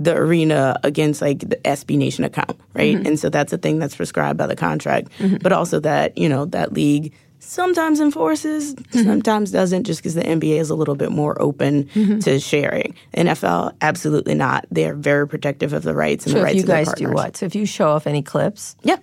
the 0.00 0.16
arena 0.16 0.80
against 0.82 1.20
like 1.20 1.40
the 1.40 1.56
SB 1.56 1.96
Nation 1.96 2.24
account, 2.24 2.58
right? 2.74 2.96
Mm-hmm. 2.96 3.06
And 3.06 3.20
so 3.20 3.28
that's 3.28 3.52
a 3.52 3.58
thing 3.58 3.78
that's 3.78 3.94
prescribed 3.94 4.38
by 4.38 4.46
the 4.46 4.56
contract, 4.56 5.10
mm-hmm. 5.18 5.36
but 5.36 5.52
also 5.52 5.78
that 5.80 6.16
you 6.16 6.28
know 6.28 6.46
that 6.46 6.72
league 6.72 7.12
sometimes 7.38 8.00
enforces, 8.00 8.74
mm-hmm. 8.74 9.02
sometimes 9.02 9.50
doesn't, 9.50 9.84
just 9.84 10.00
because 10.00 10.14
the 10.14 10.22
NBA 10.22 10.58
is 10.58 10.70
a 10.70 10.74
little 10.74 10.94
bit 10.94 11.10
more 11.10 11.40
open 11.40 11.88
to 12.20 12.38
sharing. 12.38 12.94
NFL, 13.16 13.74
absolutely 13.80 14.34
not. 14.34 14.66
They 14.70 14.86
are 14.86 14.94
very 14.94 15.26
protective 15.26 15.72
of 15.72 15.82
the 15.82 15.94
rights 15.94 16.26
and 16.26 16.32
So 16.32 16.38
the 16.38 16.40
if 16.40 16.44
rights 16.44 16.54
you 16.56 16.60
of 16.62 16.66
their 16.66 16.84
guys 16.84 16.94
do 16.94 17.10
what? 17.10 17.36
So 17.36 17.46
if 17.46 17.54
you 17.54 17.66
show 17.66 17.90
off 17.90 18.06
any 18.06 18.22
clips, 18.22 18.76
Yeah, 18.82 18.96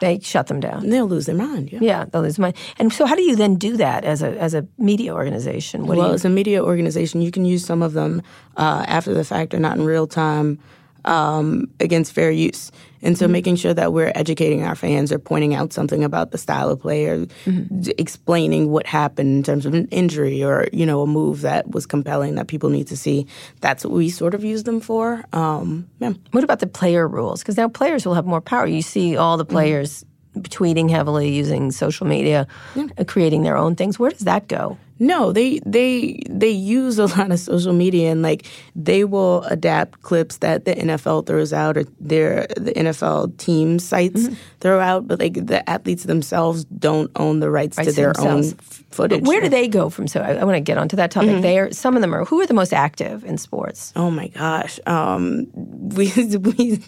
they 0.00 0.18
shut 0.20 0.48
them 0.48 0.60
down. 0.60 0.88
they'll 0.88 1.06
lose 1.06 1.26
their 1.26 1.34
mind. 1.34 1.72
Yeah. 1.72 1.78
Yeah, 1.80 2.04
they'll 2.10 2.22
lose 2.22 2.36
their 2.36 2.42
mind. 2.42 2.56
And 2.78 2.92
so, 2.92 3.06
how 3.06 3.14
do 3.14 3.22
you 3.22 3.36
then 3.36 3.56
do 3.56 3.76
that 3.76 4.04
as 4.04 4.22
a 4.22 4.38
as 4.40 4.54
a 4.54 4.66
media 4.78 5.14
organization? 5.14 5.86
What 5.86 5.96
well, 5.98 6.08
you? 6.08 6.14
as 6.14 6.24
a 6.24 6.30
media 6.30 6.62
organization, 6.64 7.20
you 7.20 7.30
can 7.30 7.44
use 7.44 7.64
some 7.64 7.82
of 7.82 7.92
them 7.92 8.22
uh, 8.56 8.84
after 8.88 9.14
the 9.14 9.24
fact 9.24 9.54
or 9.54 9.60
not 9.60 9.76
in 9.76 9.84
real 9.84 10.06
time 10.06 10.58
um, 11.04 11.68
against 11.80 12.12
fair 12.12 12.30
use. 12.30 12.70
And 13.04 13.16
so, 13.16 13.28
making 13.28 13.56
sure 13.56 13.74
that 13.74 13.92
we're 13.92 14.10
educating 14.14 14.64
our 14.64 14.74
fans 14.74 15.12
or 15.12 15.18
pointing 15.18 15.54
out 15.54 15.72
something 15.72 16.02
about 16.02 16.30
the 16.30 16.38
style 16.38 16.70
of 16.70 16.80
play 16.80 17.06
or 17.06 17.26
d- 17.26 17.94
explaining 17.98 18.70
what 18.70 18.86
happened 18.86 19.36
in 19.36 19.42
terms 19.42 19.66
of 19.66 19.74
an 19.74 19.86
injury 19.88 20.42
or 20.42 20.66
you 20.72 20.86
know 20.86 21.02
a 21.02 21.06
move 21.06 21.42
that 21.42 21.70
was 21.70 21.86
compelling 21.86 22.34
that 22.36 22.48
people 22.48 22.70
need 22.70 22.88
to 22.88 22.96
see. 22.96 23.26
That's 23.60 23.84
what 23.84 23.92
we 23.92 24.08
sort 24.10 24.34
of 24.34 24.42
use 24.42 24.64
them 24.64 24.80
for. 24.80 25.24
Um, 25.32 25.88
yeah. 26.00 26.14
What 26.32 26.44
about 26.44 26.58
the 26.58 26.66
player 26.66 27.06
rules? 27.06 27.42
Because 27.42 27.56
now 27.56 27.68
players 27.68 28.06
will 28.06 28.14
have 28.14 28.26
more 28.26 28.40
power. 28.40 28.66
You 28.66 28.82
see 28.82 29.16
all 29.16 29.36
the 29.36 29.44
players 29.44 30.04
tweeting 30.34 30.90
heavily, 30.90 31.32
using 31.32 31.70
social 31.70 32.06
media, 32.06 32.46
uh, 32.76 33.04
creating 33.04 33.42
their 33.42 33.56
own 33.56 33.76
things. 33.76 33.98
Where 33.98 34.10
does 34.10 34.20
that 34.20 34.48
go? 34.48 34.78
No, 34.98 35.32
they 35.32 35.60
they 35.66 36.22
they 36.30 36.50
use 36.50 36.98
a 36.98 37.06
lot 37.18 37.30
of 37.32 37.38
social 37.40 37.72
media 37.72 38.10
and 38.12 38.22
like 38.22 38.46
they 38.76 39.04
will 39.04 39.42
adapt 39.44 40.02
clips 40.02 40.38
that 40.38 40.64
the 40.64 40.74
NFL 40.74 41.26
throws 41.26 41.52
out 41.52 41.76
or 41.76 41.84
their 42.00 42.46
the 42.56 42.72
NFL 42.72 43.36
team 43.38 43.78
sites 43.78 44.28
throw 44.60 44.80
out, 44.80 45.06
but 45.08 45.18
like 45.18 45.34
the 45.46 45.68
athletes 45.68 46.04
themselves 46.04 46.64
don't 46.66 47.10
own 47.16 47.40
the 47.40 47.50
rights, 47.50 47.76
to 47.76 47.82
Rights 47.82 47.94
to 47.94 47.96
their 48.00 48.12
themselves. 48.12 48.52
own 48.52 48.58
footage. 48.90 49.26
Where 49.26 49.40
do 49.40 49.48
they 49.48 49.66
go 49.68 49.90
from? 49.90 50.06
So 50.06 50.20
I, 50.20 50.34
I 50.34 50.44
want 50.44 50.56
to 50.56 50.60
get 50.60 50.78
onto 50.78 50.96
that 50.96 51.10
topic. 51.10 51.42
They 51.42 51.58
are 51.58 51.72
some 51.72 51.96
of 51.96 52.00
them 52.00 52.14
are. 52.14 52.24
Who 52.24 52.40
are 52.40 52.46
the 52.46 52.54
most 52.54 52.72
active 52.72 53.24
in 53.24 53.36
sports? 53.36 53.92
Oh 53.96 54.10
my 54.10 54.28
gosh, 54.28 54.78
um, 54.86 55.46
we 55.54 56.12
we 56.38 56.80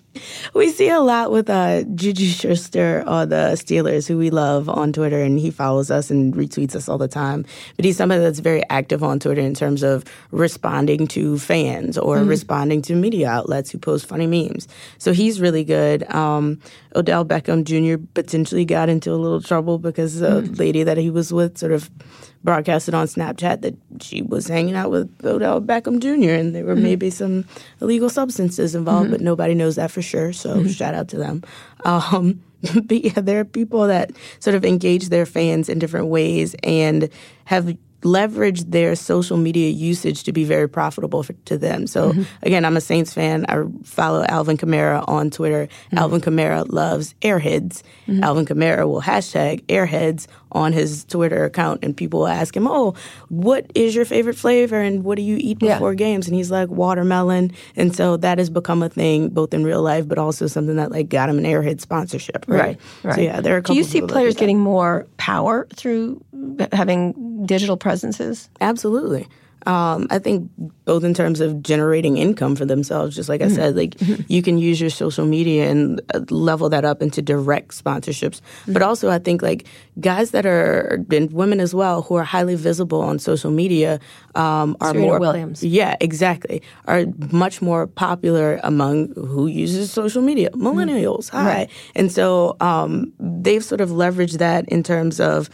we 0.55 0.71
see 0.71 0.89
a 0.89 1.01
lot 1.01 1.33
with 1.33 1.51
uh, 1.51 1.83
Juju 1.95 2.27
Schuster 2.27 3.03
or 3.07 3.27
the 3.27 3.53
Steelers, 3.57 4.07
who 4.07 4.17
we 4.17 4.31
love 4.31 4.69
on 4.69 4.93
Twitter, 4.93 5.21
and 5.23 5.39
he 5.39 5.51
follows 5.51 5.91
us 5.91 6.11
and 6.11 6.33
retweets 6.35 6.75
us 6.77 6.89
all 6.89 6.99
the 6.99 7.09
time. 7.09 7.45
But 7.77 7.85
he's 7.85 7.97
somebody 8.07 8.23
that's 8.23 8.39
very 8.39 8.63
active 8.71 9.03
on 9.03 9.19
Twitter 9.19 9.41
in 9.41 9.53
terms 9.53 9.83
of 9.83 10.05
responding 10.31 11.09
to 11.09 11.41
fans 11.41 11.99
or 11.99 12.19
mm-hmm. 12.19 12.29
responding 12.29 12.81
to 12.81 12.95
media 12.95 13.29
outlets 13.29 13.69
who 13.69 13.79
post 13.79 14.07
funny 14.07 14.29
memes. 14.29 14.69
So 14.99 15.13
he's 15.13 15.41
really 15.41 15.65
good. 15.65 16.09
Um, 16.15 16.61
Odell 16.95 17.25
Beckham 17.25 17.65
Jr. 17.65 18.01
potentially 18.15 18.65
got 18.65 18.89
into 18.89 19.11
a 19.11 19.17
little 19.19 19.41
trouble 19.41 19.79
because 19.79 20.23
a 20.23 20.43
mm. 20.43 20.57
lady 20.57 20.85
that 20.85 20.99
he 20.99 21.11
was 21.11 21.33
with 21.33 21.59
sort 21.59 21.73
of 21.73 21.91
broadcasted 22.45 22.95
on 22.95 23.09
Snapchat 23.09 23.63
that 23.63 23.75
she 24.01 24.23
was 24.23 24.47
hanging 24.47 24.77
out 24.77 24.93
with 24.93 25.11
Odell 25.25 25.61
Beckham 25.61 25.99
Jr. 25.99 26.31
and 26.31 26.55
there 26.55 26.65
were 26.65 26.75
mm-hmm. 26.75 26.85
maybe 26.85 27.11
some 27.11 27.45
illegal 27.81 28.09
substances 28.09 28.77
involved, 28.77 29.11
but 29.11 29.17
mm-hmm. 29.17 29.25
nobody 29.25 29.55
knows 29.55 29.75
that 29.75 29.91
for 29.91 30.01
sure. 30.01 30.33
So 30.33 30.65
shout 30.69 30.95
out 30.95 31.09
to 31.09 31.17
them. 31.17 31.43
Um, 31.85 32.41
but 32.85 33.05
yeah, 33.05 33.21
there 33.21 33.41
are 33.41 33.45
people 33.45 33.87
that 33.89 34.13
sort 34.39 34.55
of 34.55 34.65
engage 34.65 35.09
their 35.09 35.27
fans 35.27 35.69
in 35.69 35.79
different 35.79 36.07
ways 36.07 36.55
and 36.63 37.09
have 37.47 37.77
leveraged 38.07 38.71
their 38.71 38.95
social 38.95 39.37
media 39.37 39.69
usage 39.71 40.23
to 40.23 40.33
be 40.33 40.45
very 40.45 40.69
profitable 40.69 41.23
for, 41.23 41.33
to 41.45 41.59
them. 41.59 41.87
So 41.87 42.13
mm-hmm. 42.13 42.23
again, 42.43 42.65
I'm 42.65 42.77
a 42.77 42.81
Saints 42.81 43.13
fan. 43.13 43.45
I 43.49 43.65
follow 43.85 44.25
Alvin 44.29 44.57
Kamara 44.57 45.05
on 45.09 45.31
Twitter. 45.31 45.67
Mm-hmm. 45.67 45.99
Alvin 45.99 46.21
Kamara 46.21 46.65
loves 46.71 47.15
Airheads. 47.21 47.83
Mm-hmm. 48.07 48.25
Alvin 48.25 48.47
Kamara 48.47 48.89
will 48.89 49.03
hashtag 49.03 49.65
Airheads 49.67 50.27
on 50.57 50.73
his 50.73 51.05
Twitter 51.05 51.45
account, 51.45 51.85
and 51.85 51.95
people 51.97 52.27
ask 52.27 52.57
him, 52.57 52.67
"Oh, 52.67 52.95
what 53.29 53.67
is 53.75 53.95
your 53.95 54.05
favorite 54.07 54.37
flavor, 54.37 54.81
and 54.81 55.05
what 55.05 55.17
do 55.17 55.23
you 55.23 55.37
eat 55.39 55.59
Yeah. 55.61 55.75
before 55.75 55.95
games?" 55.95 56.27
And 56.27 56.35
he's 56.35 56.51
like, 56.51 56.69
"Watermelon." 56.71 57.53
And 57.77 57.95
so 57.95 58.17
that 58.17 58.39
has 58.39 58.49
become 58.51 58.83
a 58.83 58.89
thing 58.89 59.29
both 59.29 59.53
in 59.53 59.63
real 59.65 59.83
life, 59.83 60.09
but 60.09 60.19
also 60.19 60.47
something 60.47 60.77
that 60.77 60.91
like 60.91 61.09
got 61.11 61.29
him 61.29 61.39
an 61.39 61.45
Airhead 61.45 61.81
sponsorship. 61.81 62.45
Right. 62.49 62.79
So 63.03 63.21
yeah, 63.21 63.41
there 63.41 63.55
are. 63.55 63.59
A 63.59 63.63
Do 63.63 63.75
you 63.75 63.85
see 63.85 64.01
players 64.01 64.35
getting 64.35 64.59
more 64.59 65.07
power 65.19 65.67
through 65.77 66.23
having 66.73 67.45
digital 67.47 67.77
presences? 67.77 68.49
Absolutely. 68.61 69.29
Um, 69.67 70.07
I 70.11 70.19
think 70.19 70.51
both 70.85 71.03
in 71.03 71.13
terms 71.13 71.41
of 71.41 71.61
generating 71.63 72.17
income 72.19 72.55
for 72.55 72.65
themselves, 72.65 73.17
just 73.17 73.29
like 73.29 73.43
I 73.43 73.49
said, 73.49 73.75
like 73.77 73.97
you 74.29 74.41
can 74.43 74.59
use 74.59 74.81
your 74.81 74.91
social 74.91 75.27
media 75.27 75.69
and 75.71 76.01
uh, 76.15 76.21
level 76.31 76.69
that 76.71 76.85
up 76.85 77.03
into 77.03 77.21
direct 77.21 77.73
sponsorships. 77.73 78.41
But 78.69 78.83
also, 78.83 79.11
I 79.11 79.19
think 79.19 79.43
like 79.43 79.67
guys 80.01 80.31
that 80.31 80.47
are 80.47 81.05
and 81.11 81.33
women 81.33 81.59
as 81.61 81.75
well 81.75 82.03
who 82.03 82.15
are 82.15 82.23
highly 82.25 82.55
visible 82.55 83.01
on 83.03 83.19
social 83.19 83.51
media 83.51 83.99
um, 84.37 84.77
are 84.81 84.93
Serena 84.93 85.07
more 85.09 85.19
Williams. 85.19 85.65
Yeah, 85.65 85.97
exactly. 86.01 86.63
Are 86.87 87.05
much 87.33 87.61
more 87.61 87.87
popular 87.89 88.61
among 88.63 89.13
who 89.15 89.49
uses 89.49 89.91
social 89.91 90.23
media, 90.23 90.51
millennials. 90.51 91.31
Hi, 91.31 91.45
Right. 91.45 91.71
and 91.97 92.13
so 92.13 92.57
um, 92.61 93.13
they've 93.19 93.65
sort 93.65 93.81
of 93.81 93.91
leveraged 93.91 94.39
that 94.39 94.69
in 94.69 94.83
terms 94.83 95.19
of 95.21 95.51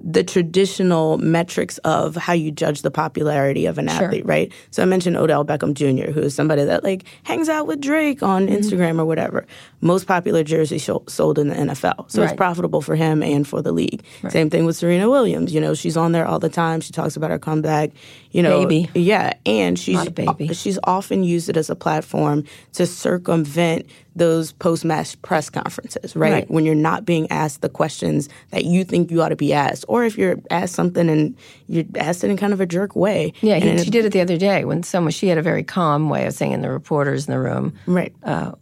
the 0.00 0.22
traditional 0.24 1.18
metrics 1.18 1.78
of 1.78 2.14
how 2.14 2.32
you 2.32 2.50
judge 2.50 2.82
the 2.82 2.90
popularity 2.90 3.66
of 3.66 3.78
an 3.78 3.88
athlete, 3.88 4.24
right? 4.24 4.52
So 4.70 4.82
I 4.82 4.86
mentioned 4.86 5.16
Odell 5.16 5.44
Beckham 5.44 5.74
Jr., 5.74 6.10
who 6.12 6.20
is 6.20 6.34
somebody 6.34 6.64
that 6.64 6.84
like 6.84 7.04
hangs 7.24 7.48
out 7.48 7.66
with 7.66 7.80
Drake 7.80 8.22
on 8.22 8.46
Mm-hmm. 8.46 8.54
Instagram 8.56 8.98
or 9.00 9.04
whatever. 9.04 9.46
Most 9.80 10.06
popular 10.06 10.42
jersey 10.44 10.78
sho- 10.78 11.02
sold 11.08 11.38
in 11.38 11.48
the 11.48 11.54
NFL, 11.54 12.10
so 12.10 12.22
Right. 12.22 12.30
it's 12.30 12.36
profitable 12.36 12.80
for 12.80 12.94
him 12.96 13.22
and 13.22 13.46
for 13.46 13.60
the 13.62 13.72
league. 13.72 14.02
Same 14.28 14.50
thing 14.50 14.64
with 14.64 14.76
Serena 14.76 15.08
Williams. 15.10 15.52
You 15.52 15.60
know, 15.60 15.74
she's 15.74 15.96
on 15.96 16.12
there 16.12 16.26
all 16.26 16.38
the 16.38 16.48
time. 16.48 16.80
She 16.80 16.92
talks 16.92 17.16
about 17.16 17.30
her 17.30 17.38
comeback. 17.38 17.90
You 18.30 18.42
know, 18.42 18.66
Baby. 18.66 18.90
yeah, 18.94 19.32
and 19.46 19.78
she's 19.78 20.08
baby. 20.10 20.52
she's 20.54 20.78
often 20.84 21.24
used 21.24 21.48
it 21.48 21.56
as 21.56 21.70
a 21.70 21.74
platform 21.76 22.44
to 22.74 22.86
circumvent 22.86 23.86
those 24.18 24.52
post-match 24.52 25.20
press 25.22 25.48
conferences, 25.50 26.14
right? 26.14 26.32
Right. 26.32 26.50
When 26.50 26.64
you're 26.64 26.74
not 26.74 27.04
being 27.04 27.30
asked 27.30 27.62
the 27.62 27.68
questions 27.68 28.28
that 28.50 28.64
you 28.64 28.84
think 28.84 29.10
you 29.10 29.22
ought 29.22 29.30
to 29.30 29.36
be 29.36 29.52
asked, 29.52 29.84
or 29.88 30.04
if 30.04 30.18
you're 30.18 30.36
asked 30.50 30.74
something 30.74 31.08
and 31.08 31.36
you're 31.68 31.84
asked 31.96 32.24
it 32.24 32.30
in 32.30 32.36
kind 32.36 32.52
of 32.52 32.60
a 32.60 32.66
jerk 32.66 32.96
way. 32.96 33.32
Yeah, 33.40 33.56
he, 33.58 33.68
it- 33.68 33.84
she 33.84 33.90
did 33.90 34.04
it 34.04 34.12
the 34.12 34.20
other 34.20 34.36
day 34.36 34.64
when 34.64 34.82
someone 34.82 35.12
she 35.12 35.28
had 35.28 35.38
a 35.38 35.42
very 35.42 35.62
calm 35.62 36.08
way 36.08 36.26
of 36.26 36.34
saying, 36.34 36.54
and 36.54 36.64
the 36.64 36.70
reporters 36.70 37.26
in 37.28 37.32
the 37.32 37.38
room 37.38 37.74
Right. 37.86 38.12
uh, 38.22 38.52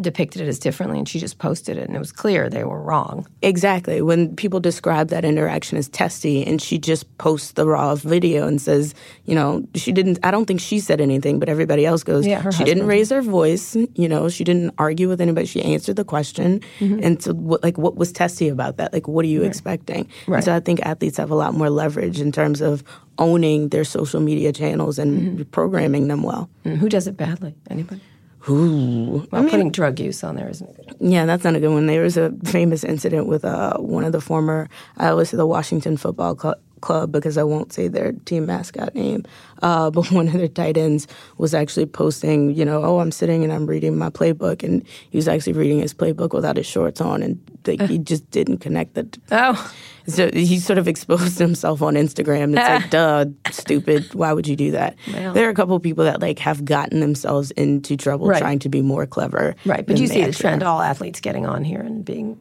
depicted 0.00 0.42
it 0.42 0.48
as 0.48 0.58
differently, 0.58 0.98
and 0.98 1.08
she 1.08 1.18
just 1.20 1.38
posted 1.38 1.76
it, 1.76 1.86
and 1.86 1.94
it 1.96 1.98
was 1.98 2.12
clear 2.12 2.48
they 2.48 2.64
were 2.64 2.80
wrong. 2.82 3.26
Exactly. 3.42 4.00
When 4.02 4.34
people 4.36 4.60
describe 4.60 5.08
that 5.08 5.24
interaction 5.24 5.78
as 5.78 5.88
testy 5.88 6.44
and 6.46 6.60
she 6.62 6.78
just 6.78 7.04
posts 7.18 7.52
the 7.52 7.66
raw 7.66 7.94
video 7.94 8.46
and 8.46 8.60
says, 8.60 8.94
you 9.24 9.34
know, 9.34 9.66
she 9.74 9.92
didn't, 9.92 10.18
I 10.22 10.30
don't 10.30 10.46
think 10.46 10.60
she 10.60 10.80
said 10.80 11.00
anything, 11.00 11.38
but 11.38 11.48
everybody 11.48 11.84
else 11.86 12.02
goes, 12.02 12.26
Yeah, 12.26 12.48
she 12.50 12.64
didn't 12.64 12.86
raise 12.86 13.10
her 13.10 13.22
voice, 13.22 13.76
you 13.94 14.08
know, 14.08 14.28
she 14.28 14.44
didn't 14.44 14.74
argue 14.78 15.08
with 15.08 15.20
anybody. 15.20 15.46
She 15.46 15.62
answered 15.62 15.96
the 15.96 16.04
question. 16.04 16.60
Mm-hmm. 16.78 17.00
And 17.02 17.22
so, 17.22 17.34
what, 17.34 17.62
like, 17.62 17.76
what 17.78 17.96
was 17.96 18.10
testy 18.12 18.48
about 18.48 18.76
that? 18.78 18.92
Like, 18.92 19.06
what 19.08 19.24
are 19.24 19.28
you 19.28 19.42
expecting? 19.42 20.08
Right. 20.26 20.36
And 20.36 20.44
so, 20.44 20.54
I 20.54 20.60
think 20.60 20.80
athletes 20.86 21.16
have 21.18 21.30
a 21.30 21.34
lot 21.34 21.54
more 21.54 21.68
leverage 21.70 22.20
in 22.20 22.32
terms 22.32 22.47
of 22.60 22.82
owning 23.18 23.68
their 23.70 23.84
social 23.84 24.20
media 24.20 24.52
channels 24.52 24.98
and 24.98 25.10
Mm-hmm. 25.18 25.42
programming 25.50 26.08
them 26.08 26.22
well. 26.22 26.48
Mm, 26.64 26.76
Who 26.78 26.88
does 26.88 27.06
it 27.06 27.16
badly? 27.16 27.54
Anybody? 27.70 28.00
Ooh. 28.48 29.26
Well, 29.30 29.44
putting 29.48 29.70
drug 29.70 29.98
use 30.00 30.22
on 30.24 30.36
there 30.36 30.48
isn't 30.48 30.70
a 30.70 30.72
good. 30.72 30.96
Yeah, 31.00 31.26
that's 31.26 31.44
not 31.44 31.54
a 31.56 31.60
good 31.60 31.72
one. 31.72 31.86
There 31.86 32.02
was 32.02 32.16
a 32.16 32.32
famous 32.44 32.84
incident 32.84 33.26
with 33.26 33.44
uh, 33.44 33.76
one 33.78 34.04
of 34.04 34.12
the 34.12 34.20
former, 34.20 34.68
I 34.96 35.08
always 35.08 35.30
say 35.30 35.36
the 35.36 35.46
Washington 35.46 35.96
football 35.96 36.38
Cl- 36.38 36.54
club 36.80 37.12
because 37.12 37.36
I 37.38 37.42
won't 37.42 37.72
say 37.72 37.88
their 37.88 38.12
team 38.24 38.46
mascot 38.46 38.94
name. 38.94 39.24
Uh, 39.62 39.90
but 39.94 40.10
one 40.12 40.28
of 40.28 40.34
their 40.34 40.48
tight 40.48 40.76
ends 40.76 41.06
was 41.36 41.54
actually 41.54 41.86
posting, 41.86 42.54
you 42.54 42.64
know, 42.64 42.82
oh, 42.84 43.00
I'm 43.00 43.10
sitting 43.10 43.44
and 43.44 43.52
I'm 43.52 43.66
reading 43.66 43.96
my 43.98 44.10
playbook, 44.10 44.62
and 44.62 44.86
he 45.10 45.18
was 45.18 45.28
actually 45.28 45.54
reading 45.54 45.80
his 45.80 45.94
playbook 45.94 46.32
without 46.32 46.56
his 46.56 46.66
shorts 46.66 47.00
on, 47.00 47.22
and 47.22 47.40
like, 47.66 47.82
he 47.82 47.98
just 47.98 48.30
didn't 48.30 48.58
connect 48.58 48.94
the. 48.94 49.06
Oh. 49.30 49.72
So 50.06 50.30
he 50.32 50.58
sort 50.58 50.78
of 50.78 50.88
exposed 50.88 51.38
himself 51.46 51.82
on 51.82 51.94
Instagram. 51.94 52.56
It's 52.56 52.68
like, 52.82 52.90
duh, 52.90 53.26
stupid. 53.50 54.14
Why 54.14 54.32
would 54.32 54.46
you 54.48 54.56
do 54.56 54.70
that? 54.70 54.96
Well. 55.12 55.34
There 55.34 55.46
are 55.46 55.50
a 55.50 55.54
couple 55.54 55.76
of 55.76 55.82
people 55.82 56.04
that 56.04 56.22
like 56.22 56.38
have 56.38 56.64
gotten 56.64 57.00
themselves 57.00 57.50
into 57.52 57.96
trouble 57.96 58.26
Right. 58.26 58.40
trying 58.40 58.58
to 58.60 58.70
be 58.70 58.80
more 58.80 59.06
clever. 59.06 59.54
Right, 59.66 59.86
but 59.86 59.98
you 59.98 60.06
see 60.06 60.24
the 60.24 60.32
trend, 60.32 60.62
all 60.62 60.80
athletes 60.80 61.20
getting 61.20 61.44
on 61.44 61.62
here 61.62 61.80
and 61.80 62.04
being 62.06 62.40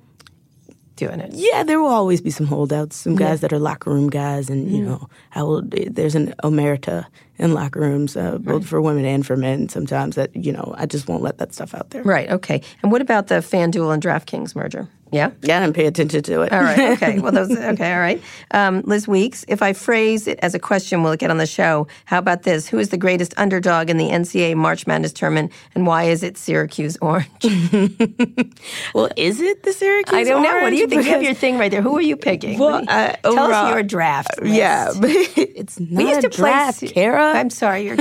doing 0.97 1.19
it. 1.19 1.31
Yeah, 1.33 1.63
there 1.63 1.79
will 1.79 1.89
always 1.89 2.19
be 2.21 2.29
some 2.29 2.45
holdouts, 2.45 2.97
some 2.97 3.15
guys 3.15 3.41
that 3.41 3.53
are 3.53 3.59
locker 3.59 3.89
room 3.89 4.09
guys, 4.09 4.49
and 4.49 4.69
you 4.69 4.83
know, 4.83 5.07
I 5.33 5.43
will. 5.43 5.61
There's 5.63 6.15
an 6.15 6.33
omerta 6.43 7.05
in 7.37 7.53
locker 7.53 7.79
rooms, 7.79 8.17
uh, 8.17 8.37
both 8.39 8.67
for 8.67 8.81
women 8.81 9.05
and 9.05 9.25
for 9.25 9.37
men. 9.37 9.69
Sometimes 9.69 10.15
that 10.15 10.35
you 10.35 10.51
know, 10.51 10.75
I 10.77 10.85
just 10.85 11.07
won't 11.07 11.23
let 11.23 11.37
that 11.37 11.53
stuff 11.53 11.73
out 11.73 11.91
there. 11.91 12.03
Right, 12.03 12.29
okay. 12.29 12.61
And 12.83 12.91
what 12.91 13.01
about 13.01 13.27
the 13.27 13.35
FanDuel 13.35 13.93
and 13.93 14.03
DraftKings 14.03 14.55
merger? 14.55 14.89
Yeah? 15.11 15.31
Yeah, 15.41 15.63
and 15.63 15.73
pay 15.73 15.85
attention 15.85 16.21
to 16.23 16.41
it. 16.41 16.51
All 16.51 16.61
right. 16.61 16.77
Okay. 16.97 17.19
Well, 17.19 17.31
those. 17.31 17.51
Okay. 17.51 17.93
All 17.93 17.99
right. 17.99 18.21
Um, 18.51 18.81
Liz 18.85 19.07
Weeks. 19.07 19.45
If 19.47 19.61
I 19.61 19.73
phrase 19.73 20.25
it 20.27 20.39
as 20.41 20.55
a 20.55 20.59
question, 20.59 21.03
will 21.03 21.11
it 21.11 21.19
get 21.19 21.29
on 21.29 21.37
the 21.37 21.45
show? 21.45 21.87
How 22.05 22.17
about 22.17 22.43
this? 22.43 22.67
Who 22.67 22.79
is 22.79 22.89
the 22.89 22.97
greatest 22.97 23.33
underdog 23.37 23.89
in 23.89 23.97
the 23.97 24.09
NCAA 24.09 24.55
March 24.55 24.87
Madness 24.87 25.13
tournament, 25.13 25.51
and 25.75 25.85
why 25.85 26.03
is 26.05 26.23
it 26.23 26.37
Syracuse 26.37 26.97
Orange? 27.01 27.27
well, 28.93 29.09
is 29.15 29.41
it 29.41 29.63
the 29.63 29.73
Syracuse? 29.73 30.13
I 30.15 30.23
don't 30.23 30.43
know. 30.43 30.61
What 30.61 30.69
do 30.71 30.75
you 30.75 30.83
Orange? 30.83 30.89
think? 30.93 31.05
You 31.05 31.11
have 31.11 31.23
your 31.23 31.33
thing 31.33 31.57
right 31.57 31.71
there. 31.71 31.81
Who 31.81 31.97
are 31.97 32.01
you 32.01 32.15
picking? 32.17 32.59
Well, 32.59 32.81
you- 32.81 32.87
uh, 32.87 33.13
tell 33.23 33.33
overall- 33.39 33.65
us 33.67 33.73
your 33.73 33.83
draft. 33.83 34.41
List. 34.41 34.53
Yeah, 34.55 34.91
but 34.99 35.09
it's 35.37 35.79
not 35.79 36.03
We 36.03 36.09
used 36.09 36.21
to 36.21 36.27
a 36.27 36.29
draft, 36.31 36.79
play. 36.79 36.87
Kara. 36.89 37.33
I'm 37.33 37.49
sorry, 37.49 37.85
your 37.85 37.97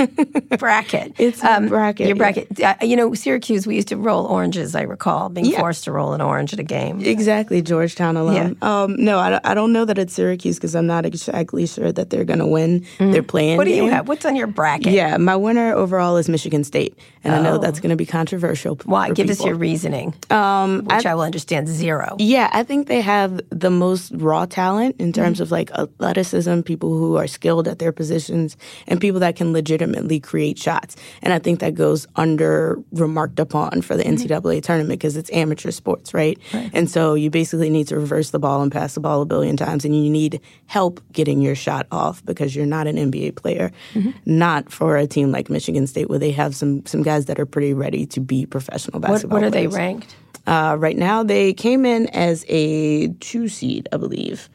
bracket. 0.57 1.13
It's 1.17 1.43
a 1.43 1.61
bracket, 1.61 2.07
Your 2.07 2.15
yeah. 2.15 2.19
bracket. 2.19 2.61
Uh, 2.61 2.75
you 2.81 2.95
know, 2.95 3.13
Syracuse. 3.13 3.67
We 3.67 3.75
used 3.75 3.89
to 3.89 3.97
roll 3.97 4.25
oranges. 4.25 4.75
I 4.75 4.81
recall 4.81 5.29
being 5.29 5.45
Yeah. 5.47 5.59
forced 5.59 5.83
to 5.85 5.91
roll 5.91 6.13
an 6.13 6.21
orange 6.21 6.53
at 6.53 6.59
a 6.59 6.63
game. 6.63 6.96
Exactly, 7.01 7.61
Georgetown 7.61 8.17
alum. 8.17 8.57
Um, 8.61 8.95
no, 8.97 9.19
I 9.19 9.29
don't, 9.29 9.45
I 9.45 9.53
don't 9.53 9.73
know 9.73 9.85
that 9.85 9.97
it's 9.97 10.13
Syracuse 10.13 10.57
because 10.57 10.75
I'm 10.75 10.87
not 10.87 11.05
exactly 11.05 11.65
sure 11.67 11.91
that 11.91 12.09
they're 12.09 12.25
going 12.25 12.39
to 12.39 12.47
win. 12.47 12.85
They're 12.99 13.23
playing. 13.23 13.55
Mm. 13.55 13.57
What 13.57 13.63
do 13.65 13.71
you 13.71 13.83
game. 13.83 13.91
have? 13.91 14.07
What's 14.07 14.25
on 14.25 14.35
your 14.35 14.47
bracket? 14.47 14.93
Yeah, 14.93 15.17
my 15.17 15.35
winner 15.35 15.73
overall 15.73 16.17
is 16.17 16.29
Michigan 16.29 16.63
State, 16.63 16.97
and 17.23 17.33
I 17.33 17.41
know 17.41 17.57
that's 17.57 17.79
going 17.79 17.89
to 17.91 17.95
be 17.95 18.05
controversial. 18.05 18.77
Oh. 18.79 18.83
Why? 18.85 19.11
Give 19.11 19.29
us 19.29 19.43
your 19.43 19.55
reasoning. 19.55 20.13
Um, 20.29 20.83
which 20.85 21.05
I, 21.05 21.15
will 21.15 21.21
understand 21.23 21.67
zero. 21.67 22.15
Yeah, 22.19 22.49
I 22.53 22.63
think 22.63 22.87
they 22.87 23.01
have 23.01 23.41
the 23.49 23.69
most 23.69 24.11
raw 24.15 24.45
talent 24.45 24.95
in 24.99 25.07
Mm-hmm. 25.07 25.23
terms 25.23 25.39
of 25.39 25.51
like 25.51 25.71
athleticism, 25.71 26.61
people 26.61 26.89
who 26.89 27.15
are 27.15 27.27
skilled 27.27 27.67
at 27.67 27.79
their 27.79 27.91
positions, 27.91 28.57
and 28.87 28.99
people 29.01 29.19
that 29.21 29.35
can 29.35 29.53
legitimately 29.53 30.19
create 30.19 30.57
shots. 30.59 30.95
And 31.21 31.33
I 31.33 31.39
think 31.39 31.59
that 31.61 31.75
goes 31.75 32.07
under 32.15 32.77
remarked 32.91 33.39
upon 33.39 33.81
for 33.81 33.95
the 33.95 34.03
Mm-hmm. 34.03 34.31
NCAA 34.31 34.63
tournament 34.63 34.99
because 34.99 35.17
it's 35.17 35.29
amateur 35.31 35.71
sports, 35.71 36.13
right? 36.13 36.37
And 36.73 36.86
so 36.89 37.13
you 37.13 37.29
basically 37.29 37.69
need 37.69 37.87
to 37.89 37.95
reverse 37.95 38.31
the 38.31 38.39
ball 38.39 38.61
and 38.61 38.71
pass 38.71 38.93
the 38.93 38.99
ball 38.99 39.21
a 39.21 39.25
billion 39.25 39.57
times, 39.57 39.85
and 39.85 39.95
you 39.95 40.09
need 40.09 40.41
help 40.65 41.01
getting 41.11 41.41
your 41.41 41.55
shot 41.55 41.87
off 41.91 42.23
because 42.25 42.55
you're 42.55 42.65
not 42.65 42.87
an 42.87 42.95
NBA 42.95 43.35
player. 43.35 43.71
Mm-hmm. 43.93 44.11
Not 44.25 44.71
for 44.71 44.97
a 44.97 45.07
team 45.07 45.31
like 45.31 45.49
Michigan 45.49 45.87
State 45.87 46.09
where 46.09 46.19
they 46.19 46.31
have 46.31 46.55
some 46.55 46.85
some 46.85 47.03
guys 47.03 47.25
that 47.25 47.39
are 47.39 47.45
pretty 47.45 47.73
ready 47.73 48.05
to 48.07 48.19
be 48.19 48.45
professional 48.45 48.99
What, 48.99 49.09
basketball 49.09 49.39
what 49.39 49.45
are 49.45 49.49
they 49.49 49.67
ranked? 49.67 50.15
Uh, 50.45 50.77
right 50.79 50.97
now, 50.97 51.23
they 51.23 51.53
came 51.53 51.85
in 51.85 52.07
as 52.07 52.45
a 52.47 53.09
two 53.19 53.49
seed, 53.49 53.89
I 53.91 53.97
believe. 53.97 54.49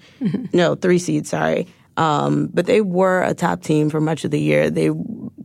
No, 0.55 0.74
three 0.74 0.99
seed, 0.99 1.26
sorry. 1.26 1.66
Um, 1.99 2.47
but 2.55 2.64
they 2.64 2.80
were 2.80 3.22
a 3.22 3.35
top 3.35 3.62
team 3.62 3.91
for 3.91 4.01
much 4.01 4.24
of 4.24 4.30
the 4.30 4.41
year. 4.41 4.70
They 4.70 4.87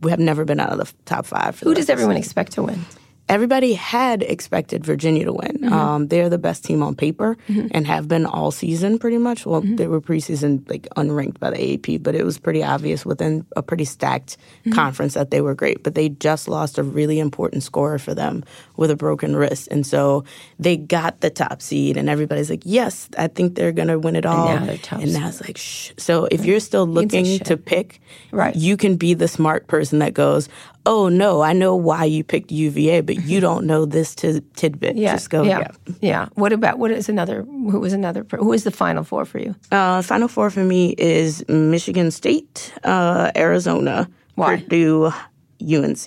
have 0.08 0.18
never 0.18 0.46
been 0.46 0.58
out 0.58 0.70
of 0.70 0.78
the 0.78 0.90
top 1.04 1.26
five. 1.26 1.56
For 1.56 1.66
Who 1.66 1.70
the 1.74 1.74
does 1.76 1.82
rest 1.82 1.82
of 1.82 1.86
the 1.86 1.92
everyone 1.92 2.16
season. 2.16 2.26
expect 2.26 2.52
to 2.52 2.62
win? 2.62 2.80
Everybody 3.28 3.74
had 3.74 4.22
expected 4.22 4.84
Virginia 4.84 5.24
to 5.26 5.32
win. 5.32 5.58
Mm-hmm. 5.58 5.72
Um, 5.72 6.08
they're 6.08 6.28
the 6.28 6.38
best 6.38 6.64
team 6.64 6.82
on 6.82 6.94
paper 6.94 7.36
and 7.48 7.86
have 7.86 8.08
been 8.08 8.24
all 8.26 8.50
season 8.50 8.98
pretty 8.98 9.18
much. 9.18 9.44
Well, 9.44 9.62
Mm-hmm. 9.62 9.76
they 9.76 9.86
were 9.86 10.00
preseason 10.00 10.68
like 10.70 10.86
unranked 10.96 11.38
by 11.38 11.50
the 11.50 11.74
AP, 11.74 12.02
but 12.02 12.14
it 12.14 12.24
was 12.24 12.38
pretty 12.38 12.62
obvious 12.62 13.04
within 13.04 13.44
a 13.56 13.62
pretty 13.62 13.84
stacked 13.84 14.36
Mm-hmm. 14.64 14.72
conference 14.72 15.14
that 15.14 15.30
they 15.30 15.40
were 15.40 15.54
great. 15.54 15.82
But 15.82 15.94
they 15.94 16.08
just 16.08 16.48
lost 16.48 16.78
a 16.78 16.82
really 16.82 17.18
important 17.18 17.62
scorer 17.62 17.98
for 17.98 18.14
them 18.14 18.44
with 18.76 18.90
a 18.90 18.96
broken 18.96 19.36
wrist, 19.36 19.68
and 19.70 19.86
so 19.86 20.24
they 20.58 20.76
got 20.76 21.20
the 21.20 21.30
top 21.30 21.60
seed. 21.62 21.96
And 21.96 22.08
everybody's 22.08 22.50
like, 22.50 22.62
"Yes, 22.64 23.08
I 23.18 23.28
think 23.28 23.54
they're 23.54 23.72
going 23.72 23.88
to 23.88 23.98
win 23.98 24.16
it 24.16 24.24
all." 24.26 24.48
now 24.48 24.64
they're 24.64 24.76
toast. 24.78 25.02
And 25.02 25.12
now 25.12 25.28
it's 25.28 25.40
like, 25.40 25.56
"Shh." 25.56 25.92
So 25.98 26.26
if 26.30 26.44
you're 26.44 26.60
still 26.60 26.86
looking 26.86 27.38
to 27.40 27.56
pick, 27.56 28.00
Right. 28.32 28.54
you 28.56 28.76
can 28.76 28.96
be 28.96 29.14
the 29.14 29.28
smart 29.28 29.66
person 29.66 29.98
that 30.00 30.14
goes, 30.14 30.48
"Oh 30.88 31.08
no, 31.10 31.42
I 31.50 31.52
know 31.52 31.76
why 31.88 32.04
you 32.14 32.24
picked 32.24 32.50
UVA, 32.50 33.02
but 33.02 33.16
you 33.30 33.40
don't 33.40 33.64
know 33.66 33.84
this 33.86 34.14
t- 34.14 34.40
tidbit." 34.56 34.96
Yeah, 34.96 35.12
Just 35.14 35.28
go, 35.30 35.42
yeah, 35.44 35.58
yeah. 35.60 35.94
yeah. 36.00 36.26
What 36.40 36.52
about 36.52 36.78
what 36.78 36.90
is 36.90 37.08
another? 37.08 37.42
Who 37.70 37.78
was 37.80 37.92
another? 37.92 38.24
Who 38.38 38.52
is 38.52 38.62
the 38.64 38.70
final 38.70 39.04
four 39.04 39.24
for 39.24 39.38
you? 39.38 39.54
Uh, 39.70 40.02
Final 40.02 40.28
four 40.28 40.50
for 40.50 40.64
me 40.64 40.94
is 40.98 41.44
Michigan 41.48 42.10
State, 42.10 42.72
uh, 42.84 43.30
Arizona, 43.36 44.08
Why? 44.36 44.56
Purdue, 44.56 45.12
UNC. 45.60 46.06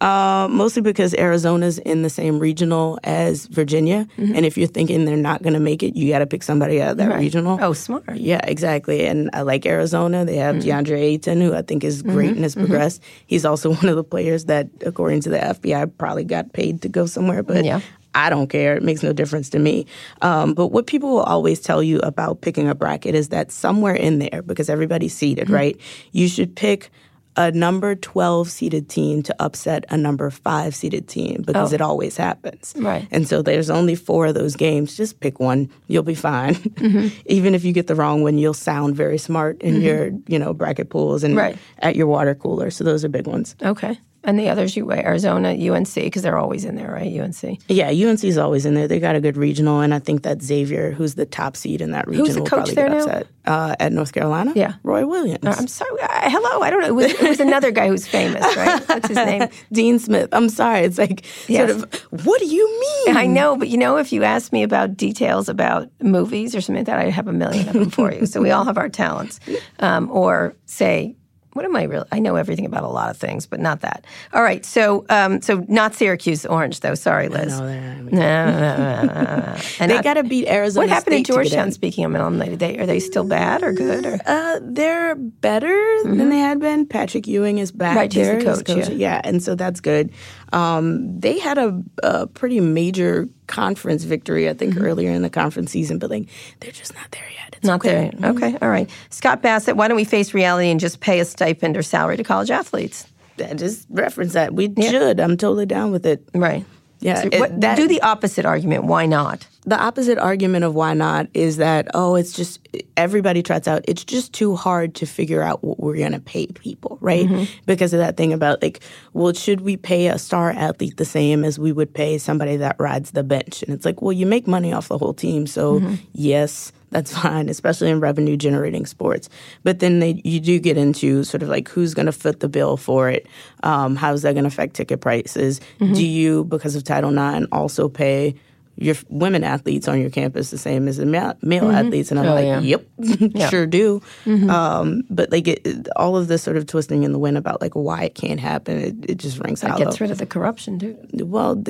Uh, 0.00 0.46
mostly 0.50 0.82
because 0.82 1.14
Arizona's 1.14 1.78
in 1.78 2.02
the 2.02 2.10
same 2.10 2.38
regional 2.38 2.98
as 3.02 3.46
Virginia, 3.46 4.06
mm-hmm. 4.18 4.34
and 4.34 4.44
if 4.44 4.58
you're 4.58 4.68
thinking 4.68 5.06
they're 5.06 5.16
not 5.16 5.42
going 5.42 5.54
to 5.54 5.60
make 5.60 5.82
it, 5.82 5.96
you 5.96 6.12
got 6.12 6.18
to 6.18 6.26
pick 6.26 6.42
somebody 6.42 6.82
out 6.82 6.92
of 6.92 6.96
that 6.98 7.08
Right. 7.08 7.20
regional. 7.20 7.58
Oh, 7.62 7.72
smart. 7.72 8.04
Yeah, 8.14 8.40
exactly. 8.44 9.06
And 9.06 9.30
I 9.32 9.42
like 9.42 9.64
Arizona. 9.64 10.24
They 10.24 10.36
have 10.36 10.56
mm-hmm. 10.56 10.68
DeAndre 10.68 10.98
Ayton, 11.00 11.40
who 11.40 11.54
I 11.54 11.62
think 11.62 11.82
is 11.82 12.02
mm-hmm. 12.02 12.12
great 12.12 12.30
and 12.30 12.42
has 12.42 12.54
progressed. 12.54 13.02
He's 13.26 13.46
also 13.46 13.72
one 13.74 13.86
of 13.86 13.96
the 13.96 14.04
players 14.04 14.44
that, 14.46 14.68
according 14.84 15.22
to 15.22 15.30
the 15.30 15.38
FBI, 15.38 15.90
probably 15.96 16.24
got 16.24 16.52
paid 16.52 16.82
to 16.82 16.88
go 16.88 17.06
somewhere, 17.06 17.42
but 17.42 17.64
Yeah. 17.64 17.80
I 18.14 18.30
don't 18.30 18.46
care. 18.48 18.76
It 18.76 18.82
makes 18.82 19.02
no 19.02 19.12
difference 19.12 19.50
to 19.50 19.58
me. 19.58 19.86
Um, 20.22 20.54
but 20.54 20.68
what 20.68 20.86
people 20.86 21.10
will 21.10 21.22
always 21.22 21.60
tell 21.60 21.82
you 21.82 21.98
about 22.00 22.40
picking 22.40 22.66
a 22.66 22.74
bracket 22.74 23.14
is 23.14 23.28
that 23.28 23.52
somewhere 23.52 23.94
in 23.94 24.20
there, 24.20 24.40
because 24.42 24.70
everybody's 24.70 25.12
seated, 25.12 25.50
right, 25.50 25.78
you 26.12 26.26
should 26.26 26.56
pick 26.56 26.90
a 27.36 27.52
number 27.52 27.94
12 27.94 28.50
seeded 28.50 28.88
team 28.88 29.22
to 29.22 29.36
upset 29.38 29.84
a 29.90 29.96
number 29.96 30.30
5 30.30 30.74
seeded 30.74 31.06
team 31.08 31.42
because 31.46 31.72
oh. 31.72 31.74
it 31.74 31.80
always 31.80 32.16
happens. 32.16 32.74
Right. 32.76 33.06
And 33.10 33.28
so 33.28 33.42
there's 33.42 33.70
only 33.70 33.94
four 33.94 34.26
of 34.26 34.34
those 34.34 34.56
games. 34.56 34.96
Just 34.96 35.20
pick 35.20 35.38
one. 35.38 35.70
You'll 35.86 36.02
be 36.02 36.14
fine. 36.14 36.56
Mm-hmm. 36.76 37.08
Even 37.26 37.54
if 37.54 37.64
you 37.64 37.72
get 37.72 37.86
the 37.86 37.94
wrong 37.94 38.22
one, 38.22 38.38
you'll 38.38 38.54
sound 38.54 38.94
very 38.94 39.18
smart 39.18 39.60
in 39.62 39.74
mm-hmm. 39.76 39.82
your, 39.82 40.10
you 40.28 40.38
know, 40.38 40.52
bracket 40.52 40.90
pools 40.90 41.24
and 41.24 41.34
Right. 41.34 41.56
at 41.78 41.96
your 41.96 42.06
water 42.06 42.34
cooler. 42.34 42.70
So 42.70 42.84
those 42.84 43.04
are 43.04 43.08
big 43.08 43.26
ones. 43.26 43.56
Okay. 43.62 43.98
And 44.26 44.38
the 44.38 44.48
others, 44.50 44.76
you 44.76 44.90
Arizona, 44.92 45.50
UNC, 45.52 45.94
because 45.94 46.22
they're 46.22 46.36
always 46.36 46.64
in 46.64 46.74
there, 46.76 46.90
right? 46.92 47.20
UNC. 47.20 47.60
Yeah, 47.68 47.88
UNC's 47.90 48.36
always 48.36 48.66
in 48.66 48.74
there. 48.74 48.88
They 48.88 48.98
got 49.00 49.14
a 49.16 49.20
good 49.20 49.36
regional, 49.36 49.80
and 49.80 49.94
I 49.94 50.00
think 50.00 50.22
that 50.24 50.42
Xavier, 50.42 50.90
who's 50.90 51.14
the 51.14 51.24
top 51.26 51.56
seed 51.56 51.80
in 51.80 51.92
that 51.92 52.06
region, 52.08 52.24
the 52.26 52.40
will 52.40 52.46
coach 52.46 52.50
probably 52.50 52.74
there 52.74 52.88
get 52.88 52.92
now? 52.98 53.04
upset. 53.04 53.26
Uh, 53.46 53.76
at 53.78 53.92
North 53.92 54.12
Carolina? 54.12 54.52
Yeah. 54.56 54.74
Roy 54.82 55.06
Williams. 55.06 55.38
I'm 55.46 55.68
sorry. 55.68 56.00
Uh, 56.02 56.28
hello. 56.28 56.60
I 56.62 56.70
don't 56.70 56.80
know. 56.80 56.88
It 56.88 56.94
was, 56.96 57.12
it 57.12 57.28
was 57.28 57.38
another 57.40 57.70
guy 57.70 57.86
who's 57.86 58.04
famous, 58.06 58.42
right? 58.56 58.82
What's 58.88 59.06
his 59.06 59.16
name? 59.16 59.48
Dean 59.72 60.00
Smith. 60.00 60.28
I'm 60.32 60.48
sorry. 60.48 60.80
It's 60.80 60.98
like 60.98 61.24
Yes. 61.46 61.70
sort 61.70 61.84
of, 61.84 62.24
what 62.26 62.40
do 62.40 62.46
you 62.46 62.80
mean? 63.06 63.16
I 63.16 63.26
know, 63.26 63.56
but 63.56 63.68
you 63.68 63.78
know, 63.78 63.96
if 63.98 64.12
you 64.12 64.24
ask 64.24 64.52
me 64.52 64.64
about 64.64 64.96
details 64.96 65.48
about 65.48 65.88
movies 66.02 66.56
or 66.56 66.60
something 66.60 66.80
like 66.80 66.86
that, 66.86 66.98
I 66.98 67.10
have 67.10 67.28
a 67.28 67.32
million 67.32 67.68
of 67.68 67.74
them 67.74 67.90
for 67.90 68.12
you. 68.12 68.26
So 68.26 68.42
we 68.42 68.50
all 68.50 68.64
have 68.64 68.78
our 68.78 68.88
talents. 68.88 69.38
Um, 69.78 70.10
or 70.10 70.54
say, 70.64 71.14
what 71.56 71.64
am 71.64 71.74
I 71.74 71.82
really? 71.84 72.06
I 72.12 72.18
know 72.20 72.36
everything 72.36 72.66
about 72.66 72.84
a 72.84 72.88
lot 72.88 73.10
of 73.10 73.16
things, 73.16 73.46
but 73.46 73.58
not 73.60 73.80
that. 73.80 74.04
All 74.32 74.42
right. 74.42 74.64
So, 74.64 75.04
um, 75.08 75.40
so 75.42 75.64
not 75.68 75.94
Syracuse 75.94 76.46
Orange, 76.46 76.80
though. 76.80 76.94
Sorry, 76.94 77.28
Liz. 77.28 77.58
No, 77.58 77.66
No. 78.12 79.56
And 79.80 79.90
they 79.90 80.00
got 80.02 80.14
to 80.14 80.22
beat 80.22 80.46
Arizona. 80.48 80.84
what 80.86 80.90
happened 80.90 81.14
in 81.16 81.24
State 81.24 81.32
to 81.32 81.32
Georgetown? 81.32 81.66
in. 81.68 81.72
Speaking 81.72 82.04
of 82.04 82.14
alumni 82.14 82.46
today, 82.46 82.78
are 82.78 82.86
they 82.86 83.00
still 83.00 83.24
bad 83.24 83.62
or 83.62 83.72
good? 83.72 84.06
Or 84.06 84.18
Uh, 84.26 84.60
they're 84.62 85.14
better 85.16 85.76
than 86.04 86.28
they 86.28 86.38
had 86.38 86.60
been. 86.60 86.86
Patrick 86.86 87.26
Ewing 87.26 87.58
is 87.58 87.72
back 87.72 87.86
Mm-hmm. 87.86 87.98
Right, 87.98 88.12
he's 88.12 88.26
the 88.26 88.32
there. 88.44 88.50
as 88.52 88.62
coach, 88.62 88.88
yeah. 88.90 89.20
and 89.24 89.42
so 89.42 89.54
that's 89.54 89.80
good. 89.80 90.10
Um, 90.52 91.18
they 91.20 91.38
had 91.38 91.58
a, 91.58 91.82
a 92.02 92.26
pretty 92.26 92.60
major 92.60 93.28
conference 93.46 94.04
victory, 94.04 94.48
I 94.48 94.54
think, 94.54 94.76
earlier 94.78 95.10
in 95.10 95.22
the 95.22 95.30
conference 95.30 95.70
season, 95.72 95.98
but 95.98 96.10
like 96.10 96.28
they're 96.60 96.72
just 96.72 96.94
not 96.94 97.10
there 97.10 97.28
yet. 97.34 97.56
It's 97.56 97.66
Mm-hmm. 97.68 97.68
not 97.68 97.82
there? 97.82 98.30
okay. 98.30 98.48
Okay. 98.52 98.58
All 98.62 98.68
right. 98.68 98.88
Scott 99.10 99.42
Bassett, 99.42 99.76
why 99.76 99.88
don't 99.88 99.96
we 99.96 100.04
face 100.04 100.34
reality 100.34 100.68
and 100.70 100.78
just 100.78 101.00
pay 101.00 101.20
a 101.20 101.24
stipend 101.24 101.76
or 101.76 101.82
salary 101.82 102.16
to 102.16 102.24
college 102.24 102.50
athletes? 102.50 103.06
I 103.38 103.54
just 103.54 103.86
reference 103.90 104.32
that. 104.34 104.54
We 104.54 104.72
should. 104.80 105.20
I'm 105.20 105.36
totally 105.36 105.66
down 105.66 105.90
with 105.92 106.06
it. 106.06 106.26
Right. 106.34 106.64
Yeah, 107.00 107.22
So 107.22 107.28
it- 107.32 107.60
that- 107.60 107.76
do 107.76 107.88
the 107.88 108.02
opposite 108.02 108.44
argument. 108.44 108.84
Why 108.84 109.06
not? 109.06 109.46
the 109.66 109.78
opposite 109.78 110.16
argument 110.18 110.64
of 110.64 110.74
why 110.74 110.94
not 110.94 111.26
is 111.34 111.56
that 111.56 111.88
oh 111.92 112.14
it's 112.14 112.32
just 112.32 112.66
everybody 112.96 113.42
tries 113.42 113.66
out 113.66 113.84
it's 113.86 114.04
just 114.04 114.32
too 114.32 114.54
hard 114.54 114.94
to 114.94 115.04
figure 115.04 115.42
out 115.42 115.62
what 115.62 115.80
we're 115.80 115.96
going 115.96 116.12
to 116.12 116.20
pay 116.20 116.46
people 116.46 116.96
right 117.00 117.26
mm-hmm. 117.26 117.44
because 117.66 117.92
of 117.92 117.98
that 117.98 118.16
thing 118.16 118.32
about 118.32 118.62
like 118.62 118.80
well 119.12 119.32
should 119.32 119.60
we 119.60 119.76
pay 119.76 120.06
a 120.06 120.18
star 120.18 120.50
athlete 120.50 120.96
the 120.96 121.04
same 121.04 121.44
as 121.44 121.58
we 121.58 121.72
would 121.72 121.92
pay 121.92 122.16
somebody 122.16 122.56
that 122.56 122.76
rides 122.78 123.10
the 123.10 123.24
bench 123.24 123.62
and 123.64 123.74
it's 123.74 123.84
like 123.84 124.00
well 124.00 124.12
you 124.12 124.24
make 124.24 124.46
money 124.46 124.72
off 124.72 124.88
the 124.88 124.98
whole 124.98 125.14
team 125.14 125.46
so 125.46 125.80
mm-hmm. 125.80 125.94
yes 126.12 126.72
that's 126.90 127.16
fine, 127.22 127.48
especially 127.48 127.90
in 127.90 128.00
revenue 128.00 128.36
generating 128.36 128.86
sports. 128.86 129.28
But 129.62 129.80
then 129.80 130.00
they, 130.00 130.20
you 130.24 130.40
do 130.40 130.58
get 130.58 130.76
into 130.76 131.24
sort 131.24 131.42
of 131.42 131.48
like 131.48 131.68
who's 131.68 131.94
going 131.94 132.06
to 132.06 132.12
foot 132.12 132.40
the 132.40 132.48
bill 132.48 132.76
for 132.76 133.10
it? 133.10 133.26
Um, 133.62 133.96
how's 133.96 134.22
that 134.22 134.32
going 134.34 134.44
to 134.44 134.48
affect 134.48 134.74
ticket 134.74 135.00
prices? 135.00 135.60
Mm-hmm. 135.80 135.94
Do 135.94 136.06
you, 136.06 136.44
because 136.44 136.74
of 136.74 136.84
Title 136.84 137.16
IX, 137.16 137.46
also 137.52 137.88
pay 137.88 138.34
your 138.76 138.94
women 139.08 139.42
athletes 139.42 139.88
on 139.88 140.00
your 140.00 140.10
campus 140.10 140.50
the 140.50 140.58
same 140.58 140.86
as 140.86 140.98
the 140.98 141.06
male, 141.06 141.34
mm-hmm. 141.42 141.70
athletes 141.70 142.10
and 142.10 142.20
i'm 142.20 142.26
oh, 142.26 142.34
like 142.34 142.44
yeah. 142.44 142.60
yep 142.60 142.86
yeah. 142.98 143.48
sure 143.48 143.66
do 143.66 144.00
mm-hmm. 144.24 144.50
um, 144.50 145.02
but 145.08 145.30
like 145.32 145.48
it, 145.48 145.88
all 145.96 146.16
of 146.16 146.28
this 146.28 146.42
sort 146.42 146.56
of 146.56 146.66
twisting 146.66 147.02
in 147.02 147.12
the 147.12 147.18
wind 147.18 147.38
about 147.38 147.60
like 147.60 147.74
why 147.74 148.04
it 148.04 148.14
can't 148.14 148.40
happen 148.40 148.78
it, 148.78 149.10
it 149.10 149.16
just 149.16 149.38
rings 149.40 149.62
it 149.62 149.68
hollow. 149.68 149.84
gets 149.84 150.00
rid 150.00 150.10
of 150.10 150.18
the 150.18 150.26
corruption 150.26 150.78
too 150.78 150.96
well 151.24 151.62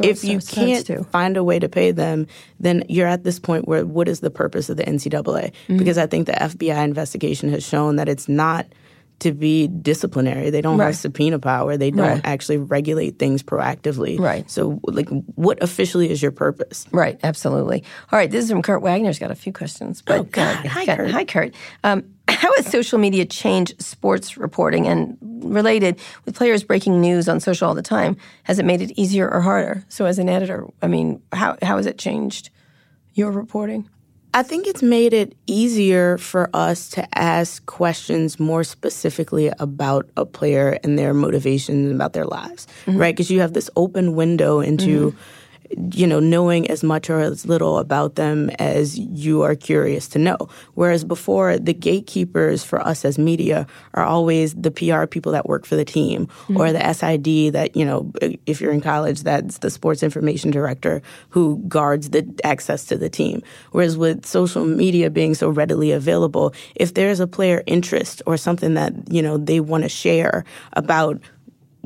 if 0.00 0.24
you 0.24 0.38
can't 0.40 1.10
find 1.10 1.36
a 1.36 1.44
way 1.44 1.58
to 1.58 1.68
pay 1.68 1.90
them 1.90 2.26
then 2.60 2.84
you're 2.88 3.08
at 3.08 3.24
this 3.24 3.38
point 3.38 3.66
where 3.66 3.84
what 3.84 4.08
is 4.08 4.20
the 4.20 4.30
purpose 4.30 4.68
of 4.68 4.76
the 4.76 4.84
ncaa 4.84 5.22
mm-hmm. 5.22 5.76
because 5.76 5.98
i 5.98 6.06
think 6.06 6.26
the 6.26 6.32
fbi 6.32 6.84
investigation 6.84 7.48
has 7.48 7.66
shown 7.66 7.96
that 7.96 8.08
it's 8.08 8.28
not– 8.28 8.66
to 9.20 9.32
be 9.32 9.68
disciplinary. 9.68 10.50
They 10.50 10.60
don't 10.60 10.78
right. 10.78 10.86
have 10.86 10.96
subpoena 10.96 11.38
power. 11.38 11.76
They 11.76 11.90
don't 11.90 12.00
right. 12.00 12.20
actually 12.24 12.58
regulate 12.58 13.18
things 13.18 13.42
proactively. 13.42 14.18
Right. 14.18 14.48
So, 14.50 14.80
like, 14.84 15.08
what 15.34 15.62
officially 15.62 16.10
is 16.10 16.22
your 16.22 16.32
purpose? 16.32 16.86
Right. 16.92 17.18
Absolutely. 17.22 17.84
All 18.12 18.18
right. 18.18 18.30
This 18.30 18.44
is 18.44 18.50
from 18.50 18.62
Kurt 18.62 18.82
Wagner. 18.82 19.08
He's 19.08 19.18
got 19.18 19.30
a 19.30 19.36
few 19.36 19.52
questions. 19.52 20.02
But, 20.02 20.20
oh, 20.20 20.22
God. 20.24 20.66
Uh, 20.66 20.68
hi, 20.68 20.84
got, 20.84 20.96
Kurt. 20.98 21.10
Hi, 21.10 21.24
Kurt. 21.24 21.54
Um, 21.84 22.04
how 22.28 22.54
has 22.56 22.66
social 22.66 22.98
media 22.98 23.24
changed 23.24 23.80
sports 23.82 24.36
reporting? 24.36 24.86
And 24.86 25.16
related, 25.20 25.98
with 26.24 26.34
players 26.34 26.64
breaking 26.64 27.00
news 27.00 27.28
on 27.28 27.40
social 27.40 27.68
all 27.68 27.74
the 27.74 27.82
time, 27.82 28.16
has 28.42 28.58
it 28.58 28.64
made 28.64 28.82
it 28.82 28.92
easier 28.98 29.30
or 29.30 29.40
harder? 29.40 29.84
So, 29.88 30.06
as 30.06 30.18
an 30.18 30.28
editor, 30.28 30.66
I 30.82 30.88
mean, 30.88 31.22
how, 31.32 31.56
how 31.62 31.76
has 31.76 31.86
it 31.86 31.98
changed 31.98 32.50
your 33.14 33.30
reporting? 33.30 33.88
I 34.34 34.42
think 34.42 34.66
it's 34.66 34.82
made 34.82 35.12
it 35.12 35.36
easier 35.46 36.18
for 36.18 36.50
us 36.52 36.90
to 36.90 37.18
ask 37.18 37.64
questions 37.66 38.40
more 38.40 38.64
specifically 38.64 39.52
about 39.60 40.10
a 40.16 40.26
player 40.26 40.76
and 40.82 40.98
their 40.98 41.14
motivations 41.14 41.94
about 41.94 42.14
their 42.14 42.24
lives, 42.24 42.66
mm-hmm. 42.84 42.98
right? 42.98 43.14
Because 43.14 43.30
you 43.30 43.38
have 43.40 43.52
this 43.52 43.70
open 43.76 44.14
window 44.14 44.60
into. 44.60 45.12
Mm-hmm 45.12 45.40
you 45.92 46.06
know, 46.06 46.20
knowing 46.20 46.70
as 46.70 46.82
much 46.82 47.10
or 47.10 47.20
as 47.20 47.46
little 47.46 47.78
about 47.78 48.14
them 48.14 48.50
as 48.58 48.98
you 48.98 49.42
are 49.42 49.54
curious 49.54 50.08
to 50.08 50.18
know. 50.18 50.36
Whereas 50.74 51.04
before, 51.04 51.58
the 51.58 51.74
gatekeepers 51.74 52.62
for 52.62 52.80
us 52.80 53.04
as 53.04 53.18
media 53.18 53.66
are 53.94 54.04
always 54.04 54.54
the 54.54 54.70
PR 54.70 55.06
people 55.06 55.32
that 55.32 55.46
work 55.46 55.66
for 55.66 55.76
the 55.76 55.84
team 55.84 56.26
mm-hmm. 56.26 56.56
or 56.56 56.72
the 56.72 56.92
SID 56.92 57.52
that, 57.54 57.76
you 57.76 57.84
know, 57.84 58.12
if 58.46 58.60
you're 58.60 58.72
in 58.72 58.80
college, 58.80 59.22
that's 59.22 59.58
the 59.58 59.70
sports 59.70 60.02
information 60.02 60.50
director 60.50 61.02
who 61.30 61.62
guards 61.68 62.10
the 62.10 62.28
access 62.44 62.84
to 62.86 62.96
the 62.96 63.08
team. 63.08 63.42
Whereas 63.72 63.96
with 63.96 64.26
social 64.26 64.64
media 64.64 65.10
being 65.10 65.34
so 65.34 65.48
readily 65.48 65.92
available, 65.92 66.54
if 66.74 66.94
there's 66.94 67.20
a 67.20 67.26
player 67.26 67.62
interest 67.66 68.22
or 68.26 68.36
something 68.36 68.74
that, 68.74 68.92
you 69.10 69.22
know, 69.22 69.38
they 69.38 69.60
want 69.60 69.84
to 69.84 69.88
share 69.88 70.44
about 70.74 71.20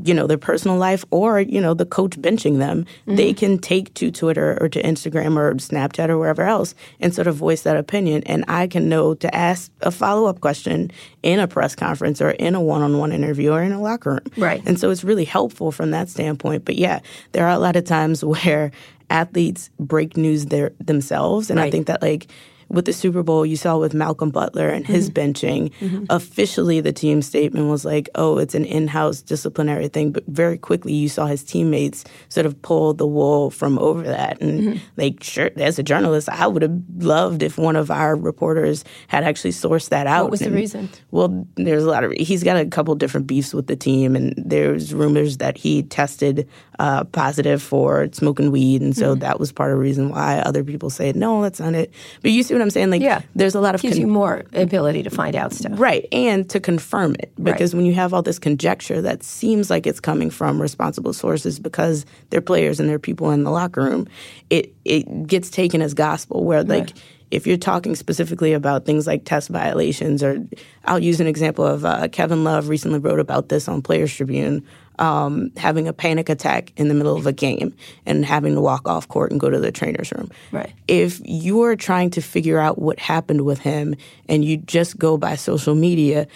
you 0.05 0.15
know 0.15 0.27
their 0.27 0.39
personal 0.39 0.77
life 0.77 1.05
or 1.11 1.41
you 1.41 1.61
know 1.61 1.75
the 1.75 1.87
coach 1.87 2.13
benching 2.21 2.59
them 2.59 2.85
mm-hmm. 2.85 3.17
they 3.17 3.33
can 3.33 3.59
take 3.59 3.93
to 3.95 4.11
twitter 4.11 4.59
or 4.61 4.69
to 4.69 4.83
instagram 4.83 5.37
or 5.37 5.53
snapchat 5.55 6.09
or 6.09 6.19
wherever 6.19 6.43
else 6.43 6.75
and 7.01 7.15
sort 7.15 7.27
of 7.27 7.37
voice 7.37 7.63
that 7.63 7.77
opinion. 7.77 8.23
And 8.25 8.45
i 8.49 8.67
can 8.67 8.89
know 8.89 9.15
to 9.15 9.35
ask 9.35 9.71
a 9.81 9.91
follow-up 9.91 10.41
question 10.41 10.91
in 11.23 11.41
a 11.41 11.49
press 11.49 11.75
conference 11.75 12.21
or 12.21 12.31
in 12.31 12.55
a 12.55 12.61
one-on-one 12.61 13.13
interview 13.13 13.53
or 13.53 13.63
in 13.63 13.73
a 13.73 13.81
locker 13.81 14.11
room. 14.11 14.33
Right. 14.37 14.63
And 14.67 14.79
so 14.79 14.91
it's 14.91 15.05
really 15.05 15.25
helpful 15.25 15.73
from 15.73 15.91
that 15.91 16.09
standpoint. 16.09 16.65
But 16.65 16.77
yeah 16.77 17.01
there 17.33 17.47
are 17.47 17.53
a 17.53 17.59
lot 17.59 17.77
of 17.77 17.85
times 17.85 18.25
where 18.33 18.71
athletes 19.11 19.71
break 19.79 20.17
news 20.17 20.47
their, 20.47 20.73
themselves. 20.81 21.51
And 21.51 21.59
right. 21.59 21.67
i 21.67 21.71
think 21.71 21.87
that 21.87 22.03
like 22.03 22.29
with 22.69 22.85
the 22.85 22.93
Super 22.93 23.23
Bowl, 23.23 23.47
you 23.47 23.57
saw 23.57 23.79
with 23.79 23.95
Malcolm 23.95 24.31
Butler 24.31 24.69
and 24.69 24.87
his 24.87 25.11
mm-hmm. 25.11 25.31
benching. 25.31 25.73
Mm-hmm. 25.81 26.05
Officially, 26.11 26.81
the 26.81 26.93
team 26.93 27.23
statement 27.23 27.71
was 27.71 27.85
like, 27.85 28.09
oh, 28.15 28.39
it's 28.39 28.55
an 28.55 28.65
in 28.65 28.89
house 28.89 29.23
disciplinary 29.23 29.89
thing. 29.89 30.13
But 30.13 30.25
very 30.27 30.59
quickly, 30.59 30.93
you 30.93 31.09
saw 31.09 31.27
his 31.27 31.43
teammates 31.43 32.05
sort 32.29 32.47
of 32.47 32.61
pull 32.61 32.95
the 32.95 33.07
wool 33.07 33.51
from 33.51 33.79
over 33.79 34.03
that. 34.03 34.41
And, 34.41 34.61
mm-hmm. 34.61 34.79
like, 34.97 35.23
sure, 35.23 35.51
as 35.57 35.79
a 35.79 35.83
journalist, 35.83 36.29
I 36.29 36.47
would 36.47 36.63
have 36.63 36.79
loved 36.99 37.43
if 37.43 37.57
one 37.57 37.77
of 37.77 37.91
our 37.91 38.15
reporters 38.17 38.85
had 39.07 39.25
actually 39.25 39.53
sourced 39.53 39.89
that 39.89 40.07
out. 40.07 40.25
What 40.25 40.33
was 40.33 40.43
and, 40.43 40.53
the 40.53 40.57
reason? 40.57 40.89
Well, 41.11 41.47
there's 41.57 41.85
a 41.85 41.91
lot 41.91 42.05
of, 42.05 42.13
he's 42.13 42.45
got 42.45 42.57
a 42.57 42.67
couple 42.67 42.95
different 42.97 43.27
beefs 43.27 43.55
with 43.55 43.67
the 43.67 43.77
team. 43.77 44.15
And 44.15 44.35
there's 44.37 44.93
rumors 44.93 45.39
that 45.39 45.57
he 45.57 45.85
tested 45.85 46.49
uh, 46.79 47.05
positive 47.05 47.63
for 47.63 48.09
smoking 48.13 48.51
weed. 48.51 48.83
And 48.83 48.97
so 48.97 49.13
mm-hmm. 49.13 49.21
that 49.21 49.41
was 49.41 49.53
part 49.53 49.71
of 49.71 49.77
the 49.77 49.83
reason 49.83 50.11
why 50.11 50.39
other 50.39 50.63
people 50.63 50.91
said 50.91 51.17
no, 51.17 51.43
that's 51.43 51.61
not 51.61 51.75
it. 51.75 51.93
But 52.23 52.31
you 52.31 52.43
see 52.43 52.55
what 52.55 52.63
I'm 52.63 52.71
saying? 52.71 52.91
Like, 52.91 53.03
yeah. 53.03 53.23
there's 53.35 53.55
a 53.55 53.61
lot 53.61 53.75
of 53.75 53.83
gives 53.83 53.97
con- 53.97 54.01
you 54.01 54.07
more 54.07 54.45
ability 54.53 55.03
to 55.03 55.11
find 55.11 55.35
out 55.35 55.53
stuff, 55.53 55.73
right? 55.75 56.07
And 56.13 56.49
to 56.51 56.61
confirm 56.61 57.15
it, 57.19 57.33
because 57.43 57.75
right. 57.75 57.79
when 57.79 57.87
you 57.87 57.95
have 57.95 58.15
all 58.15 58.23
this 58.23 58.39
conjecture 58.39 59.03
that 59.03 59.23
seems 59.23 59.71
like 59.71 59.87
it's 59.87 60.01
coming 60.01 60.31
from 60.31 60.61
responsible 60.61 61.13
sources 61.13 61.59
because 61.59 62.07
they're 62.31 62.41
players 62.41 62.81
and 62.81 62.89
they're 62.89 62.99
people 62.99 63.31
in 63.31 63.45
the 63.45 63.51
locker 63.51 63.83
room, 63.83 64.07
it 64.51 64.75
it 64.85 65.27
gets 65.27 65.51
taken 65.51 65.83
as 65.83 65.95
gospel. 65.95 66.45
Where 66.45 66.63
like. 66.63 66.81
Right 66.81 67.03
if 67.31 67.47
you're 67.47 67.59
talking 67.59 67.95
specifically 67.95 68.53
about 68.53 68.87
things 68.87 69.07
like 69.07 69.25
test 69.25 69.51
violations, 69.51 70.23
or 70.23 70.47
I'll 70.87 70.99
use 70.99 71.21
an 71.21 71.27
example 71.27 71.67
of 71.67 71.85
uh, 71.85 72.09
Kevin 72.09 72.45
Love 72.45 72.69
recently 72.69 72.99
wrote 72.99 73.21
about 73.21 73.51
this 73.51 73.69
on 73.69 73.83
Players 73.83 74.15
Tribune, 74.15 74.65
um, 74.99 75.51
having 75.57 75.89
a 75.89 75.93
panic 75.93 76.29
attack 76.29 76.73
in 76.77 76.89
the 76.89 76.95
middle 76.95 77.17
of 77.17 77.27
a 77.27 77.33
game 77.33 77.75
and 78.07 78.25
having 78.25 78.55
to 78.55 78.61
walk 78.61 78.89
off 78.89 79.09
court 79.09 79.31
and 79.31 79.41
go 79.41 79.51
to 79.51 79.59
the 79.59 79.73
trainer's 79.73 80.13
room. 80.13 80.31
Right. 80.53 80.73
If 80.87 81.21
you're 81.25 81.77
trying 81.77 82.11
to 82.11 82.21
figure 82.21 82.59
out 82.59 82.79
what 82.79 82.99
happened 82.99 83.43
with 83.43 83.61
him 83.61 83.95
and 84.29 84.45
you 84.45 84.57
just 84.57 84.99
go 84.99 85.17
by 85.17 85.37
social 85.37 85.75
media, 85.75 86.27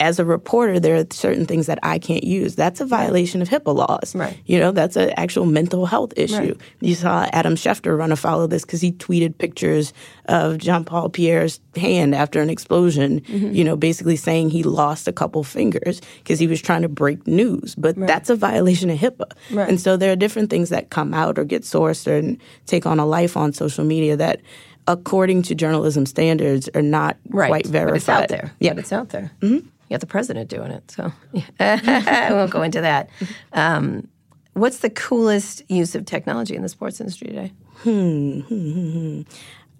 as 0.00 0.18
a 0.18 0.24
reporter, 0.24 0.80
there 0.80 0.96
are 0.96 1.04
certain 1.10 1.44
things 1.44 1.66
that 1.66 1.78
I 1.82 1.98
can't 1.98 2.24
use. 2.24 2.56
That's 2.56 2.80
a 2.80 2.86
violation 2.86 3.42
of 3.42 3.50
HIPAA 3.50 3.74
laws. 3.74 4.14
Right. 4.14 4.36
You 4.46 4.58
know, 4.58 4.72
that's 4.72 4.96
an 4.96 5.10
actual 5.16 5.44
mental 5.44 5.84
health 5.84 6.14
issue. 6.16 6.34
Right. 6.34 6.56
You 6.80 6.94
saw 6.94 7.28
Adam 7.32 7.54
Schefter 7.54 7.96
run 7.96 8.10
afoul 8.10 8.40
of 8.42 8.50
this 8.50 8.64
because 8.64 8.80
he 8.80 8.92
tweeted 8.92 9.36
pictures 9.36 9.92
of 10.24 10.56
Jean 10.56 10.84
Paul 10.84 11.10
Pierre's 11.10 11.60
hand 11.76 12.14
after 12.14 12.40
an 12.40 12.48
explosion, 12.48 13.20
mm-hmm. 13.20 13.52
you 13.52 13.62
know, 13.62 13.76
basically 13.76 14.16
saying 14.16 14.50
he 14.50 14.62
lost 14.62 15.06
a 15.06 15.12
couple 15.12 15.44
fingers 15.44 16.00
because 16.18 16.38
he 16.38 16.46
was 16.46 16.62
trying 16.62 16.82
to 16.82 16.88
break 16.88 17.26
news. 17.26 17.74
But 17.74 17.98
right. 17.98 18.06
that's 18.06 18.30
a 18.30 18.36
violation 18.36 18.88
of 18.88 18.98
HIPAA. 18.98 19.30
Right. 19.50 19.68
And 19.68 19.78
so 19.78 19.98
there 19.98 20.10
are 20.10 20.16
different 20.16 20.48
things 20.48 20.70
that 20.70 20.88
come 20.88 21.12
out 21.12 21.38
or 21.38 21.44
get 21.44 21.62
sourced 21.62 22.06
and 22.06 22.40
take 22.64 22.86
on 22.86 22.98
a 22.98 23.06
life 23.06 23.36
on 23.36 23.52
social 23.52 23.84
media 23.84 24.16
that 24.16 24.40
according 24.86 25.42
to 25.42 25.54
journalism 25.54 26.06
standards 26.06 26.70
are 26.74 26.82
not 26.82 27.18
right. 27.28 27.48
quite 27.48 27.66
verified. 27.66 27.90
But 27.92 27.96
it's 27.96 28.08
out 28.08 28.28
there. 28.28 28.52
Yeah, 28.60 28.72
but 28.72 28.80
it's 28.80 28.92
out 28.92 29.10
there. 29.10 29.30
Mm-hmm. 29.40 29.68
You 29.90 29.94
got 29.94 30.00
the 30.02 30.06
president 30.06 30.48
doing 30.48 30.70
it, 30.70 30.88
so 30.88 31.12
I 31.60 32.28
won't 32.30 32.52
go 32.52 32.62
into 32.62 32.80
that. 32.80 33.10
Um, 33.52 34.06
what's 34.52 34.78
the 34.78 34.90
coolest 34.90 35.68
use 35.68 35.96
of 35.96 36.04
technology 36.04 36.54
in 36.54 36.62
the 36.62 36.68
sports 36.68 37.00
industry 37.00 37.26
today? 37.26 37.52
Hmm, 37.78 38.40
hmm, 38.42 38.72
hmm, 38.72 38.90
hmm. 38.90 39.22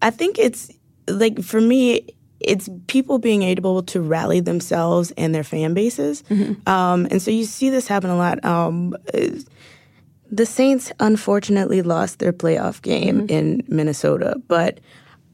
I 0.03 0.11
think 0.11 0.37
it's 0.41 0.73
like 1.07 1.41
for 1.41 1.61
me, 1.61 2.09
it's 2.41 2.69
people 2.89 3.21
being 3.21 3.45
able 3.45 3.85
to 3.85 4.01
rally 4.01 4.41
themselves 4.41 5.13
and 5.13 5.33
their 5.33 5.45
fan 5.45 5.75
bases, 5.75 6.25
mm-hmm. 6.25 6.69
um, 6.69 7.07
and 7.09 7.23
so 7.23 7.31
you 7.31 7.45
see 7.45 7.71
this 7.71 7.87
happen 7.87 8.11
a 8.11 8.17
lot. 8.17 8.45
Um, 8.45 8.97
the 10.33 10.47
Saints 10.47 10.91
unfortunately 10.99 11.83
lost 11.83 12.19
their 12.19 12.33
playoff 12.33 12.83
game 12.83 13.21
mm-hmm. 13.21 13.31
in 13.31 13.63
Minnesota, 13.69 14.43
but 14.49 14.81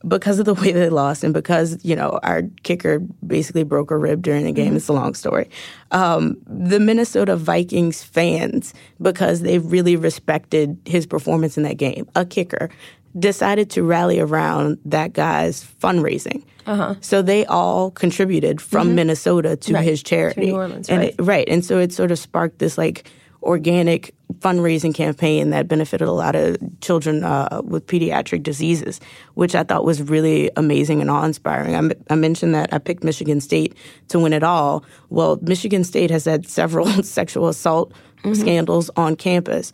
because 0.07 0.39
of 0.39 0.45
the 0.45 0.55
way 0.63 0.73
they 0.73 0.89
lost 0.89 1.25
and 1.25 1.35
because 1.35 1.83
you 1.85 1.97
know 1.97 2.19
our 2.23 2.43
kicker 2.63 3.01
basically 3.27 3.65
broke 3.65 3.91
a 3.91 3.97
rib 3.97 4.23
during 4.23 4.45
the 4.45 4.53
game 4.53 4.69
mm-hmm. 4.69 4.77
it's 4.77 4.89
a 4.89 4.93
long 4.93 5.15
story 5.15 5.49
um, 5.91 6.37
the 6.47 6.81
minnesota 6.81 7.37
vikings 7.37 8.03
fans 8.03 8.75
because 9.01 9.41
they 9.41 9.59
really 9.59 9.97
respected 9.97 10.79
his 10.85 11.07
performance 11.07 11.57
in 11.57 11.63
that 11.63 11.77
game 11.77 12.09
a 12.15 12.25
kicker 12.25 12.71
decided 13.19 13.71
to 13.71 13.83
rally 13.83 14.21
around 14.21 14.79
that 14.85 15.13
guy's 15.13 15.65
fundraising 15.65 16.45
uh-huh. 16.67 16.95
so 17.01 17.23
they 17.23 17.47
all 17.47 17.91
contributed 17.91 18.61
from 18.61 18.89
mm-hmm. 18.89 18.97
minnesota 18.97 19.57
to 19.57 19.75
right. 19.75 19.85
his 19.85 20.03
charity 20.03 20.43
to 20.43 20.47
new 20.47 20.55
orleans 20.55 20.89
and 20.89 21.01
right. 21.01 21.15
It, 21.19 21.23
right 21.23 21.49
and 21.49 21.65
so 21.65 21.79
it 21.79 21.93
sort 21.93 22.11
of 22.11 22.19
sparked 22.19 22.59
this 22.59 22.77
like 22.77 23.11
organic 23.47 24.15
fundraising 24.39 24.95
campaign 24.95 25.51
that 25.51 25.69
benefited 25.69 26.07
a 26.07 26.13
lot 26.13 26.35
of 26.35 26.57
children 26.81 27.25
uh, 27.25 27.63
with 27.65 27.87
pediatric 27.87 28.43
diseases, 28.43 29.01
which 29.35 29.55
I 29.55 29.63
thought 29.63 29.85
was 29.85 30.03
really 30.03 30.51
amazing 30.57 31.01
and 31.01 31.11
awe-inspiring. 31.11 31.75
I, 31.75 32.13
I 32.13 32.17
mentioned 32.17 32.55
that 32.55 32.73
I 32.73 32.79
picked 32.79 33.05
Michigan 33.05 33.41
State 33.41 33.75
to 34.09 34.19
win 34.19 34.33
it 34.33 34.43
all. 34.43 34.85
Well, 35.09 35.39
Michigan 35.43 35.85
State 35.85 36.11
has 36.11 36.25
had 36.25 36.47
several 36.47 36.87
sexual 37.03 37.49
assault 37.49 37.93
scandals 38.35 38.91
on 38.97 39.15
campus. 39.15 39.73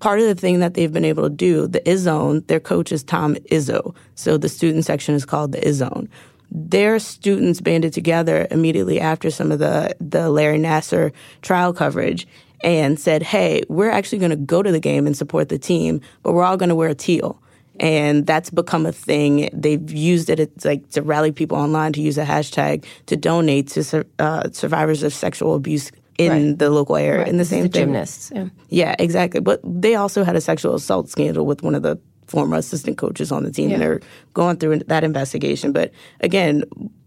Part 0.00 0.20
of 0.20 0.26
the 0.26 0.34
thing 0.34 0.60
that 0.60 0.74
they've 0.74 0.92
been 0.92 1.04
able 1.04 1.22
to 1.24 1.34
do, 1.34 1.66
the 1.66 1.80
Izzone, 1.80 2.46
their 2.48 2.60
coach 2.60 2.92
is 2.92 3.02
Tom 3.02 3.36
Izzo. 3.50 3.94
So 4.14 4.36
the 4.36 4.48
student 4.48 4.84
section 4.84 5.14
is 5.14 5.24
called 5.24 5.52
the 5.52 5.60
Izzone. 5.60 6.08
Their 6.50 6.98
students 6.98 7.60
banded 7.60 7.92
together 7.92 8.46
immediately 8.50 9.00
after 9.00 9.30
some 9.30 9.50
of 9.50 9.58
the, 9.58 9.96
the 10.00 10.30
Larry 10.30 10.58
Nassar 10.58 11.12
trial 11.42 11.72
coverage 11.72 12.26
and 12.64 12.98
said, 12.98 13.22
hey, 13.22 13.62
we're 13.68 13.90
actually 13.90 14.18
going 14.18 14.30
to 14.30 14.36
go 14.36 14.62
to 14.62 14.72
the 14.72 14.80
game 14.80 15.06
and 15.06 15.16
support 15.16 15.48
the 15.50 15.58
team, 15.58 16.00
but 16.22 16.32
we're 16.32 16.42
all 16.44 16.56
going 16.56 16.70
to 16.70 16.74
wear 16.74 16.88
a 16.88 16.94
teal 16.94 17.40
and 17.80 18.24
that's 18.26 18.50
become 18.50 18.86
a 18.86 18.92
thing. 18.92 19.48
They've 19.52 19.90
used 19.90 20.30
it 20.30 20.38
it's 20.40 20.64
like 20.64 20.88
to 20.90 21.02
rally 21.02 21.32
people 21.32 21.58
online 21.58 21.92
to 21.94 22.00
use 22.00 22.16
a 22.18 22.24
hashtag 22.24 22.84
to 23.06 23.16
donate 23.16 23.68
to 23.70 24.04
uh, 24.18 24.48
survivors 24.52 25.02
of 25.02 25.12
sexual 25.12 25.54
abuse 25.54 25.90
in 26.16 26.30
Right. 26.30 26.58
the 26.58 26.70
local 26.70 26.96
area. 26.96 27.18
Right. 27.22 27.28
And 27.28 27.40
the 27.40 27.44
same 27.44 27.64
the 27.64 27.68
thing. 27.68 27.86
gymnasts. 27.86 28.30
Yeah. 28.34 28.48
Yeah, 28.68 28.94
exactly. 29.00 29.40
But 29.40 29.60
they 29.64 29.96
also 29.96 30.22
had 30.22 30.36
a 30.36 30.40
sexual 30.40 30.74
assault 30.76 31.08
scandal 31.08 31.44
with 31.46 31.62
one 31.64 31.74
of 31.74 31.82
the 31.82 31.98
former 32.28 32.56
assistant 32.56 32.96
coaches 32.96 33.32
on 33.32 33.42
the 33.42 33.50
team, 33.50 33.68
Yeah. 33.68 33.74
and 33.74 33.82
they're 33.82 34.00
going 34.32 34.56
through 34.58 34.78
that 34.86 35.02
investigation. 35.04 35.72
But 35.72 35.90
again, 36.20 36.62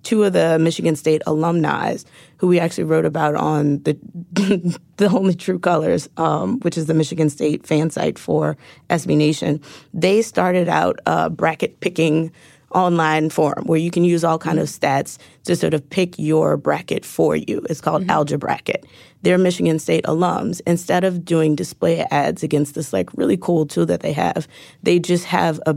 two 0.08 0.24
of 0.24 0.32
the 0.32 0.58
Michigan 0.58 0.96
State 0.96 1.22
alumni 1.28 1.98
who 2.38 2.48
we 2.48 2.62
actually 2.62 2.86
wrote 2.86 3.04
about 3.04 3.36
on 3.36 3.84
the 3.84 3.98
the 4.96 5.10
only 5.10 5.36
true 5.36 5.60
colors, 5.60 6.08
um, 6.16 6.62
which 6.62 6.78
is 6.78 6.86
the 6.86 6.94
Michigan 6.94 7.30
State 7.30 7.68
fan 7.68 7.90
site 7.90 8.18
for 8.18 8.56
SB 8.90 9.18
Nation, 9.18 9.60
they 9.94 10.22
started 10.22 10.70
out 10.70 10.98
a 11.06 11.30
bracket 11.30 11.82
picking 11.82 12.32
online 12.72 13.30
forum 13.30 13.66
where 13.66 13.80
you 13.80 13.92
can 13.92 14.06
use 14.06 14.24
all 14.24 14.40
kind 14.40 14.60
of 14.60 14.68
stats 14.68 15.18
to 15.44 15.58
sort 15.58 15.74
of 15.74 15.90
pick 15.90 16.18
your 16.18 16.56
bracket 16.56 17.04
for 17.04 17.36
you. 17.36 17.62
It's 17.70 17.82
called 17.82 18.10
Algebra 18.10 18.40
Bracket. 18.40 18.86
They're 19.24 19.38
Michigan 19.38 19.78
State 19.78 20.06
alums. 20.06 20.62
Instead 20.66 21.04
of 21.04 21.26
doing 21.26 21.54
display 21.54 22.06
ads 22.12 22.44
against 22.44 22.76
this 22.76 22.94
like 22.94 23.10
really 23.18 23.36
cool 23.36 23.66
tool 23.66 23.86
that 23.88 24.00
they 24.02 24.14
have, 24.14 24.48
they 24.84 25.00
just 25.00 25.26
have 25.26 25.60
a 25.66 25.76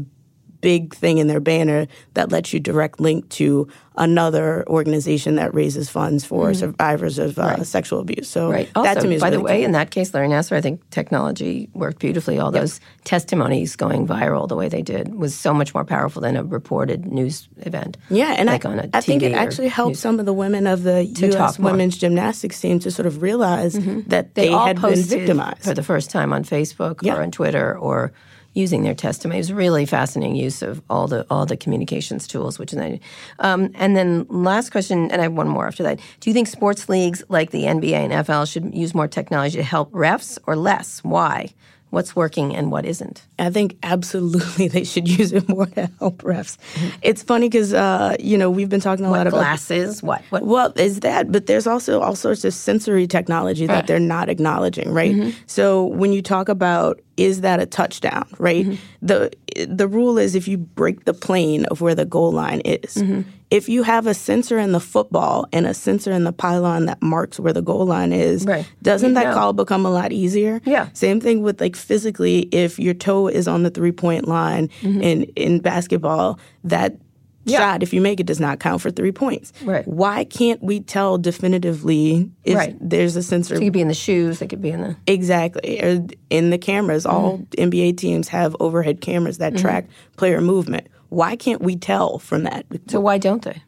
big 0.61 0.95
thing 0.95 1.19
in 1.19 1.27
their 1.27 1.41
banner 1.41 1.87
that 2.15 2.31
lets 2.31 2.53
you 2.53 2.61
direct 2.61 3.01
link 3.01 3.29
to 3.31 3.69
another 3.97 4.65
organization 4.69 5.35
that 5.37 5.55
raises 5.55 5.91
funds 5.91 6.25
for 6.25 6.55
survivors 6.55 7.19
of 7.19 7.39
uh, 7.39 7.63
sexual 7.65 8.01
abuse. 8.01 8.29
So 8.29 8.41
Mm-hmm. 8.41 8.53
Right. 8.53 8.71
Also, 8.75 8.95
that 8.95 9.01
to 9.03 9.09
me 9.09 9.19
by 9.19 9.31
the 9.31 9.41
way, 9.41 9.57
cool. 9.59 9.65
in 9.67 9.73
that 9.73 9.91
case, 9.91 10.15
Larry 10.15 10.29
Nassar, 10.29 10.57
I 10.57 10.61
think 10.63 10.89
technology 10.91 11.69
worked 11.75 11.99
beautifully. 11.99 12.39
All 12.39 12.51
those 12.51 12.81
testimonies 13.05 13.77
going 13.77 14.07
viral 14.07 14.49
the 14.49 14.57
way 14.57 14.69
they 14.69 14.81
did 14.83 15.15
was 15.15 15.35
so 15.35 15.53
much 15.53 15.75
more 15.75 15.85
powerful 15.85 16.23
than 16.23 16.37
a 16.37 16.45
reported 16.45 17.05
news 17.07 17.49
event. 17.59 17.97
Yeah, 18.09 18.35
and 18.39 18.49
like 18.49 18.65
I, 18.65 18.71
on 18.71 18.79
a 18.81 18.89
I 18.95 19.01
think 19.03 19.23
it 19.23 19.33
actually 19.33 19.69
helped 19.69 19.91
news- 19.91 20.01
some 20.01 20.19
of 20.21 20.27
the 20.27 20.33
women 20.33 20.67
of 20.67 20.83
the 20.85 21.05
U.S. 21.05 21.55
Mm-hmm. 21.55 21.63
women's 21.65 21.97
gymnastics 21.99 22.59
team 22.61 22.79
to 22.81 22.91
sort 22.91 23.07
of 23.07 23.21
realize 23.23 23.75
that 24.07 24.35
they, 24.35 24.49
all 24.49 24.67
had 24.67 24.77
been 24.77 24.91
posted 24.91 25.19
victimized. 25.21 25.65
for 25.65 25.75
the 25.75 25.83
first 25.83 26.11
time 26.11 26.33
on 26.33 26.45
Facebook 26.45 27.01
Yeah. 27.03 27.17
or 27.17 27.23
on 27.23 27.31
Twitter 27.31 27.77
or 27.79 28.13
using 28.55 28.83
their 28.83 28.95
testimony. 28.95 29.39
It 29.39 29.41
was 29.41 29.53
really 29.53 29.87
fascinating 29.87 30.37
use 30.37 30.63
of 30.63 30.83
all 30.91 31.07
the 31.07 31.27
all 31.31 31.47
the 31.47 31.57
communications 31.57 32.27
tools, 32.27 32.59
which 32.59 32.73
is 32.73 32.79
nice. 32.79 32.99
Um, 33.39 33.71
and 33.75 33.97
then 33.97 34.27
last 34.29 34.71
question, 34.71 35.11
and 35.11 35.21
I 35.21 35.25
have 35.25 35.33
one 35.33 35.49
more 35.49 35.67
after 35.67 35.83
that. 35.85 36.01
Do 36.21 36.31
you 36.31 36.35
think 36.35 36.49
sports 36.49 36.89
leagues 36.89 37.23
like 37.29 37.51
the 37.51 37.65
NBA 37.65 37.93
and 37.93 38.13
NFL 38.13 38.51
should 38.51 38.75
use 38.75 38.95
more 38.95 39.09
technology 39.09 39.57
to 39.57 39.63
help 39.63 39.93
refs 39.93 40.39
or 40.47 40.57
less? 40.57 41.03
Why? 41.05 41.53
What's 41.91 42.15
working 42.15 42.55
and 42.55 42.71
what 42.71 42.85
isn't? 42.87 43.27
I 43.39 43.51
think 43.51 43.77
absolutely 43.83 44.69
they 44.75 44.85
should 44.85 45.09
use 45.09 45.33
it 45.33 45.49
more 45.49 45.67
to 45.67 45.91
help 45.99 46.23
refs. 46.23 46.57
It's 47.03 47.23
funny 47.23 47.49
because 47.49 47.75
uh, 47.75 48.17
you 48.21 48.39
know 48.39 48.49
we've 48.51 48.69
been 48.69 48.81
talking 48.81 49.05
a 49.05 49.11
lot 49.11 49.27
about 49.27 49.39
Glasses? 49.39 50.03
What? 50.03 50.23
What? 50.31 50.45
Well, 50.45 50.73
is 50.77 51.01
that, 51.01 51.33
but 51.33 51.47
there's 51.47 51.67
also 51.67 52.01
all 52.01 52.15
sorts 52.15 52.45
of 52.45 52.55
sensory 52.55 53.07
technology 53.07 53.67
that 53.67 53.75
Right. 53.75 53.87
they're 53.87 53.99
not 53.99 54.29
acknowledging, 54.29 54.93
right? 54.93 55.35
So 55.47 55.85
when 55.87 56.13
you 56.13 56.23
talk 56.23 56.49
about 56.49 57.01
is 57.17 57.43
that 57.43 57.61
a 57.61 57.67
touchdown, 57.67 58.27
right? 58.39 58.67
The 59.03 59.31
the 59.67 59.89
rule 59.89 60.19
is 60.19 60.35
if 60.35 60.47
you 60.49 60.59
break 60.59 61.05
the 61.05 61.15
plane 61.15 61.65
of 61.67 61.81
where 61.81 61.95
the 61.95 62.05
goal 62.05 62.33
line 62.33 62.61
is. 62.61 62.95
Mm-hmm. 62.97 63.23
If 63.51 63.69
you 63.69 63.83
have 63.83 64.07
a 64.07 64.15
sensor 64.15 64.61
in 64.61 64.71
the 64.71 64.79
football 64.79 65.47
and 65.53 65.67
a 65.67 65.75
sensor 65.75 66.13
in 66.13 66.23
the 66.23 66.33
pylon 66.33 66.87
that 66.87 67.03
marks 67.03 67.41
where 67.41 67.53
the 67.53 67.63
goal 67.63 67.85
line 67.85 68.13
is, 68.13 68.45
Right. 68.47 68.65
doesn't 68.83 69.15
that 69.15 69.25
know. 69.25 69.35
call 69.35 69.53
become 69.53 69.85
a 69.85 69.91
lot 69.91 70.13
easier? 70.13 70.61
Yeah. 70.65 70.89
Same 70.93 71.21
thing 71.21 71.43
with 71.43 71.61
like 71.61 71.75
physically, 71.75 72.43
if 72.53 72.79
your 72.79 72.95
toe 72.95 73.27
is 73.27 73.49
on 73.49 73.65
the 73.65 73.71
three 73.71 73.91
point 73.91 74.29
line 74.29 74.69
mm-hmm. 74.83 75.03
in 75.03 75.23
in 75.35 75.59
basketball, 75.59 76.39
that 76.63 76.97
Yeah. 77.45 77.59
shot, 77.59 77.83
if 77.83 77.93
you 77.95 78.01
make 78.01 78.21
it, 78.21 78.27
does 78.27 78.39
not 78.41 78.61
count 78.61 78.83
for 78.83 78.91
three 78.91 79.13
points. 79.13 79.53
Right. 79.65 79.87
Why 79.89 80.25
can't 80.25 80.63
we 80.63 80.81
tell 80.81 81.17
definitively 81.19 82.31
if 82.45 82.57
Right. 82.57 82.77
there's 82.81 83.17
a 83.17 83.23
sensor? 83.23 83.55
It 83.55 83.61
could 83.61 83.73
be 83.73 83.81
in 83.81 83.89
the 83.89 83.95
shoes. 83.95 84.41
It 84.43 84.49
could 84.49 84.61
be 84.63 84.71
in 84.71 84.81
the. 84.83 84.97
Exactly. 85.07 85.81
Or 85.83 86.07
in 86.29 86.51
the 86.51 86.59
cameras. 86.59 87.07
All 87.07 87.39
Mm-hmm. 87.39 87.71
NBA 87.71 87.97
teams 87.97 88.29
have 88.29 88.55
overhead 88.61 89.01
cameras 89.01 89.39
that 89.39 89.57
track 89.57 89.87
player 90.17 90.41
movement. 90.41 90.87
Why 91.09 91.35
can't 91.37 91.63
we 91.63 91.77
tell 91.77 92.19
from 92.19 92.45
that? 92.45 92.67
So 92.89 93.01
why 93.01 93.19
don't 93.19 93.43
they? 93.43 93.63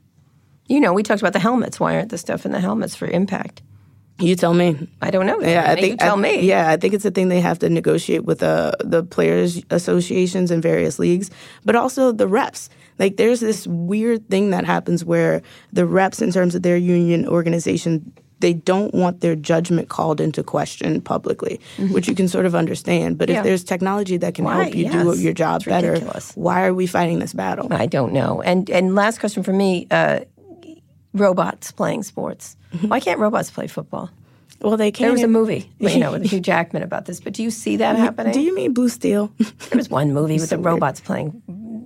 You 0.68 0.80
know, 0.80 0.92
we 0.92 1.02
talked 1.02 1.20
about 1.22 1.32
the 1.32 1.38
helmets. 1.40 1.80
Why 1.80 1.96
aren't 1.96 2.10
the 2.10 2.18
stuff 2.18 2.44
in 2.46 2.52
the 2.52 2.60
helmets 2.60 2.94
for 2.94 3.06
impact? 3.08 3.62
You 4.20 4.36
tell 4.36 4.54
me. 4.54 4.88
I 5.00 5.10
don't 5.10 5.26
know. 5.26 5.40
Yeah, 5.40 5.64
I 5.70 5.74
think 5.74 5.86
you 5.92 5.96
tell 5.96 6.16
I- 6.16 6.20
me. 6.20 6.40
Yeah, 6.46 6.68
I 6.70 6.76
think 6.76 6.94
it's 6.94 7.04
a 7.04 7.10
thing 7.10 7.28
they 7.28 7.40
have 7.40 7.58
to 7.60 7.68
negotiate 7.68 8.24
with 8.24 8.42
uh, 8.42 8.72
the 8.78 9.02
players' 9.02 9.62
associations 9.70 10.50
and 10.50 10.62
various 10.62 10.98
leagues, 10.98 11.30
but 11.64 11.74
also 11.74 12.12
the 12.12 12.28
reps. 12.28 12.68
Like, 12.98 13.16
there's 13.16 13.40
this 13.40 13.66
weird 13.66 14.28
thing 14.28 14.50
that 14.50 14.64
happens 14.64 15.04
where 15.04 15.42
the 15.72 15.86
reps, 15.86 16.20
in 16.22 16.30
terms 16.32 16.54
of 16.54 16.62
their 16.62 16.76
union 16.76 17.26
organization, 17.28 18.12
they 18.40 18.52
don't 18.52 18.92
want 18.92 19.20
their 19.20 19.36
judgment 19.36 19.88
called 19.88 20.20
into 20.20 20.42
question 20.42 21.00
publicly, 21.00 21.60
which 21.92 22.08
you 22.08 22.14
can 22.14 22.26
sort 22.26 22.44
of 22.44 22.54
understand. 22.56 23.16
But 23.16 23.28
Mm-hmm. 23.28 23.34
Yeah. 23.34 23.38
if 23.40 23.44
there's 23.44 23.64
technology 23.64 24.16
that 24.16 24.34
can 24.34 24.44
Why? 24.44 24.64
help 24.64 24.74
you 24.74 24.90
do 24.90 25.16
your 25.18 25.32
job 25.32 25.60
It's 25.60 25.66
better, 25.66 25.92
ridiculous. 25.92 26.32
why 26.34 26.64
are 26.66 26.74
we 26.74 26.86
fighting 26.88 27.20
this 27.20 27.32
battle? 27.34 27.72
I 27.72 27.86
don't 27.86 28.12
know. 28.12 28.42
And 28.42 28.68
and 28.68 28.94
last 28.96 29.20
question 29.20 29.44
for 29.44 29.52
me: 29.52 29.86
uh, 29.92 30.20
robots 31.12 31.72
playing 31.72 32.02
sports. 32.02 32.56
Why 32.80 33.00
can't 33.00 33.20
robots 33.20 33.50
play 33.50 33.66
football? 33.66 34.10
Well, 34.60 34.76
they 34.76 34.92
can't. 34.92 35.06
There 35.08 35.12
was 35.12 35.22
a 35.22 35.28
movie, 35.28 35.70
you 35.80 35.98
know, 35.98 36.12
with 36.12 36.24
Hugh 36.30 36.40
Jackman 36.40 36.82
about 36.84 37.04
this. 37.06 37.20
But 37.20 37.32
do 37.34 37.42
you 37.42 37.50
see 37.50 37.76
that 37.78 37.96
happening? 37.96 38.32
Do 38.32 38.40
you 38.40 38.54
mean 38.54 38.72
Blue 38.72 38.88
Steel? 38.88 39.32
there 39.38 39.76
was 39.76 39.90
one 39.90 40.12
movie 40.12 40.34
with 40.40 40.50
the 40.50 40.58
robots 40.58 41.00
playing, 41.00 41.42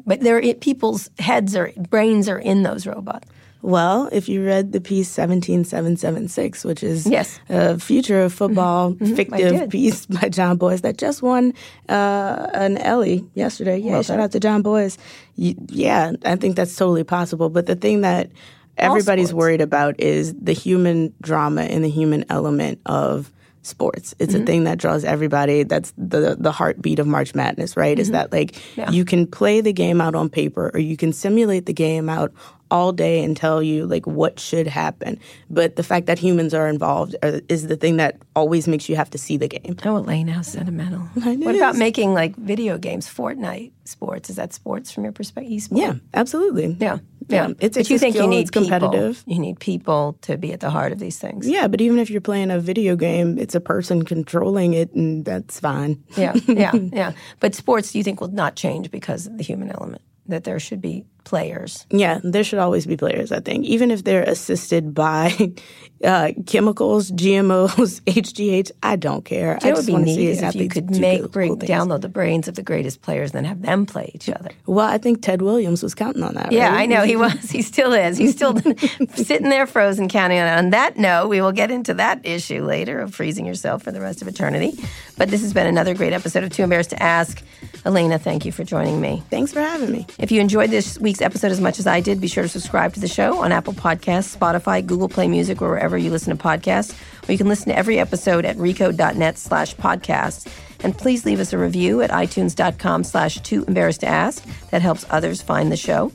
but 0.06 0.20
they're 0.20 0.38
it, 0.40 0.60
people's 0.60 1.10
heads 1.18 1.56
or 1.56 1.72
brains 1.90 2.28
are 2.28 2.38
in 2.38 2.62
those 2.62 2.86
robots. 2.86 3.28
Well, 3.62 4.08
if 4.12 4.28
you 4.28 4.44
read 4.44 4.70
the 4.72 4.80
piece 4.80 5.08
17776, 5.08 6.64
which 6.64 6.82
is 6.84 7.06
Yes. 7.06 7.40
a 7.48 7.78
future 7.78 8.22
of 8.22 8.32
football 8.32 8.94
fictive 8.94 9.70
piece 9.70 10.06
by 10.16 10.28
Jon 10.28 10.56
Bois 10.56 10.76
that 10.76 10.98
just 10.98 11.22
won 11.22 11.52
uh, 11.88 12.48
an 12.54 12.78
Ellie 12.78 13.24
yesterday. 13.34 13.78
Yeah, 13.78 14.02
shout 14.02 14.20
out 14.20 14.32
to 14.32 14.40
Jon 14.40 14.62
Bois. 14.62 14.90
Y- 15.36 15.56
Yeah, 15.68 16.12
I 16.24 16.36
think 16.36 16.54
that's 16.56 16.76
totally 16.76 17.02
possible. 17.04 17.48
But 17.48 17.66
the 17.66 17.74
thing 17.76 18.02
that 18.02 18.30
everybody's 18.78 19.32
worried 19.34 19.60
about 19.62 19.98
is 19.98 20.34
the 20.34 20.52
human 20.52 21.12
drama 21.22 21.62
and 21.62 21.82
the 21.82 21.90
human 21.90 22.24
element 22.28 22.80
of 22.86 23.32
sports. 23.66 24.14
It's 24.18 24.32
Mm-hmm. 24.32 24.42
a 24.42 24.46
thing 24.46 24.64
that 24.64 24.78
draws 24.78 25.04
everybody. 25.04 25.62
That's 25.64 25.92
the 25.98 26.36
the 26.38 26.52
heartbeat 26.52 26.98
of 26.98 27.06
March 27.06 27.34
Madness, 27.34 27.76
right? 27.76 27.98
Is 27.98 28.10
that 28.12 28.32
like 28.32 28.52
Mm-hmm. 28.52 28.80
Yeah. 28.80 28.90
you 28.90 29.04
can 29.04 29.26
play 29.26 29.60
the 29.60 29.72
game 29.72 30.00
out 30.00 30.14
on 30.14 30.28
paper 30.28 30.70
or 30.74 30.80
you 30.80 30.96
can 30.96 31.12
simulate 31.12 31.66
the 31.66 31.72
game 31.72 32.08
out 32.08 32.32
all 32.68 32.90
day 32.92 33.22
and 33.22 33.36
tell 33.36 33.62
you 33.62 33.86
like 33.86 34.06
what 34.08 34.40
should 34.40 34.66
happen. 34.66 35.20
But 35.48 35.76
the 35.76 35.82
fact 35.84 36.06
that 36.06 36.18
humans 36.18 36.52
are 36.52 36.66
involved 36.68 37.14
are, 37.22 37.40
is 37.48 37.68
the 37.68 37.76
thing 37.76 37.96
that 37.98 38.18
always 38.34 38.66
makes 38.66 38.88
you 38.88 38.96
have 38.96 39.08
to 39.10 39.18
see 39.18 39.36
the 39.36 39.46
game. 39.48 39.76
Oh, 39.84 39.96
Elena, 39.98 40.32
how 40.32 40.42
sentimental. 40.42 41.02
It 41.16 41.38
What 41.38 41.54
about 41.54 41.76
making 41.76 42.12
like 42.14 42.34
video 42.36 42.76
games, 42.76 43.06
Fortnite 43.08 43.70
sports? 43.84 44.30
Is 44.30 44.36
that 44.36 44.52
sports 44.52 44.90
from 44.90 45.04
your 45.04 45.12
perspective? 45.12 45.52
Esport? 45.52 45.78
Yeah, 45.78 45.94
absolutely. 46.12 46.76
yeah, 46.80 46.98
yeah. 47.28 47.46
Yeah, 47.48 47.50
it's- 47.60 47.70
but 47.72 47.76
it's 47.80 47.90
you 47.90 47.98
think 47.98 48.16
you 48.16 48.26
need 48.26 48.52
competitive. 48.52 49.16
People. 49.18 49.32
You 49.34 49.40
need 49.40 49.58
people 49.60 50.16
to 50.22 50.36
be 50.36 50.52
at 50.52 50.60
the 50.60 50.70
heart 50.70 50.92
of 50.92 50.98
these 50.98 51.18
things. 51.18 51.48
Yeah, 51.48 51.68
but 51.68 51.80
even 51.80 51.98
if 51.98 52.10
you're 52.10 52.20
playing 52.20 52.50
a 52.50 52.58
video 52.60 52.96
game, 52.96 53.38
it's 53.38 53.54
a 53.54 53.60
person 53.60 54.04
controlling 54.04 54.74
it, 54.74 54.92
and 54.94 55.24
that's 55.24 55.60
fine. 55.60 56.02
yeah, 56.16 56.34
yeah, 56.46 56.72
yeah. 56.74 57.12
But 57.40 57.54
sports, 57.54 57.92
do 57.92 57.98
you 57.98 58.04
think 58.04 58.20
will 58.20 58.28
not 58.28 58.56
change 58.56 58.90
because 58.90 59.26
of 59.26 59.36
the 59.38 59.44
human 59.44 59.70
element? 59.70 60.02
That 60.28 60.42
there 60.42 60.58
should 60.58 60.80
be 60.80 61.04
players. 61.22 61.86
Yeah, 61.90 62.18
there 62.24 62.42
should 62.42 62.58
always 62.58 62.84
be 62.84 62.96
players, 62.96 63.30
I 63.30 63.38
think. 63.38 63.64
Even 63.64 63.92
if 63.92 64.02
they're 64.02 64.24
assisted 64.24 64.92
by 64.92 65.30
uh, 66.04 66.32
chemicals, 66.46 67.10
GMOs, 67.10 68.00
HGH, 68.02 68.70
I 68.82 68.96
don't 68.96 69.24
care. 69.24 69.58
I 69.62 69.68
It 69.68 69.70
would 69.70 69.76
just 69.76 69.86
be 69.86 69.92
want 69.92 70.06
to 70.06 70.14
see 70.14 70.26
neat 70.26 70.42
if 70.42 70.54
you 70.54 70.68
could 70.68 70.90
make 70.90 71.30
bring, 71.30 71.58
things. 71.58 71.70
download 71.70 72.00
the 72.02 72.08
brains 72.08 72.48
of 72.48 72.54
the 72.54 72.62
greatest 72.62 73.02
players, 73.02 73.30
and 73.30 73.38
then 73.38 73.44
have 73.44 73.62
them 73.62 73.86
play 73.86 74.10
each 74.14 74.28
other. 74.28 74.50
Well, 74.66 74.86
I 74.86 74.98
think 74.98 75.22
Ted 75.22 75.42
Williams 75.42 75.82
was 75.82 75.94
counting 75.94 76.22
on 76.22 76.34
that. 76.34 76.52
Yeah, 76.52 76.68
right? 76.70 76.80
I 76.82 76.86
know 76.86 77.02
he 77.04 77.16
was. 77.26 77.50
He 77.50 77.62
still 77.62 77.92
is. 77.92 78.18
He's 78.18 78.32
still 78.32 78.58
sitting 79.14 79.48
there 79.48 79.66
frozen, 79.66 80.08
counting 80.08 80.38
on 80.38 80.46
it. 80.46 80.58
On 80.58 80.70
that 80.70 80.96
note, 80.96 81.28
we 81.28 81.40
will 81.40 81.52
get 81.52 81.70
into 81.70 81.94
that 81.94 82.24
issue 82.24 82.64
later 82.64 83.00
of 83.00 83.14
freezing 83.14 83.46
yourself 83.46 83.82
for 83.82 83.92
the 83.92 84.00
rest 84.00 84.22
of 84.22 84.28
eternity. 84.28 84.72
But 85.16 85.30
this 85.30 85.40
has 85.42 85.52
been 85.54 85.66
another 85.66 85.94
great 85.94 86.12
episode 86.12 86.44
of 86.44 86.50
Too 86.50 86.62
Embarrassed 86.62 86.90
to 86.90 87.02
Ask. 87.02 87.42
Elena, 87.84 88.18
thank 88.18 88.44
you 88.44 88.50
for 88.52 88.64
joining 88.64 89.00
me. 89.00 89.22
Thanks 89.30 89.52
for 89.52 89.60
having 89.60 89.92
me. 89.92 90.06
If 90.18 90.32
you 90.32 90.40
enjoyed 90.40 90.70
this 90.70 90.98
week's 90.98 91.22
episode 91.22 91.52
as 91.52 91.60
much 91.60 91.78
as 91.78 91.86
I 91.86 92.00
did, 92.00 92.20
be 92.20 92.26
sure 92.26 92.42
to 92.42 92.48
subscribe 92.48 92.92
to 92.94 93.00
the 93.00 93.06
show 93.08 93.38
on 93.42 93.52
Apple 93.52 93.74
Podcasts, 93.74 94.36
Spotify, 94.36 94.84
Google 94.84 95.08
Play 95.08 95.28
Music, 95.28 95.62
or 95.62 95.70
wherever 95.70 95.85
you 95.94 96.10
listen 96.10 96.36
to 96.36 96.42
podcasts. 96.42 96.98
Or 97.28 97.32
you 97.32 97.38
can 97.38 97.48
listen 97.48 97.68
to 97.68 97.78
every 97.78 97.98
episode 97.98 98.44
at 98.44 98.56
recode.net 98.56 99.38
slash 99.38 99.76
podcasts. 99.76 100.50
And 100.82 100.96
please 100.96 101.24
leave 101.24 101.40
us 101.40 101.52
a 101.52 101.58
review 101.58 102.02
at 102.02 102.10
itunes.com 102.10 103.04
slash 103.04 103.40
too 103.40 103.64
embarrassed 103.64 104.00
to 104.00 104.06
ask. 104.06 104.44
That 104.70 104.82
helps 104.82 105.04
others 105.10 105.42
find 105.42 105.70
the 105.70 105.76
show. 105.76 106.12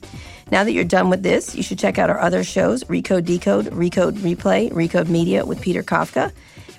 Now 0.52 0.66
that 0.66 0.74
you're 0.74 0.84
done 0.84 1.10
with 1.10 1.24
this, 1.24 1.56
you 1.56 1.64
should 1.64 1.80
check 1.80 1.98
out 1.98 2.10
our 2.10 2.20
other 2.20 2.44
shows, 2.44 2.84
Recode 2.84 3.26
Decode, 3.26 3.68
Recode 3.68 4.18
Replay, 4.18 4.70
Recode 4.72 5.08
Media 5.08 5.46
with 5.46 5.62
Peter 5.62 5.82
Kafka. 5.82 6.32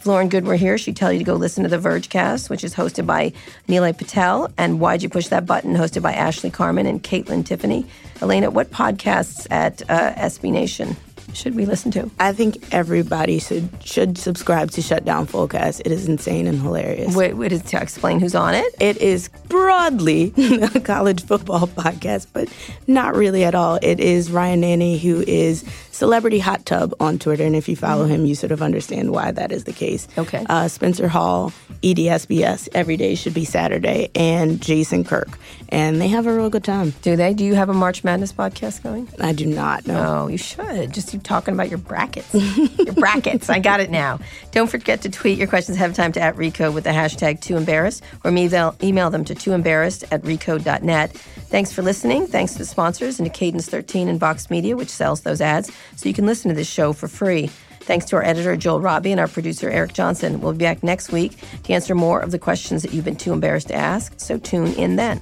If 0.03 0.07
Lauren 0.07 0.29
Goode 0.29 0.45
were 0.45 0.57
here, 0.57 0.77
she'd 0.79 0.97
tell 0.97 1.13
you 1.13 1.21
to 1.21 1.25
go 1.25 1.35
listen 1.35 1.63
to 1.63 1.71
the 1.71 1.79
Vergecast, 1.79 2.51
which 2.51 2.65
is 2.65 2.75
hosted 2.75 3.07
by 3.07 3.33
Nilay 3.69 3.97
Patel, 3.97 4.51
and 4.59 4.81
Why'd 4.81 5.03
You 5.03 5.09
Push 5.09 5.29
That 5.29 5.47
Button, 5.47 5.75
hosted 5.77 6.03
by 6.03 6.13
Ashley 6.13 6.51
Carman 6.51 6.87
and 6.87 7.03
Kaitlyn 7.03 7.47
Tiffany. 7.47 7.87
Elena, 8.21 8.51
what 8.51 8.71
podcasts 8.71 9.47
at 9.51 9.81
uh, 9.89 10.13
SB 10.15 10.51
Nation 10.51 10.97
should 11.33 11.55
we 11.55 11.67
listen 11.67 11.91
to? 11.93 12.11
I 12.19 12.33
think 12.33 12.73
everybody 12.73 13.39
should 13.39 13.69
should 13.83 14.19
subscribe 14.19 14.71
to 14.73 14.83
Shutdown 14.83 15.27
Fullcast. 15.27 15.81
It 15.81 15.93
is 15.93 16.09
insane 16.09 16.47
and 16.47 16.61
hilarious. 16.61 17.15
Wait, 17.15 17.35
wait, 17.35 17.53
to 17.65 17.81
explain 17.81 18.21
who's 18.21 18.35
on 18.35 18.55
it? 18.55 18.75
It 18.81 18.99
is 18.99 19.29
broadly 19.49 20.33
a 20.75 20.81
college 20.81 21.25
football 21.25 21.67
podcast, 21.67 22.27
but 22.33 22.49
not 22.87 23.15
really 23.15 23.45
at 23.45 23.55
all. 23.55 23.79
It 23.83 24.01
is 24.01 24.31
Ryan 24.31 24.63
Nanni, 24.63 24.99
who 24.99 25.23
is 25.27 25.65
Celebrity 25.93 26.39
Hot 26.41 26.67
Tub 26.67 26.95
on 26.99 27.19
Twitter, 27.19 27.45
and 27.45 27.55
if 27.55 27.69
you 27.69 27.77
follow 27.77 28.07
him, 28.07 28.27
you 28.27 28.35
sort 28.35 28.51
of 28.51 28.63
understand 28.63 29.13
why 29.13 29.31
that 29.31 29.53
is 29.53 29.65
the 29.65 29.73
case. 29.73 30.09
Okay. 30.19 30.45
Uh, 30.49 30.67
Spencer 30.67 31.07
Hall, 31.07 31.53
EDSBS, 31.83 32.69
Every 32.75 32.97
Day 32.97 33.15
Should 33.15 33.35
Be 33.35 33.45
Saturday, 33.45 34.11
and 34.15 34.61
Jason 34.61 35.05
Kirk, 35.05 35.39
and 35.69 36.01
they 36.01 36.09
have 36.09 36.27
a 36.27 36.35
real 36.35 36.51
good 36.51 36.65
time. 36.65 36.95
Do 37.03 37.15
they? 37.15 37.35
Do 37.35 37.45
you 37.45 37.55
have 37.55 37.69
a 37.69 37.75
March 37.75 38.05
Madness 38.05 38.33
podcast 38.33 38.83
going? 38.83 39.09
I 39.21 39.33
do 39.33 39.47
not 39.47 39.87
know. 39.87 40.23
Oh, 40.23 40.27
you 40.29 40.39
should. 40.39 40.93
Just 40.93 41.11
keep 41.11 41.23
talking 41.23 41.55
about 41.55 41.69
your 41.69 41.79
brackets. 41.79 42.35
your 42.35 42.95
brackets. 42.95 43.49
I 43.51 43.59
got 43.59 43.81
it 43.81 43.91
now. 43.91 44.19
Don't 44.51 44.69
forget 44.71 45.03
to 45.03 45.11
tweet 45.11 45.39
your 45.39 45.47
questions 45.47 45.77
ahead 45.77 45.91
of 45.91 45.97
time 45.97 46.13
to 46.13 46.21
at 46.23 46.37
Recode 46.37 46.73
with 46.73 46.85
the 46.85 46.91
hashtag 46.91 47.41
too 47.41 47.57
embarrassed 47.57 48.03
or 48.25 48.31
email, 48.31 48.75
email 48.83 49.11
them 49.11 49.25
to 49.25 49.35
too 49.35 49.53
embarrassed 49.53 50.05
at 50.11 50.23
recode.net. 50.23 51.13
Thanks 51.13 51.73
for 51.73 51.83
listening. 51.83 52.27
Thanks 52.27 52.53
to 52.53 52.59
the 52.59 52.65
sponsors 52.65 53.19
and 53.19 53.27
to 53.27 53.39
Cadence 53.39 53.69
13 53.69 54.09
and 54.09 54.19
Vox 54.19 54.49
Media, 54.51 54.75
which 54.77 54.89
sells 54.89 55.21
those 55.21 55.41
ads, 55.41 55.71
so 55.97 56.09
you 56.09 56.15
can 56.15 56.27
listen 56.27 56.49
to 56.49 56.55
this 56.55 56.69
show 56.69 56.93
for 56.93 57.09
free. 57.09 57.49
Thanks 57.81 58.07
to 58.07 58.17
our 58.17 58.23
editor, 58.23 58.57
Joel 58.57 58.81
Robbie, 58.81 59.11
and 59.11 59.21
our 59.21 59.29
producer, 59.29 59.69
Eric 59.69 59.93
Johnson. 59.93 60.41
We'll 60.41 60.53
be 60.53 60.59
back 60.59 60.83
next 60.83 61.11
week 61.11 61.37
to 61.65 61.73
answer 61.73 61.95
more 61.95 62.21
of 62.21 62.31
the 62.31 62.39
questions 62.39 62.83
that 62.83 62.93
you've 62.93 63.05
been 63.05 63.17
too 63.17 63.33
embarrassed 63.33 63.69
to 63.69 63.75
ask, 63.75 64.21
so 64.21 64.39
tune 64.39 64.73
in 64.75 64.97
then. 64.97 65.21